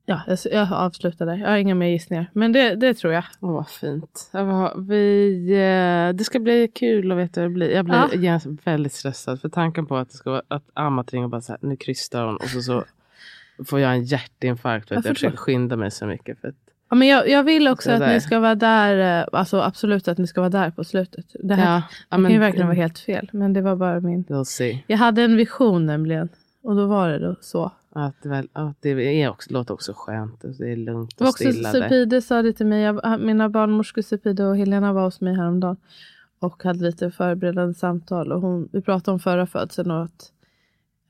Ja, 0.10 0.22
jag, 0.28 0.38
jag 0.52 0.68
avslutar 0.74 1.26
där. 1.26 1.36
Jag 1.38 1.50
har 1.50 1.58
inga 1.58 1.76
mer 1.76 1.88
gissningar. 1.88 2.26
Men 2.34 2.52
det, 2.52 2.76
det 2.76 2.94
tror 2.94 3.14
jag. 3.14 3.24
Åh, 3.40 3.52
vad 3.52 3.68
fint. 3.70 4.32
Vi, 4.78 5.50
eh, 5.52 6.16
det 6.18 6.24
ska 6.24 6.40
bli 6.40 6.68
kul 6.68 7.12
att 7.12 7.18
veta 7.18 7.42
hur 7.42 7.48
det 7.48 7.54
blir. 7.54 7.70
Jag 7.70 7.86
blir 7.86 8.24
Ja. 8.24 8.40
väldigt 8.66 8.94
stressad. 8.94 9.42
För 9.42 9.50
tanken 9.50 9.86
på 9.86 9.98
att 9.98 10.10
det 10.10 10.18
ska 10.18 10.30
vara 10.32 10.42
att 10.48 10.64
Amat 10.74 11.14
ringer 11.14 11.24
och 11.24 11.30
bara 11.30 11.42
så 11.42 11.52
här, 11.52 11.60
nu 11.62 11.76
krystar 11.76 12.26
hon. 12.26 12.36
Och 12.36 12.50
så, 12.50 12.62
så 12.62 12.84
får 13.66 13.80
jag 13.80 13.92
en 13.92 14.04
hjärtinfarkt. 14.04 14.92
Vet 14.92 15.06
Jag 15.06 15.16
försöker 15.16 15.38
skynda 15.38 15.76
mig 15.76 15.92
så 15.92 16.06
mycket. 16.06 16.42
För 16.42 16.48
att, 16.48 16.56
Ja, 16.90 16.96
men 16.96 17.08
jag, 17.08 17.30
jag 17.30 17.44
vill 17.44 17.68
också 17.68 17.92
att 17.92 18.00
där. 18.00 18.14
ni 18.14 18.22
ska 18.22 18.40
vara 18.40 18.56
där. 18.56 19.20
eh, 19.22 19.28
Alltså 19.32 19.62
absolut 19.62 20.08
att 20.08 20.18
ni 20.18 20.28
ska 20.28 20.42
vara 20.42 20.50
där 20.50 20.72
på 20.72 20.84
slutet. 20.84 21.26
Det 21.44 21.56
här 21.56 21.82
ja, 22.10 22.18
det 22.18 22.24
kan 22.24 22.32
ju 22.32 22.40
verkligen 22.40 22.68
vara 22.68 22.78
helt 22.78 23.00
fel. 23.00 23.30
Men 23.34 23.54
det 23.54 23.62
var 23.62 23.76
bara 23.76 24.00
min... 24.00 24.24
We'll 24.24 24.44
see. 24.44 24.84
Jag 24.88 24.98
hade 24.98 25.22
en 25.24 25.38
vision 25.38 25.86
nämligen. 25.86 26.30
Och 26.62 26.76
då 26.76 26.86
var 26.88 27.10
det 27.10 27.20
då 27.20 27.36
så. 27.42 27.72
Att 27.92 28.16
det, 28.24 28.30
väl, 28.30 28.48
att 28.54 28.78
det 28.82 28.90
är 29.24 29.30
också, 29.30 29.54
låter 29.54 29.74
också 29.74 29.94
skönt. 29.96 30.44
och 30.44 30.50
Det 30.58 30.72
är 30.72 30.76
lugnt 30.76 31.18
Det 31.18 31.24
var 31.24 31.28
och 31.28 31.30
också 31.30 31.52
stilla. 31.52 31.72
där. 31.72 31.82
Sepide 31.82 32.22
sa 32.22 32.42
det 32.42 32.54
till 32.54 32.66
mig. 32.66 32.82
Jag, 32.84 33.22
mina 33.22 33.50
barnmorskor 33.50 34.02
Sepide 34.02 34.46
och 34.46 34.58
Helena 34.58 34.94
var 34.94 35.04
hos 35.04 35.22
mig 35.22 35.36
häromdagen. 35.36 35.78
Och 36.40 36.64
hade 36.64 36.80
lite 36.86 37.12
förberedande 37.12 37.74
samtal. 37.74 38.32
Och 38.32 38.42
hon, 38.42 38.70
vi 38.72 38.82
pratade 38.82 39.14
om 39.14 39.20
förra 39.20 39.48
födseln. 39.48 39.92
Och 39.92 40.04
att, 40.04 40.32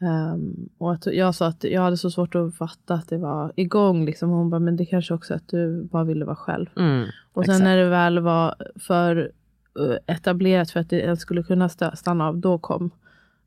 ehm, 0.01 0.69
och 0.77 0.93
att 0.93 1.05
jag 1.05 1.35
sa 1.35 1.47
att 1.47 1.63
jag 1.63 1.81
hade 1.81 1.97
så 1.97 2.11
svårt 2.11 2.35
att 2.35 2.55
fatta 2.55 2.93
att 2.93 3.09
det 3.09 3.17
var 3.17 3.53
igång. 3.55 4.05
Liksom. 4.05 4.29
Hon 4.29 4.49
bara, 4.49 4.59
men 4.59 4.75
det 4.75 4.85
kanske 4.85 5.13
också 5.13 5.33
att 5.33 5.47
du 5.47 5.83
bara 5.83 6.03
ville 6.03 6.25
vara 6.25 6.35
själv. 6.35 6.67
Mm, 6.75 7.07
Och 7.33 7.45
sen 7.45 7.53
exakt. 7.53 7.63
när 7.63 7.77
det 7.77 7.89
väl 7.89 8.19
var 8.19 8.55
för 8.79 9.31
eh, 9.79 10.15
etablerat 10.15 10.71
för 10.71 10.79
att 10.79 10.89
det 10.89 10.99
ens 11.01 11.19
skulle 11.21 11.43
kunna 11.43 11.69
stanna 11.69 12.27
av, 12.27 12.37
då 12.37 12.57
kom 12.57 12.91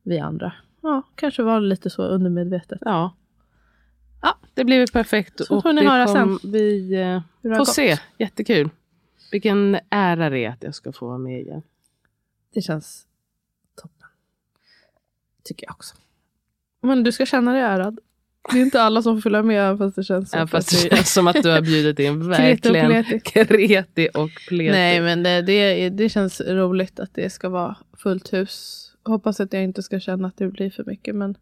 vi 0.03 0.19
andra. 0.19 0.53
Ja, 0.83 1.03
kanske 1.15 1.43
var 1.43 1.61
det 1.61 1.67
lite 1.67 1.91
så 1.91 2.03
undermedvetet. 2.03 2.79
Ja. 2.81 3.17
ja, 4.23 4.39
det 4.55 4.65
väl 4.65 4.87
perfekt. 4.93 5.47
Så 5.47 5.63
får 5.63 5.73
ni 5.73 5.87
höra 5.87 6.07
sen. 6.07 6.39
Vi 6.43 6.95
eh, 6.95 7.57
får 7.57 7.65
se. 7.65 7.99
Jättekul. 8.19 8.71
Vilken 9.33 9.79
ära 9.91 10.31
det 10.31 10.45
är 10.45 10.51
att 10.51 10.63
jag 10.63 10.75
ska 10.75 10.93
få 10.93 11.07
vara 11.07 11.19
med 11.19 11.41
igen. 11.41 11.63
Det 12.55 12.63
känns 12.63 13.07
toppen. 13.77 14.09
Tycker 15.45 15.67
jag 15.67 15.73
också. 15.73 15.95
Men 16.81 17.03
du 17.03 17.13
ska 17.13 17.27
känna 17.27 17.53
dig 17.53 17.63
ärad. 17.63 17.99
Det 18.51 18.59
är 18.59 18.63
inte 18.63 18.83
alla 18.83 19.03
som 19.03 19.17
får 19.17 19.21
följa 19.21 19.43
med 19.43 19.79
fast 19.79 19.97
det 19.97 20.05
känns 20.05 20.31
så. 20.31 20.37
Ja, 20.37 20.47
fast 20.47 20.71
det 20.71 20.97
känns 20.97 21.13
som 21.13 21.27
att 21.27 21.43
du 21.43 21.51
har 21.51 21.61
bjudit 21.61 21.99
in 21.99 22.35
Kreti 22.37 22.71
och 22.71 22.75
verkligen 22.75 23.05
pleti. 23.05 23.21
kreti 23.21 24.09
och 24.15 24.31
pleti. 24.49 24.71
Nej 24.71 25.01
men 25.01 25.23
det, 25.23 25.43
det, 25.43 25.89
det 25.89 26.09
känns 26.09 26.41
roligt 26.41 27.01
att 27.01 27.15
det 27.15 27.31
ska 27.31 27.49
vara 27.49 27.77
fullt 27.99 28.33
hus. 28.33 28.89
Hoppas 29.05 29.41
att 29.41 29.53
jag 29.53 29.63
inte 29.63 29.83
ska 29.83 30.01
känna 30.01 30.29
att 30.29 30.37
det 30.37 30.49
blir 30.49 30.71
för 30.71 30.85
mycket 30.85 31.15
men 31.15 31.35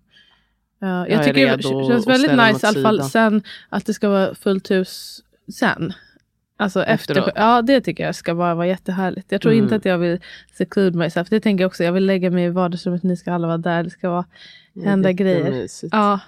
ja, 0.79 1.09
jag, 1.09 1.19
Jag 1.19 1.25
tycker 1.25 1.57
det 1.57 1.63
känns 1.63 2.07
väldigt 2.07 2.31
nice 2.31 2.67
i 2.67 2.69
alla 2.69 2.83
fall 2.83 3.03
sen 3.03 3.43
att 3.69 3.87
det 3.87 3.95
ska 3.95 4.09
vara 4.09 4.35
fullt 4.35 4.71
hus 4.71 5.23
sen. 5.55 5.93
Alltså 6.57 6.85
efter, 6.85 7.15
Efteråt. 7.15 7.33
ja 7.37 7.63
det 7.63 7.81
tycker 7.81 8.05
jag 8.05 8.15
ska 8.15 8.35
bara 8.35 8.55
vara 8.55 8.67
jättehärligt. 8.67 9.33
Jag 9.33 9.41
tror 9.41 9.53
Mm. 9.53 9.65
inte 9.65 9.77
att 9.77 9.85
jag 9.85 9.99
vill 9.99 10.21
seclude 10.55 10.99
myself. 10.99 11.29
Det 11.29 11.41
tänker 11.41 11.63
jag 11.65 11.69
också. 11.69 11.85
Jag 11.85 11.93
vill 11.93 12.07
lägga 12.07 12.31
mig 12.31 12.45
i 12.45 12.49
vardagsrummet. 12.49 13.03
Ni 13.03 13.17
ska 13.17 13.33
alla 13.33 13.47
vara 13.47 13.59
där. 13.59 13.83
Det 13.83 13.91
ska 13.91 14.11
vara 14.11 14.25
hända 14.85 15.13
grejer. 15.13 15.67
Ja, 15.93 16.21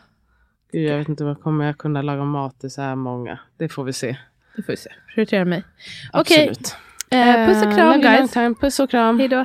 Gud, 0.72 0.90
jag 0.90 0.98
vet 0.98 1.08
inte 1.08 1.24
vad 1.24 1.40
kommer 1.40 1.64
jag 1.64 1.78
kunna 1.78 2.02
laga 2.02 2.24
mat 2.24 2.60
till 2.60 2.70
så 2.70 2.82
här 2.82 2.94
många. 2.94 3.38
Det 3.56 3.68
får 3.68 3.84
vi 3.84 3.92
se. 3.92 4.16
det 4.56 4.62
får 4.62 4.72
vi 4.72 4.76
se. 4.76 4.90
Prioritera 5.14 5.44
mig. 5.44 5.64
Okej, 6.12 6.48
Absolut. 6.48 6.76
eh, 7.10 7.46
puss 7.46 7.62
och 7.66 7.74
kram 7.74 8.00
guys. 8.00 8.58
Puss 8.60 8.80
och 8.80 8.90
kram. 8.90 9.18
Hej 9.18 9.28
då. 9.28 9.44